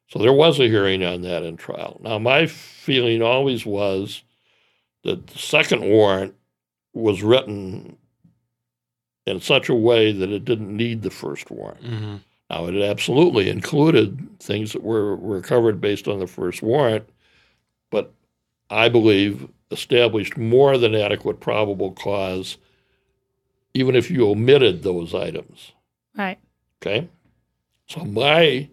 So 0.10 0.20
there 0.20 0.34
was 0.34 0.60
a 0.60 0.68
hearing 0.68 1.04
on 1.04 1.22
that 1.24 1.44
in 1.44 1.58
trial. 1.58 2.00
Now, 2.04 2.20
my 2.20 2.46
feeling 2.46 3.22
always 3.22 3.66
was 3.66 4.24
that 5.04 5.28
the 5.28 5.40
second 5.40 5.82
warrant 5.82 6.36
was 6.94 7.24
written 7.24 7.98
in 9.32 9.42
such 9.42 9.70
a 9.70 9.76
way 9.76 10.12
that 10.12 10.30
it 10.30 10.46
didn't 10.46 10.76
need 10.76 11.02
the 11.02 11.10
first 11.10 11.50
warrant. 11.50 11.84
hmm 11.84 12.18
Now, 12.50 12.68
it 12.68 12.76
absolutely 12.82 13.50
included 13.50 14.40
things 14.40 14.74
that 14.74 14.84
were, 14.84 15.16
were 15.16 15.42
covered 15.42 15.82
based 15.82 16.08
on 16.08 16.20
the 16.20 16.28
first 16.28 16.62
warrant, 16.62 17.08
but 17.90 18.14
I 18.70 18.90
believe 18.90 19.48
established 19.72 20.38
more 20.38 20.78
than 20.78 20.94
adequate 20.94 21.40
probable 21.40 21.92
cause, 21.92 22.58
even 23.74 23.96
if 23.96 24.12
you 24.12 24.30
omitted 24.30 24.84
those 24.84 25.16
items. 25.16 25.72
Right. 26.18 26.40
Okay? 26.82 27.08
So, 27.88 28.04
my 28.04 28.70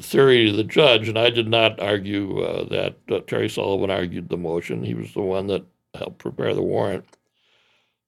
theory 0.00 0.46
to 0.50 0.56
the 0.56 0.64
judge, 0.64 1.08
and 1.08 1.18
I 1.18 1.30
did 1.30 1.48
not 1.48 1.80
argue 1.80 2.40
uh, 2.40 2.68
that 2.68 2.96
uh, 3.10 3.20
Terry 3.20 3.48
Sullivan 3.48 3.90
argued 3.90 4.28
the 4.28 4.36
motion, 4.36 4.82
he 4.82 4.94
was 4.94 5.12
the 5.14 5.22
one 5.22 5.46
that 5.48 5.64
helped 5.94 6.18
prepare 6.18 6.54
the 6.54 6.62
warrant. 6.62 7.04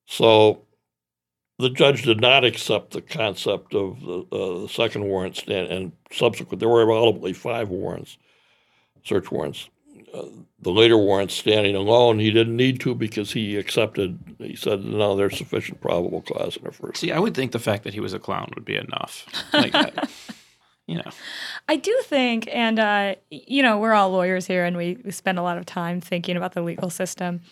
So, 0.07 0.63
the 1.61 1.71
judge 1.71 2.03
did 2.03 2.21
not 2.21 2.45
accept 2.45 2.91
the 2.93 3.01
concept 3.03 3.75
of 3.75 4.01
the, 4.01 4.27
uh, 4.33 4.61
the 4.63 4.69
second 4.69 5.05
warrant 5.05 5.37
stand 5.37 5.69
and 5.69 5.93
subsequent. 6.13 6.61
There 6.61 6.69
were 6.69 6.91
ultimately 6.91 7.33
five 7.33 7.69
warrants, 7.69 8.19
search 9.05 9.31
warrants. 9.31 9.69
Uh, 10.13 10.25
the 10.61 10.73
later 10.73 10.99
warrant 10.99 11.31
standing 11.31 11.77
alone, 11.77 12.19
he 12.19 12.31
didn't 12.33 12.57
need 12.57 12.81
to 12.81 12.95
because 12.95 13.33
he 13.33 13.57
accepted. 13.57 14.19
He 14.39 14.57
said, 14.57 14.85
"No, 14.85 15.15
there's 15.15 15.39
sufficient 15.39 15.81
probable 15.81 16.23
cause 16.23 16.57
in 16.57 16.65
the 16.65 16.73
first." 16.73 17.01
See, 17.01 17.13
I 17.13 17.19
would 17.21 17.35
think 17.35 17.53
the 17.53 17.59
fact 17.61 17.85
that 17.85 17.95
he 17.95 18.01
was 18.01 18.13
a 18.13 18.19
clown 18.19 18.51
would 18.57 18.65
be 18.65 18.75
enough. 18.77 19.27
Like, 19.53 19.73
I- 19.75 19.93
you 20.89 20.97
know, 20.97 21.11
I 21.69 21.77
do 21.77 21.97
think, 22.05 22.49
and 22.51 22.81
uh, 22.81 23.15
you 23.31 23.63
know, 23.63 23.79
we're 23.79 23.93
all 23.93 24.11
lawyers 24.11 24.47
here, 24.47 24.65
and 24.65 24.77
we, 24.77 24.99
we 25.05 25.13
spend 25.13 25.39
a 25.39 25.43
lot 25.43 25.59
of 25.59 25.65
time 25.67 26.01
thinking 26.01 26.37
about 26.37 26.55
the 26.55 26.63
legal 26.63 26.91
system. 26.91 27.43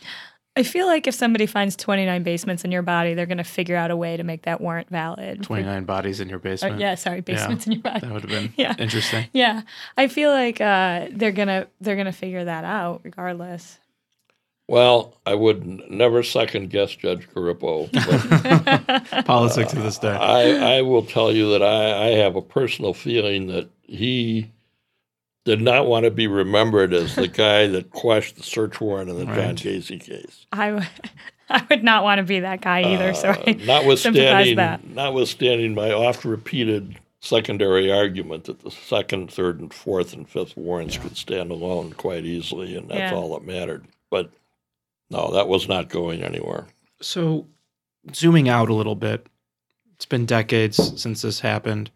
I 0.58 0.62
feel 0.64 0.86
like 0.86 1.06
if 1.06 1.14
somebody 1.14 1.46
finds 1.46 1.76
29 1.76 2.22
basements 2.22 2.64
in 2.64 2.72
your 2.72 2.82
body, 2.82 3.14
they're 3.14 3.26
going 3.26 3.38
to 3.38 3.44
figure 3.44 3.76
out 3.76 3.90
a 3.90 3.96
way 3.96 4.16
to 4.16 4.24
make 4.24 4.42
that 4.42 4.60
warrant 4.60 4.88
valid. 4.90 5.42
29 5.44 5.84
bodies 5.84 6.20
in 6.20 6.28
your 6.28 6.38
Uh, 6.38 6.42
basement. 6.42 6.80
yeah, 6.80 6.94
sorry, 6.96 7.20
basements 7.20 7.66
in 7.66 7.72
your 7.72 7.82
body. 7.82 8.00
That 8.00 8.12
would 8.12 8.22
have 8.22 8.30
been 8.30 8.52
Yeah. 8.56 8.74
interesting. 8.78 9.26
Yeah, 9.32 9.62
I 9.96 10.08
feel 10.08 10.30
like 10.30 10.60
uh, 10.60 11.06
they're 11.12 11.32
gonna 11.32 11.68
they're 11.80 11.96
gonna 11.96 12.12
figure 12.12 12.44
that 12.44 12.64
out 12.64 13.00
regardless. 13.04 13.78
Well, 14.70 15.14
I 15.24 15.34
would 15.34 15.62
n- 15.62 15.80
never 15.88 16.22
second 16.22 16.68
guess 16.70 16.94
Judge 16.94 17.26
Garippo. 17.30 17.88
But 19.10 19.24
Politics 19.24 19.72
to 19.72 19.80
this 19.80 19.96
day. 19.98 20.10
I, 20.10 20.78
I 20.78 20.82
will 20.82 21.02
tell 21.04 21.32
you 21.32 21.50
that 21.52 21.62
I, 21.62 22.08
I 22.08 22.10
have 22.16 22.36
a 22.36 22.42
personal 22.42 22.92
feeling 22.92 23.46
that 23.46 23.70
he 23.84 24.50
did 25.48 25.62
not 25.62 25.86
want 25.86 26.04
to 26.04 26.10
be 26.10 26.26
remembered 26.26 26.92
as 26.92 27.14
the 27.14 27.26
guy 27.26 27.66
that 27.68 27.90
quashed 27.90 28.36
the 28.36 28.42
search 28.42 28.82
warrant 28.82 29.08
in 29.08 29.16
the 29.18 29.24
John 29.24 29.56
Gacy 29.56 29.98
case. 29.98 30.44
I 30.52 30.72
would 30.72 30.88
I 31.48 31.64
would 31.70 31.82
not 31.82 32.04
want 32.04 32.18
to 32.18 32.22
be 32.22 32.40
that 32.40 32.60
guy 32.60 32.82
either. 32.82 33.14
so 33.14 33.30
Uh, 33.30 33.42
I 33.46 33.52
notwithstanding, 33.52 34.56
that. 34.56 34.86
notwithstanding 34.86 35.74
my 35.74 35.90
oft-repeated 35.90 36.98
secondary 37.20 37.90
argument 37.90 38.44
that 38.44 38.60
the 38.60 38.70
second, 38.70 39.32
third, 39.32 39.58
and 39.58 39.72
fourth 39.72 40.12
and 40.12 40.28
fifth 40.28 40.54
warrants 40.58 40.98
could 40.98 41.16
stand 41.16 41.50
alone 41.50 41.94
quite 41.94 42.26
easily, 42.26 42.76
and 42.76 42.90
that's 42.90 42.98
Yeah. 43.12 43.14
all 43.14 43.32
that 43.32 43.46
mattered. 43.46 43.86
But 44.10 44.30
no, 45.10 45.32
that 45.32 45.48
was 45.48 45.66
not 45.66 45.88
going 45.88 46.22
anywhere. 46.22 46.66
So, 47.00 47.46
zooming 48.14 48.50
out 48.50 48.68
a 48.68 48.74
little 48.74 48.94
bit, 48.94 49.26
it's 49.94 50.04
been 50.04 50.26
decades 50.26 51.00
since 51.00 51.22
this 51.22 51.40
happened. 51.40 51.90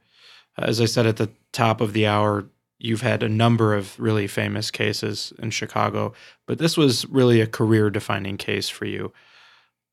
As 0.57 0.81
I 0.81 0.87
said 0.87 1.07
at 1.07 1.19
the 1.19 1.29
top 1.53 1.83
of 1.83 1.93
the 1.93 2.07
hour, 2.07 2.47
you've 2.83 3.03
had 3.03 3.23
a 3.23 3.29
number 3.29 3.75
of 3.75 3.99
really 3.99 4.27
famous 4.27 4.71
cases 4.71 5.33
in 5.39 5.51
Chicago, 5.51 6.13
but 6.47 6.59
this 6.59 6.77
was 6.77 7.07
really 7.07 7.41
a 7.41 7.47
career 7.47 7.91
defining 7.91 8.37
case 8.37 8.69
for 8.69 8.85
you. 8.85 9.13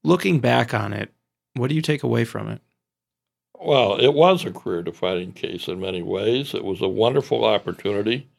Looking 0.03 0.39
back 0.39 0.73
on 0.73 0.93
it, 0.93 1.13
what 1.53 1.69
do 1.69 1.75
you 1.75 1.81
take 1.81 2.03
away 2.03 2.25
from 2.25 2.49
it? 2.49 2.61
Well, 3.61 3.99
it 3.99 4.13
was 4.13 4.45
a 4.45 4.51
career 4.51 4.81
defining 4.81 5.33
case 5.33 5.67
in 5.67 5.79
many 5.79 6.01
ways. 6.01 6.53
It 6.53 6.63
was 6.63 6.81
a 6.81 6.87
wonderful 6.87 7.43
opportunity. 7.43 8.29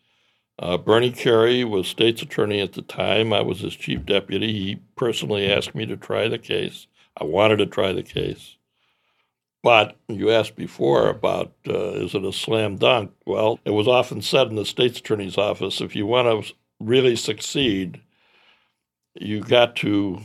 Uh, 0.58 0.76
Bernie 0.76 1.12
Carey 1.12 1.64
was 1.64 1.88
state's 1.88 2.22
attorney 2.22 2.60
at 2.60 2.72
the 2.72 2.82
time. 2.82 3.32
I 3.32 3.42
was 3.42 3.60
his 3.60 3.74
chief 3.74 4.04
deputy. 4.04 4.52
He 4.52 4.80
personally 4.96 5.50
asked 5.50 5.74
me 5.74 5.86
to 5.86 5.96
try 5.96 6.28
the 6.28 6.38
case. 6.38 6.86
I 7.18 7.24
wanted 7.24 7.56
to 7.56 7.66
try 7.66 7.92
the 7.92 8.02
case. 8.02 8.56
But 9.62 9.96
you 10.08 10.30
asked 10.30 10.56
before 10.56 11.08
about 11.08 11.52
uh, 11.68 11.90
is 11.92 12.14
it 12.14 12.24
a 12.24 12.32
slam 12.32 12.76
dunk? 12.76 13.12
Well, 13.26 13.58
it 13.64 13.70
was 13.70 13.86
often 13.86 14.22
said 14.22 14.48
in 14.48 14.56
the 14.56 14.64
state's 14.64 15.00
attorney's 15.00 15.36
office 15.36 15.80
if 15.80 15.94
you 15.94 16.06
want 16.06 16.46
to 16.46 16.54
really 16.80 17.14
succeed, 17.14 18.00
you 19.14 19.40
got 19.40 19.76
to 19.76 20.20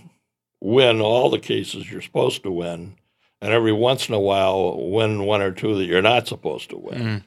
win 0.62 1.02
all 1.02 1.30
the 1.30 1.40
cases 1.40 1.92
you're 1.92 2.02
supposed 2.02 2.44
to 2.44 2.52
win 2.52 2.96
and 3.42 3.54
every 3.54 3.74
once 3.74 4.08
in 4.08 4.16
a 4.16 4.20
while 4.20 4.90
win 4.90 5.24
one 5.26 5.42
or 5.42 5.52
two 5.52 5.76
that 5.76 5.86
you're 5.86 6.02
not 6.02 6.28
supposed 6.28 6.70
to 6.70 6.78
win. 6.78 7.24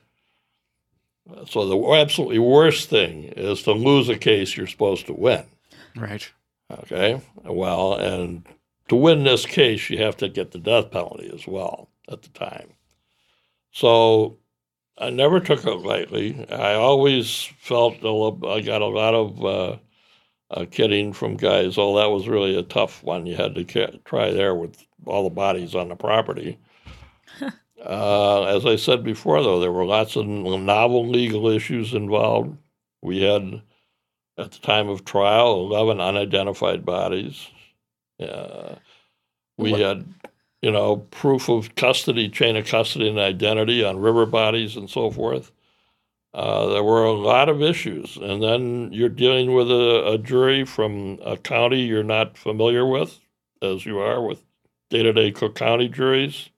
Mm, 1.30 1.48
So 1.48 1.68
the 1.68 1.92
absolutely 2.00 2.38
worst 2.38 2.88
thing 2.88 3.24
is 3.24 3.62
to 3.64 3.72
lose 3.72 4.08
a 4.08 4.16
case 4.16 4.56
you're 4.56 4.66
supposed 4.66 5.06
to 5.06 5.12
win. 5.12 5.44
right. 5.94 6.28
Okay, 6.70 7.20
well, 7.44 7.94
and 7.94 8.44
to 8.88 8.96
win 8.96 9.24
this 9.24 9.46
case, 9.46 9.88
you 9.88 9.98
have 9.98 10.18
to 10.18 10.28
get 10.28 10.50
the 10.50 10.58
death 10.58 10.90
penalty 10.90 11.30
as 11.32 11.46
well 11.46 11.88
at 12.10 12.22
the 12.22 12.28
time. 12.30 12.72
So 13.72 14.38
I 14.96 15.10
never 15.10 15.40
took 15.40 15.64
it 15.64 15.70
lightly. 15.76 16.46
I 16.50 16.74
always 16.74 17.44
felt 17.60 17.94
a 18.02 18.10
little, 18.10 18.40
I 18.48 18.60
got 18.60 18.82
a 18.82 18.86
lot 18.86 19.14
of 19.14 19.44
uh, 19.44 19.76
uh, 20.50 20.64
kidding 20.70 21.12
from 21.12 21.36
guys. 21.36 21.76
Oh, 21.78 21.96
that 21.98 22.10
was 22.10 22.28
really 22.28 22.58
a 22.58 22.62
tough 22.62 23.02
one. 23.04 23.26
You 23.26 23.36
had 23.36 23.54
to 23.54 23.64
ca- 23.64 23.98
try 24.04 24.30
there 24.30 24.54
with 24.54 24.84
all 25.06 25.24
the 25.24 25.30
bodies 25.34 25.74
on 25.74 25.88
the 25.88 25.96
property. 25.96 26.58
uh, 27.84 28.44
as 28.44 28.66
I 28.66 28.76
said 28.76 29.04
before, 29.04 29.42
though, 29.42 29.60
there 29.60 29.72
were 29.72 29.84
lots 29.84 30.16
of 30.16 30.26
novel 30.26 31.08
legal 31.08 31.48
issues 31.48 31.94
involved. 31.94 32.56
We 33.02 33.20
had 33.22 33.62
at 34.38 34.52
the 34.52 34.58
time 34.60 34.88
of 34.88 35.04
trial, 35.04 35.60
11 35.66 36.00
unidentified 36.00 36.84
bodies. 36.84 37.48
Uh, 38.20 38.76
we 39.56 39.72
What- 39.72 39.80
had, 39.80 40.14
you 40.62 40.70
know, 40.70 40.96
proof 40.96 41.48
of 41.48 41.74
custody, 41.76 42.28
chain 42.28 42.56
of 42.56 42.66
custody 42.66 43.08
and 43.08 43.18
identity 43.18 43.84
on 43.84 44.00
river 44.00 44.26
bodies 44.26 44.76
and 44.76 44.90
so 44.90 45.10
forth. 45.10 45.52
Uh, 46.34 46.66
there 46.66 46.84
were 46.84 47.04
a 47.04 47.12
lot 47.12 47.48
of 47.48 47.62
issues. 47.62 48.16
And 48.16 48.42
then 48.42 48.92
you're 48.92 49.08
dealing 49.08 49.54
with 49.54 49.70
a, 49.70 50.12
a 50.12 50.18
jury 50.18 50.64
from 50.64 51.18
a 51.24 51.36
county 51.36 51.80
you're 51.80 52.02
not 52.02 52.36
familiar 52.36 52.84
with, 52.86 53.18
as 53.62 53.86
you 53.86 53.98
are 53.98 54.20
with 54.20 54.42
day 54.90 55.02
to 55.02 55.12
day 55.12 55.30
Cook 55.30 55.54
County 55.54 55.88
juries. 55.88 56.50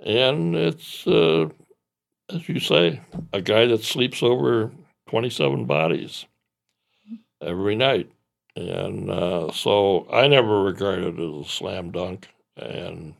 And 0.00 0.56
it's, 0.56 1.06
uh, 1.06 1.48
as 2.28 2.48
you 2.48 2.60
say, 2.60 3.00
a 3.32 3.40
guy 3.40 3.66
that 3.66 3.84
sleeps 3.84 4.22
over 4.22 4.72
27 5.10 5.64
bodies 5.66 6.24
every 7.40 7.76
night. 7.76 8.10
And 8.56 9.10
uh, 9.10 9.52
so 9.52 10.06
I 10.12 10.28
never 10.28 10.62
regarded 10.62 11.18
it 11.18 11.22
as 11.22 11.46
a 11.46 11.48
slam 11.48 11.90
dunk. 11.90 12.28
And 12.56 13.14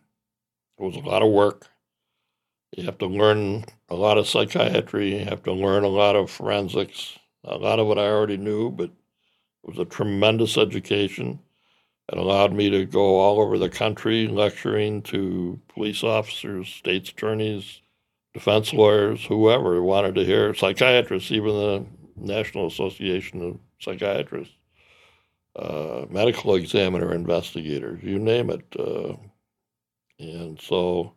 it 0.78 0.83
was 0.83 0.97
a 0.97 1.01
lot 1.01 1.22
of 1.22 1.30
work. 1.30 1.68
You 2.76 2.85
have 2.85 2.99
to 2.99 3.07
learn 3.07 3.64
a 3.89 3.95
lot 3.95 4.18
of 4.18 4.26
psychiatry. 4.26 5.18
You 5.18 5.24
have 5.26 5.43
to 5.45 5.53
learn 5.53 5.85
a 5.85 5.89
lot 5.89 6.16
of 6.16 6.30
forensics. 6.30 7.18
A 7.45 7.57
lot 7.57 7.78
of 7.78 7.89
it 7.91 7.99
I 7.99 8.07
already 8.07 8.37
knew, 8.37 8.70
but 8.70 8.91
it 8.91 9.70
was 9.70 9.78
a 9.78 9.85
tremendous 9.85 10.57
education. 10.57 11.41
It 12.11 12.18
allowed 12.18 12.53
me 12.53 12.70
to 12.70 12.85
go 12.85 13.18
all 13.20 13.41
over 13.41 13.59
the 13.59 13.68
country 13.68 14.26
lecturing 14.26 15.03
to 15.03 15.61
police 15.68 16.03
officers, 16.03 16.68
state's 16.68 17.11
attorneys, 17.11 17.80
defense 18.35 18.72
lawyers, 18.72 19.24
whoever 19.24 19.83
wanted 19.83 20.14
to 20.16 20.24
hear, 20.24 20.55
psychiatrists, 20.55 21.30
even 21.30 21.55
the 21.55 21.87
National 22.16 22.66
Association 22.66 23.43
of 23.43 23.59
Psychiatrists, 23.80 24.55
uh, 25.57 26.07
medical 26.09 26.55
examiner 26.55 27.15
investigators, 27.15 28.03
you 28.03 28.19
name 28.19 28.51
it. 28.51 28.65
Uh, 28.79 29.15
and 30.19 30.61
so 30.61 31.13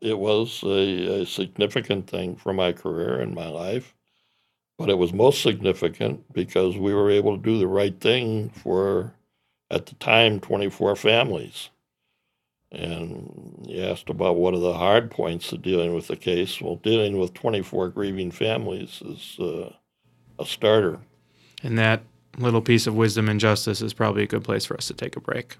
it 0.00 0.18
was 0.18 0.62
a, 0.64 1.22
a 1.22 1.26
significant 1.26 2.08
thing 2.08 2.36
for 2.36 2.52
my 2.52 2.72
career 2.72 3.20
and 3.20 3.34
my 3.34 3.48
life. 3.48 3.94
But 4.78 4.90
it 4.90 4.98
was 4.98 5.12
most 5.12 5.42
significant 5.42 6.32
because 6.32 6.76
we 6.76 6.94
were 6.94 7.10
able 7.10 7.36
to 7.36 7.42
do 7.42 7.58
the 7.58 7.68
right 7.68 7.98
thing 8.00 8.50
for, 8.50 9.14
at 9.70 9.86
the 9.86 9.94
time, 9.96 10.40
24 10.40 10.96
families. 10.96 11.68
And 12.72 13.66
you 13.68 13.84
asked 13.84 14.08
about 14.08 14.36
what 14.36 14.54
are 14.54 14.60
the 14.60 14.72
hard 14.72 15.10
points 15.10 15.52
of 15.52 15.60
dealing 15.60 15.94
with 15.94 16.08
the 16.08 16.16
case. 16.16 16.60
Well, 16.60 16.76
dealing 16.76 17.18
with 17.18 17.34
24 17.34 17.90
grieving 17.90 18.30
families 18.30 19.02
is 19.04 19.36
uh, 19.38 19.70
a 20.38 20.46
starter. 20.46 20.98
And 21.62 21.78
that 21.78 22.02
little 22.38 22.62
piece 22.62 22.86
of 22.86 22.94
wisdom 22.94 23.28
and 23.28 23.38
justice 23.38 23.82
is 23.82 23.92
probably 23.92 24.22
a 24.22 24.26
good 24.26 24.44
place 24.44 24.64
for 24.64 24.76
us 24.76 24.86
to 24.88 24.94
take 24.94 25.16
a 25.16 25.20
break. 25.20 25.56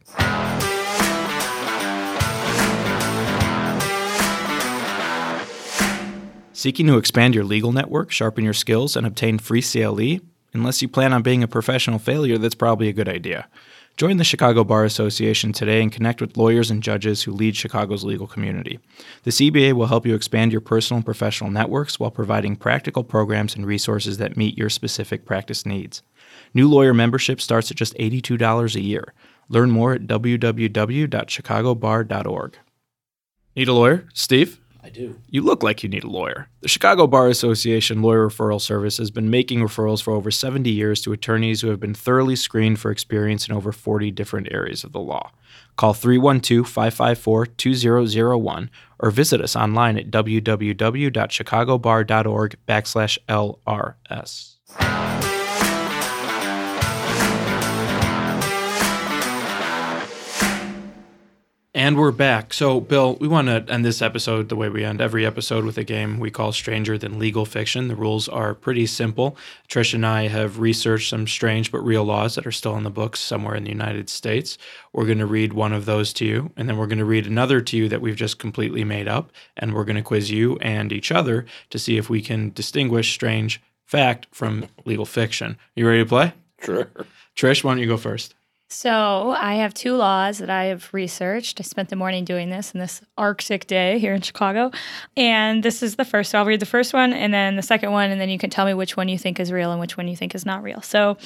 Seeking 6.53 6.87
to 6.87 6.97
expand 6.97 7.35
your 7.35 7.45
legal 7.45 7.73
network, 7.73 8.13
sharpen 8.13 8.45
your 8.45 8.53
skills, 8.53 8.95
and 8.95 9.07
obtain 9.07 9.39
free 9.39 9.63
CLE? 9.63 10.21
Unless 10.55 10.81
you 10.81 10.89
plan 10.89 11.13
on 11.13 11.23
being 11.23 11.43
a 11.43 11.49
professional 11.49 11.99
failure, 11.99 12.39
that's 12.39 12.55
probably 12.55 12.89
a 12.89 12.93
good 12.93 13.09
idea. 13.09 13.49
Join 13.97 14.17
the 14.17 14.25
Chicago 14.25 14.65
Bar 14.65 14.85
Association 14.85 15.53
today 15.53 15.83
and 15.83 15.93
connect 15.93 16.21
with 16.21 16.37
lawyers 16.37 16.71
and 16.71 16.83
judges 16.83 17.23
who 17.23 17.33
lead 17.33 17.57
Chicago's 17.57 18.05
legal 18.05 18.27
community. 18.27 18.79
The 19.25 19.31
CBA 19.31 19.75
will 19.75 19.87
help 19.87 20.07
you 20.07 20.15
expand 20.15 20.51
your 20.51 20.63
personal 20.63 20.99
and 20.99 21.05
professional 21.05 21.51
networks 21.51 22.01
while 22.01 22.11
providing 22.11 22.57
practical 22.57 23.05
programs 23.05 23.55
and 23.55 23.67
resources 23.67 24.17
that 24.19 24.37
meet 24.37 24.57
your 24.57 24.71
specific 24.71 25.27
practice 25.27 25.67
needs. 25.67 26.03
New 26.55 26.69
lawyer 26.69 26.95
membership 26.95 27.41
starts 27.41 27.71
at 27.71 27.77
just 27.77 27.95
$82 27.97 28.75
a 28.75 28.81
year. 28.81 29.15
Learn 29.49 29.71
more 29.71 29.95
at 29.95 30.03
www.chicagobar.org. 30.03 32.59
Need 33.55 33.69
a 33.69 33.75
lawyer? 33.75 34.09
Steve? 34.15 34.59
I 34.85 34.89
do. 34.89 35.17
You 35.29 35.43
look 35.43 35.63
like 35.63 35.85
you 35.85 35.89
need 35.89 36.03
a 36.03 36.11
lawyer. 36.11 36.49
The 36.61 36.69
Chicago 36.69 37.07
Bar 37.07 37.29
Association 37.29 38.03
Lawyer 38.03 38.29
Referral 38.29 38.61
Service 38.61 38.99
has 38.99 39.13
been 39.13 39.31
making 39.31 39.61
referrals 39.61 40.03
for 40.03 40.13
over 40.13 40.33
70 40.33 40.69
years 40.71 41.01
to 41.03 41.13
attorneys 41.13 41.61
who 41.61 41.69
have 41.69 41.79
been 41.79 41.95
thoroughly 41.95 42.35
screened 42.35 42.81
for 42.81 42.91
experience 42.91 43.47
in 43.47 43.55
over 43.55 43.71
40 43.71 44.11
different 44.11 44.49
areas 44.51 44.83
of 44.83 44.91
the 44.91 44.99
law. 44.99 45.31
Call 45.77 45.95
312 45.95 46.67
554 46.67 47.47
2001 47.47 48.71
or 48.99 49.13
visit 49.13 49.41
us 49.41 49.55
online 49.55 49.97
at 49.99 50.11
www.chicagobar.org 50.11 52.57
backslash 52.67 53.19
LRS. 53.29 55.12
And 61.83 61.99
we're 61.99 62.13
back. 62.13 62.55
So, 62.55 62.79
Bill, 62.79 63.17
we 63.17 63.27
want 63.27 63.49
to 63.49 63.65
end 63.69 63.85
this 63.85 64.03
episode 64.03 64.49
the 64.49 64.55
way 64.55 64.69
we 64.69 64.85
end 64.85 65.01
every 65.01 65.27
episode 65.27 65.65
with 65.65 65.77
a 65.79 65.83
game 65.83 66.21
we 66.21 66.31
call 66.31 66.53
Stranger 66.53 66.97
Than 66.97 67.19
Legal 67.19 67.45
Fiction. 67.45 67.89
The 67.89 67.97
rules 67.97 68.29
are 68.29 68.55
pretty 68.55 68.87
simple. 68.87 69.37
Trish 69.69 69.93
and 69.93 70.07
I 70.07 70.29
have 70.29 70.61
researched 70.61 71.11
some 71.11 71.27
strange 71.27 71.73
but 71.73 71.81
real 71.81 72.05
laws 72.05 72.37
that 72.37 72.47
are 72.47 72.53
still 72.53 72.77
in 72.77 72.85
the 72.85 72.89
books 72.89 73.19
somewhere 73.19 73.57
in 73.57 73.65
the 73.65 73.73
United 73.73 74.09
States. 74.09 74.59
We're 74.93 75.07
going 75.07 75.19
to 75.19 75.27
read 75.27 75.55
one 75.55 75.73
of 75.73 75.85
those 75.85 76.13
to 76.13 76.25
you, 76.25 76.53
and 76.57 76.69
then 76.69 76.77
we're 76.77 76.87
going 76.87 76.99
to 77.01 77.05
read 77.05 77.27
another 77.27 77.61
to 77.61 77.77
you 77.77 77.89
that 77.89 78.01
we've 78.01 78.15
just 78.15 78.39
completely 78.39 78.85
made 78.85 79.09
up. 79.09 79.33
And 79.57 79.75
we're 79.75 79.85
going 79.85 79.97
to 79.97 80.03
quiz 80.03 80.31
you 80.31 80.59
and 80.59 80.93
each 80.93 81.11
other 81.11 81.47
to 81.71 81.81
see 81.81 81.97
if 81.97 82.09
we 82.09 82.23
can 82.23 82.53
distinguish 82.53 83.13
strange 83.13 83.61
fact 83.87 84.29
from 84.31 84.69
legal 84.85 85.05
fiction. 85.05 85.59
You 85.75 85.89
ready 85.89 86.05
to 86.05 86.09
play? 86.09 86.33
Sure. 86.63 86.89
Trish, 87.35 87.65
why 87.65 87.73
don't 87.73 87.81
you 87.81 87.89
go 87.89 87.97
first? 87.97 88.37
So 88.73 89.33
I 89.33 89.57
have 89.57 89.75
two 89.75 89.97
laws 89.97 90.39
that 90.39 90.49
I 90.49 90.65
have 90.65 90.89
researched. 90.95 91.61
I 91.61 91.63
spent 91.63 91.91
the 91.91 91.95
morning 91.95 92.25
doing 92.25 92.49
this 92.49 92.73
in 92.73 92.81
this 92.81 93.03
Arctic 93.19 93.67
day 93.67 93.99
here 93.99 94.15
in 94.15 94.23
Chicago. 94.23 94.71
And 95.15 95.63
this 95.63 95.83
is 95.83 95.97
the 95.97 96.07
first. 96.07 96.31
So 96.31 96.39
I'll 96.39 96.47
read 96.47 96.59
the 96.59 96.67
first 96.67 96.95
one 96.95 97.13
and 97.13 97.35
then 97.35 97.57
the 97.57 97.63
second 97.63 97.93
one, 97.93 98.11
and 98.11 98.19
then 98.19 98.31
you 98.31 98.39
can 98.39 98.49
tell 98.49 98.65
me 98.65 98.73
which 98.73 98.97
one 98.97 99.11
you 99.11 99.19
think 99.19 99.39
is 99.39 99.53
real 99.53 99.73
and 99.73 99.81
which 99.81 99.99
one 99.99 100.09
you 100.09 100.17
think 100.17 100.35
is 100.35 100.47
not 100.47 100.63
real. 100.63 100.81
So 100.81 101.19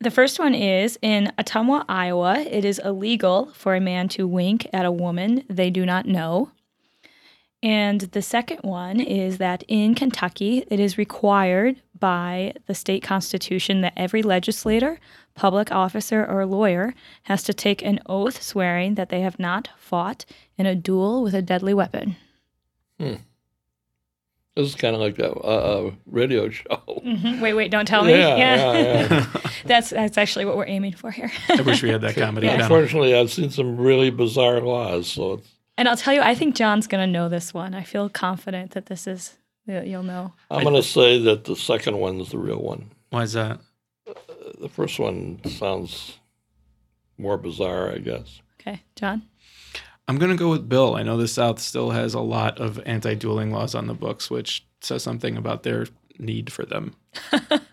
the 0.00 0.10
first 0.10 0.38
one 0.38 0.54
is 0.54 0.98
in 1.00 1.32
Ottumwa, 1.38 1.86
Iowa, 1.88 2.38
it 2.38 2.66
is 2.66 2.78
illegal 2.84 3.46
for 3.54 3.74
a 3.74 3.80
man 3.80 4.08
to 4.10 4.28
wink 4.28 4.68
at 4.72 4.84
a 4.84 4.92
woman 4.92 5.44
they 5.48 5.70
do 5.70 5.86
not 5.86 6.04
know. 6.04 6.52
And 7.62 8.02
the 8.02 8.22
second 8.22 8.60
one 8.62 9.00
is 9.00 9.38
that 9.38 9.64
in 9.68 9.94
Kentucky, 9.94 10.64
it 10.70 10.80
is 10.80 10.98
required 10.98 11.80
by 11.98 12.54
the 12.66 12.74
state 12.74 13.02
constitution 13.02 13.82
that 13.82 13.92
every 13.96 14.22
legislator, 14.22 14.98
public 15.40 15.72
officer, 15.72 16.22
or 16.22 16.44
lawyer 16.44 16.92
has 17.22 17.42
to 17.42 17.54
take 17.54 17.80
an 17.82 17.98
oath 18.04 18.42
swearing 18.42 18.94
that 18.96 19.08
they 19.08 19.22
have 19.22 19.38
not 19.38 19.70
fought 19.78 20.26
in 20.58 20.66
a 20.66 20.74
duel 20.74 21.22
with 21.22 21.34
a 21.34 21.40
deadly 21.40 21.72
weapon. 21.72 22.16
This 22.98 24.68
is 24.68 24.74
kind 24.74 24.94
of 24.94 25.00
like 25.00 25.16
that 25.16 25.32
uh, 25.32 25.86
uh, 25.86 25.90
radio 26.04 26.50
show. 26.50 26.82
Mhm. 27.06 27.40
Wait, 27.40 27.54
wait, 27.54 27.70
don't 27.70 27.86
tell 27.88 28.04
me. 28.04 28.12
Yeah, 28.12 28.36
yeah, 28.36 28.74
yeah. 28.74 29.26
that's 29.64 29.88
that's 29.88 30.18
actually 30.18 30.44
what 30.44 30.58
we're 30.58 30.66
aiming 30.66 30.92
for 30.92 31.10
here. 31.10 31.32
I 31.48 31.62
wish 31.62 31.82
we 31.82 31.88
had 31.88 32.02
that 32.02 32.16
comedy 32.16 32.46
Yeah. 32.46 32.60
Unfortunately, 32.60 33.14
I've 33.14 33.32
seen 33.32 33.48
some 33.48 33.78
really 33.78 34.10
bizarre 34.10 34.60
laws, 34.60 35.08
so 35.08 35.34
it's, 35.34 35.48
and 35.78 35.88
I'll 35.88 35.96
tell 35.96 36.12
you, 36.12 36.20
I 36.20 36.34
think 36.34 36.54
John's 36.54 36.86
gonna 36.86 37.06
know 37.06 37.30
this 37.30 37.54
one. 37.54 37.74
I 37.74 37.84
feel 37.84 38.10
confident 38.10 38.72
that 38.72 38.86
this 38.86 39.06
is 39.06 39.38
you'll 39.66 40.02
know. 40.02 40.34
I'm 40.50 40.64
going 40.64 40.74
to 40.74 40.82
say 40.82 41.22
that 41.22 41.44
the 41.44 41.54
second 41.54 41.96
one 41.98 42.20
is 42.20 42.30
the 42.30 42.38
real 42.38 42.60
one. 42.60 42.90
Why 43.10 43.22
is 43.22 43.34
that? 43.34 43.60
The 44.58 44.68
first 44.68 44.98
one 44.98 45.40
sounds 45.44 46.18
more 47.18 47.36
bizarre, 47.36 47.92
I 47.92 47.98
guess. 47.98 48.40
Okay, 48.60 48.82
John. 48.96 49.22
I'm 50.08 50.18
going 50.18 50.32
to 50.32 50.36
go 50.36 50.50
with 50.50 50.68
Bill. 50.68 50.96
I 50.96 51.02
know 51.02 51.16
the 51.16 51.28
South 51.28 51.60
still 51.60 51.90
has 51.90 52.14
a 52.14 52.20
lot 52.20 52.58
of 52.58 52.80
anti 52.84 53.14
dueling 53.14 53.52
laws 53.52 53.74
on 53.74 53.86
the 53.86 53.94
books, 53.94 54.30
which 54.30 54.66
says 54.80 55.02
something 55.02 55.36
about 55.36 55.62
their 55.62 55.86
need 56.18 56.52
for 56.52 56.64
them. 56.64 56.96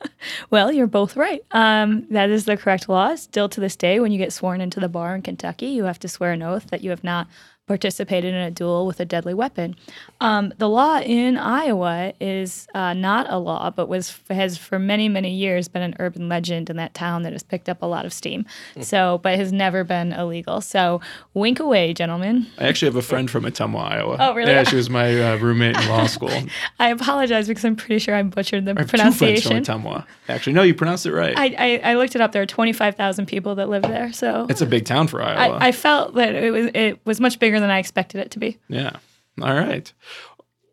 Well, 0.49 0.71
you're 0.71 0.87
both 0.87 1.15
right. 1.15 1.43
Um, 1.51 2.05
that 2.11 2.29
is 2.29 2.45
the 2.45 2.57
correct 2.57 2.87
law. 2.87 3.15
Still 3.15 3.49
to 3.49 3.59
this 3.59 3.75
day, 3.75 3.99
when 3.99 4.11
you 4.11 4.17
get 4.17 4.33
sworn 4.33 4.61
into 4.61 4.79
the 4.79 4.89
bar 4.89 5.15
in 5.15 5.21
Kentucky, 5.21 5.67
you 5.67 5.83
have 5.85 5.99
to 5.99 6.07
swear 6.07 6.31
an 6.31 6.43
oath 6.43 6.67
that 6.67 6.83
you 6.83 6.89
have 6.89 7.03
not 7.03 7.27
participated 7.67 8.33
in 8.33 8.39
a 8.39 8.49
duel 8.49 8.85
with 8.85 8.99
a 8.99 9.05
deadly 9.05 9.33
weapon. 9.33 9.75
Um, 10.21 10.53
the 10.57 10.67
law 10.69 10.99
in 10.99 11.37
Iowa 11.37 12.13
is 12.19 12.67
uh, 12.73 12.93
not 12.93 13.27
a 13.29 13.37
law, 13.37 13.69
but 13.69 13.87
was 13.87 14.17
has 14.29 14.57
for 14.57 14.79
many 14.79 15.09
many 15.09 15.33
years 15.33 15.67
been 15.67 15.83
an 15.83 15.95
urban 15.99 16.27
legend 16.29 16.69
in 16.69 16.77
that 16.77 16.93
town 16.93 17.23
that 17.23 17.33
has 17.33 17.43
picked 17.43 17.69
up 17.69 17.81
a 17.81 17.85
lot 17.85 18.05
of 18.05 18.13
steam. 18.13 18.45
So, 18.81 19.19
but 19.21 19.37
has 19.37 19.51
never 19.51 19.83
been 19.83 20.13
illegal. 20.13 20.61
So, 20.61 21.01
wink 21.33 21.59
away, 21.59 21.93
gentlemen. 21.93 22.47
I 22.57 22.67
actually 22.67 22.87
have 22.87 22.95
a 22.95 23.01
friend 23.01 23.29
from 23.29 23.43
Ottumwa, 23.43 23.91
Iowa. 23.91 24.17
Oh, 24.19 24.33
really? 24.33 24.51
Yeah, 24.51 24.63
she 24.63 24.77
was 24.77 24.89
my 24.89 25.33
uh, 25.33 25.37
roommate 25.37 25.77
in 25.77 25.87
law 25.89 26.07
school. 26.07 26.31
I 26.79 26.87
I 26.87 26.91
apologize 26.91 27.47
because 27.49 27.65
I'm 27.65 27.75
pretty 27.75 27.99
sure 27.99 28.15
I 28.15 28.23
butchered 28.23 28.63
the 28.63 28.73
have 28.77 28.89
two 28.89 28.97
friends 28.97 29.17
from 29.17 29.27
pronunciation. 29.27 29.63
Ottumwa. 29.63 30.05
Actually, 30.29 30.53
no, 30.53 30.63
you 30.63 30.73
pronounced 30.73 31.05
it 31.05 31.13
right. 31.13 31.37
I, 31.37 31.55
I, 31.57 31.91
I 31.91 31.93
looked 31.95 32.15
it 32.15 32.21
up. 32.21 32.31
There 32.31 32.41
are 32.41 32.45
25,000 32.45 33.25
people 33.25 33.55
that 33.55 33.67
live 33.67 33.81
there. 33.83 34.13
So 34.13 34.45
it's 34.49 34.61
a 34.61 34.65
big 34.65 34.85
town 34.85 35.07
for 35.07 35.21
Iowa. 35.21 35.57
I, 35.57 35.67
I 35.67 35.71
felt 35.73 36.15
that 36.15 36.33
it 36.33 36.51
was 36.51 36.67
it 36.73 36.99
was 37.05 37.19
much 37.19 37.39
bigger 37.39 37.56
than 37.59 37.69
I 37.69 37.79
expected 37.79 38.21
it 38.21 38.31
to 38.31 38.39
be. 38.39 38.57
yeah. 38.67 38.97
All 39.41 39.53
right. 39.53 39.91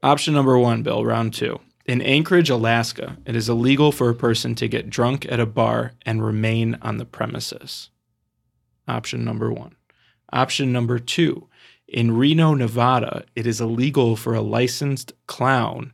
Option 0.02 0.32
number 0.32 0.58
one, 0.58 0.82
Bill, 0.82 1.04
round 1.04 1.34
two. 1.34 1.60
In 1.86 2.00
Anchorage, 2.00 2.48
Alaska, 2.48 3.18
it 3.26 3.36
is 3.36 3.48
illegal 3.48 3.92
for 3.92 4.08
a 4.08 4.14
person 4.14 4.54
to 4.54 4.68
get 4.68 4.88
drunk 4.88 5.26
at 5.30 5.38
a 5.38 5.44
bar 5.46 5.92
and 6.06 6.24
remain 6.24 6.78
on 6.80 6.96
the 6.96 7.04
premises. 7.04 7.90
Option 8.88 9.22
number 9.24 9.52
one. 9.52 9.76
Option 10.32 10.72
number 10.72 10.98
two. 10.98 11.48
In 11.86 12.16
Reno, 12.16 12.54
Nevada, 12.54 13.24
it 13.36 13.46
is 13.46 13.60
illegal 13.60 14.16
for 14.16 14.34
a 14.34 14.40
licensed 14.40 15.12
clown 15.26 15.92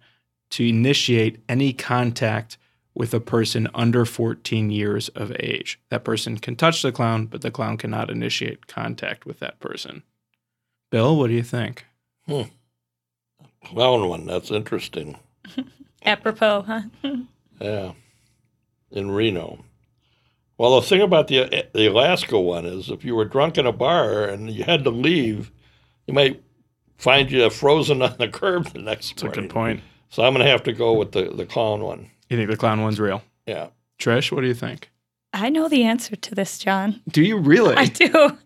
to 0.51 0.69
initiate 0.69 1.43
any 1.49 1.73
contact 1.73 2.57
with 2.95 3.13
a 3.15 3.21
person 3.21 3.69
under 3.75 4.05
14 4.05 4.71
years 4.71 5.09
of 5.11 5.33
age. 5.41 5.81
That 5.91 6.05
person 6.05 6.39
can 6.39 6.57
touch 6.57 6.83
the 6.83 6.93
clown, 6.93 7.27
but 7.27 7.43
the 7.43 7.51
clown 7.51 7.77
cannot 7.77 8.11
initiate 8.11 8.67
contact 8.67 9.27
with 9.27 9.41
that 9.41 9.59
person. 9.61 10.03
Bill, 10.91 11.17
what 11.17 11.29
do 11.29 11.35
you 11.35 11.43
think? 11.43 11.87
Clown 13.65 14.09
one, 14.09 14.27
that's 14.27 14.51
interesting. 14.51 15.17
Apropos, 16.05 16.63
huh? 16.63 16.83
Yeah. 17.61 17.93
In 18.91 19.11
Reno. 19.11 19.63
Well, 20.57 20.81
the 20.81 20.87
thing 20.87 21.03
about 21.03 21.29
the 21.29 21.67
the 21.75 21.87
Alaska 21.89 22.41
one 22.41 22.65
is 22.65 22.89
if 22.89 23.05
you 23.05 23.15
were 23.15 23.27
drunk 23.27 23.59
in 23.59 23.67
a 23.67 23.73
bar 23.73 24.25
and 24.25 24.51
you 24.51 24.65
had 24.65 24.83
to 24.85 24.91
leave, 24.91 25.53
you 26.07 26.15
might 26.15 26.43
find 26.97 27.31
you 27.31 27.51
frozen 27.51 28.01
on 28.01 28.17
the 28.19 28.29
curb 28.29 28.73
the 28.73 28.79
next 28.79 29.21
That's 29.21 29.37
a 29.37 29.41
good 29.41 29.51
point. 29.51 29.83
So 30.09 30.23
I'm 30.25 30.33
going 30.33 30.45
to 30.45 30.51
have 30.51 30.63
to 30.65 30.73
go 30.73 30.95
with 30.95 31.13
the, 31.13 31.31
the 31.31 31.45
clown 31.45 31.83
one. 31.83 32.11
You 32.31 32.39
think 32.39 32.51
the 32.51 32.57
clown 32.57 32.81
one's 32.81 32.99
real? 32.99 33.23
Yeah. 33.47 33.69
Trish, 33.99 34.33
what 34.33 34.41
do 34.41 34.47
you 34.47 34.55
think? 34.55 34.91
I 35.35 35.51
know 35.51 35.69
the 35.69 35.85
answer 35.85 36.17
to 36.17 36.35
this, 36.35 36.59
John. 36.59 37.01
Do 37.09 37.23
you 37.23 37.37
really? 37.37 37.75
I 37.77 37.85
do. 37.85 38.39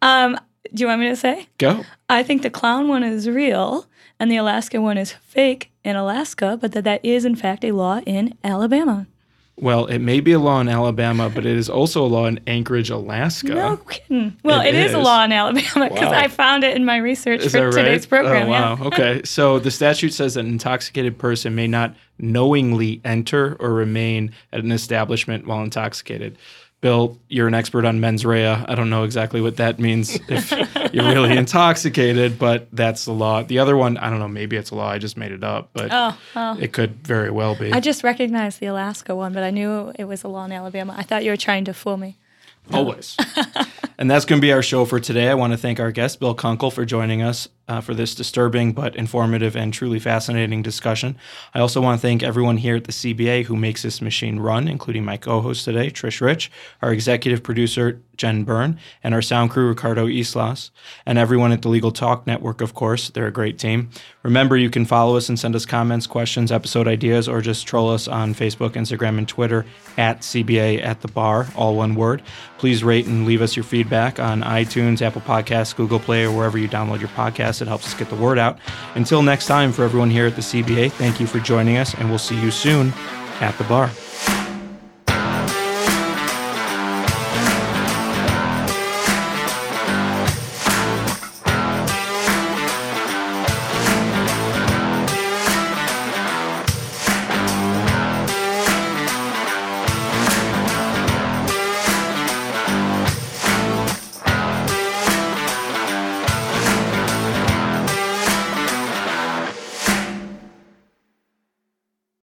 Um, 0.00 0.38
do 0.72 0.82
you 0.82 0.86
want 0.86 1.00
me 1.00 1.08
to 1.08 1.16
say? 1.16 1.48
Go. 1.58 1.84
I 2.08 2.22
think 2.22 2.42
the 2.42 2.50
clown 2.50 2.88
one 2.88 3.02
is 3.02 3.28
real 3.28 3.86
and 4.18 4.30
the 4.30 4.36
Alaska 4.36 4.80
one 4.80 4.98
is 4.98 5.12
fake 5.12 5.70
in 5.84 5.96
Alaska, 5.96 6.58
but 6.60 6.72
that 6.72 6.84
that 6.84 7.04
is 7.04 7.24
in 7.24 7.34
fact 7.36 7.64
a 7.64 7.72
law 7.72 8.00
in 8.06 8.36
Alabama. 8.44 9.06
Well, 9.56 9.84
it 9.86 9.98
may 9.98 10.20
be 10.20 10.32
a 10.32 10.38
law 10.38 10.58
in 10.62 10.70
Alabama, 10.70 11.28
but 11.28 11.44
it 11.44 11.54
is 11.54 11.68
also 11.68 12.02
a 12.02 12.08
law 12.08 12.24
in 12.24 12.40
Anchorage, 12.46 12.88
Alaska. 12.88 13.48
No 13.48 13.76
kidding. 13.76 14.34
Well, 14.42 14.62
It 14.62 14.68
it 14.68 14.86
is. 14.86 14.94
a 14.94 14.98
law 14.98 15.22
in 15.24 15.32
Alabama 15.32 15.88
because 15.90 16.10
Wow. 16.10 16.18
I 16.18 16.28
found 16.28 16.64
it 16.64 16.74
in 16.74 16.86
my 16.86 16.96
research 16.96 17.42
Is 17.42 17.52
for 17.52 17.66
right? 17.66 17.74
today's 17.74 18.06
oh, 18.06 18.08
program. 18.08 18.48
Oh, 18.48 18.50
yeah. 18.50 18.74
wow. 18.74 18.86
okay. 18.86 19.20
So 19.24 19.58
the 19.58 19.70
statute 19.70 20.14
says 20.14 20.34
that 20.34 20.40
an 20.40 20.46
intoxicated 20.52 21.18
person 21.18 21.54
may 21.54 21.66
not 21.66 21.94
knowingly 22.18 23.02
enter 23.04 23.56
or 23.60 23.74
remain 23.74 24.32
at 24.52 24.60
an 24.60 24.72
establishment 24.72 25.46
while 25.46 25.62
intoxicated. 25.62 26.38
Bill, 26.80 27.18
you're 27.28 27.46
an 27.46 27.52
expert 27.52 27.84
on 27.84 28.00
mens 28.00 28.24
rea. 28.24 28.46
I 28.46 28.74
don't 28.74 28.88
know 28.88 29.04
exactly 29.04 29.40
what 29.42 29.56
that 29.56 29.78
means 29.78 30.18
if 30.28 30.50
you're 30.94 31.04
really 31.04 31.36
intoxicated, 31.36 32.38
but 32.38 32.68
that's 32.72 33.04
the 33.04 33.12
law. 33.12 33.42
The 33.42 33.58
other 33.58 33.76
one, 33.76 33.98
I 33.98 34.08
don't 34.08 34.18
know, 34.18 34.28
maybe 34.28 34.56
it's 34.56 34.70
a 34.70 34.74
law. 34.74 34.88
I 34.88 34.98
just 34.98 35.16
made 35.16 35.32
it 35.32 35.44
up, 35.44 35.70
but 35.74 35.88
Oh, 35.90 36.16
oh. 36.36 36.56
it 36.58 36.72
could 36.72 37.06
very 37.06 37.30
well 37.30 37.54
be. 37.54 37.70
I 37.72 37.80
just 37.80 38.02
recognized 38.02 38.60
the 38.60 38.66
Alaska 38.66 39.14
one, 39.14 39.32
but 39.34 39.42
I 39.42 39.50
knew 39.50 39.92
it 39.98 40.04
was 40.04 40.24
a 40.24 40.28
law 40.28 40.44
in 40.46 40.52
Alabama. 40.52 40.94
I 40.96 41.02
thought 41.02 41.22
you 41.22 41.30
were 41.30 41.36
trying 41.36 41.66
to 41.66 41.74
fool 41.74 41.98
me. 41.98 42.16
Always. 42.72 43.16
and 43.98 44.10
that's 44.10 44.24
going 44.24 44.40
to 44.40 44.44
be 44.44 44.52
our 44.52 44.62
show 44.62 44.84
for 44.84 45.00
today. 45.00 45.28
I 45.28 45.34
want 45.34 45.52
to 45.52 45.56
thank 45.56 45.80
our 45.80 45.90
guest, 45.90 46.20
Bill 46.20 46.34
Kunkle, 46.34 46.72
for 46.72 46.84
joining 46.84 47.20
us 47.20 47.48
uh, 47.70 47.80
for 47.80 47.94
this 47.94 48.16
disturbing 48.16 48.72
but 48.72 48.96
informative 48.96 49.56
and 49.56 49.72
truly 49.72 50.00
fascinating 50.00 50.60
discussion. 50.60 51.16
I 51.54 51.60
also 51.60 51.80
want 51.80 52.00
to 52.00 52.02
thank 52.02 52.20
everyone 52.20 52.56
here 52.56 52.74
at 52.74 52.84
the 52.84 52.92
CBA 52.92 53.44
who 53.44 53.54
makes 53.54 53.82
this 53.82 54.02
machine 54.02 54.40
run, 54.40 54.66
including 54.66 55.04
my 55.04 55.16
co 55.16 55.40
host 55.40 55.64
today, 55.64 55.88
Trish 55.88 56.20
Rich, 56.20 56.50
our 56.82 56.92
executive 56.92 57.44
producer, 57.44 58.00
Jen 58.16 58.42
Byrne, 58.42 58.78
and 59.04 59.14
our 59.14 59.22
sound 59.22 59.50
crew, 59.50 59.68
Ricardo 59.68 60.08
Islas, 60.08 60.72
and 61.06 61.16
everyone 61.16 61.52
at 61.52 61.62
the 61.62 61.68
Legal 61.68 61.92
Talk 61.92 62.26
Network, 62.26 62.60
of 62.60 62.74
course. 62.74 63.08
They're 63.08 63.28
a 63.28 63.32
great 63.32 63.58
team. 63.58 63.88
Remember, 64.22 64.56
you 64.58 64.68
can 64.68 64.84
follow 64.84 65.16
us 65.16 65.30
and 65.30 65.38
send 65.38 65.56
us 65.56 65.64
comments, 65.64 66.06
questions, 66.06 66.52
episode 66.52 66.86
ideas, 66.86 67.28
or 67.28 67.40
just 67.40 67.66
troll 67.66 67.88
us 67.88 68.08
on 68.08 68.34
Facebook, 68.34 68.72
Instagram, 68.72 69.16
and 69.16 69.26
Twitter 69.26 69.64
at 69.96 70.20
CBA 70.20 70.84
at 70.84 71.00
the 71.00 71.08
bar, 71.08 71.46
all 71.56 71.76
one 71.76 71.94
word. 71.94 72.20
Please 72.58 72.84
rate 72.84 73.06
and 73.06 73.24
leave 73.24 73.40
us 73.40 73.56
your 73.56 73.64
feedback 73.64 74.20
on 74.20 74.42
iTunes, 74.42 75.00
Apple 75.00 75.22
Podcasts, 75.22 75.74
Google 75.74 75.98
Play, 75.98 76.26
or 76.26 76.36
wherever 76.36 76.58
you 76.58 76.68
download 76.68 77.00
your 77.00 77.08
It 77.60 77.68
helps 77.68 77.86
us 77.86 77.94
get 77.94 78.08
the 78.08 78.16
word 78.16 78.38
out. 78.38 78.58
Until 78.94 79.22
next 79.22 79.46
time, 79.46 79.72
for 79.72 79.84
everyone 79.84 80.10
here 80.10 80.26
at 80.26 80.36
the 80.36 80.42
CBA, 80.42 80.92
thank 80.92 81.20
you 81.20 81.26
for 81.26 81.38
joining 81.38 81.76
us, 81.76 81.94
and 81.94 82.08
we'll 82.08 82.18
see 82.18 82.40
you 82.40 82.50
soon 82.50 82.92
at 83.40 83.56
the 83.58 83.64
bar. 83.64 83.90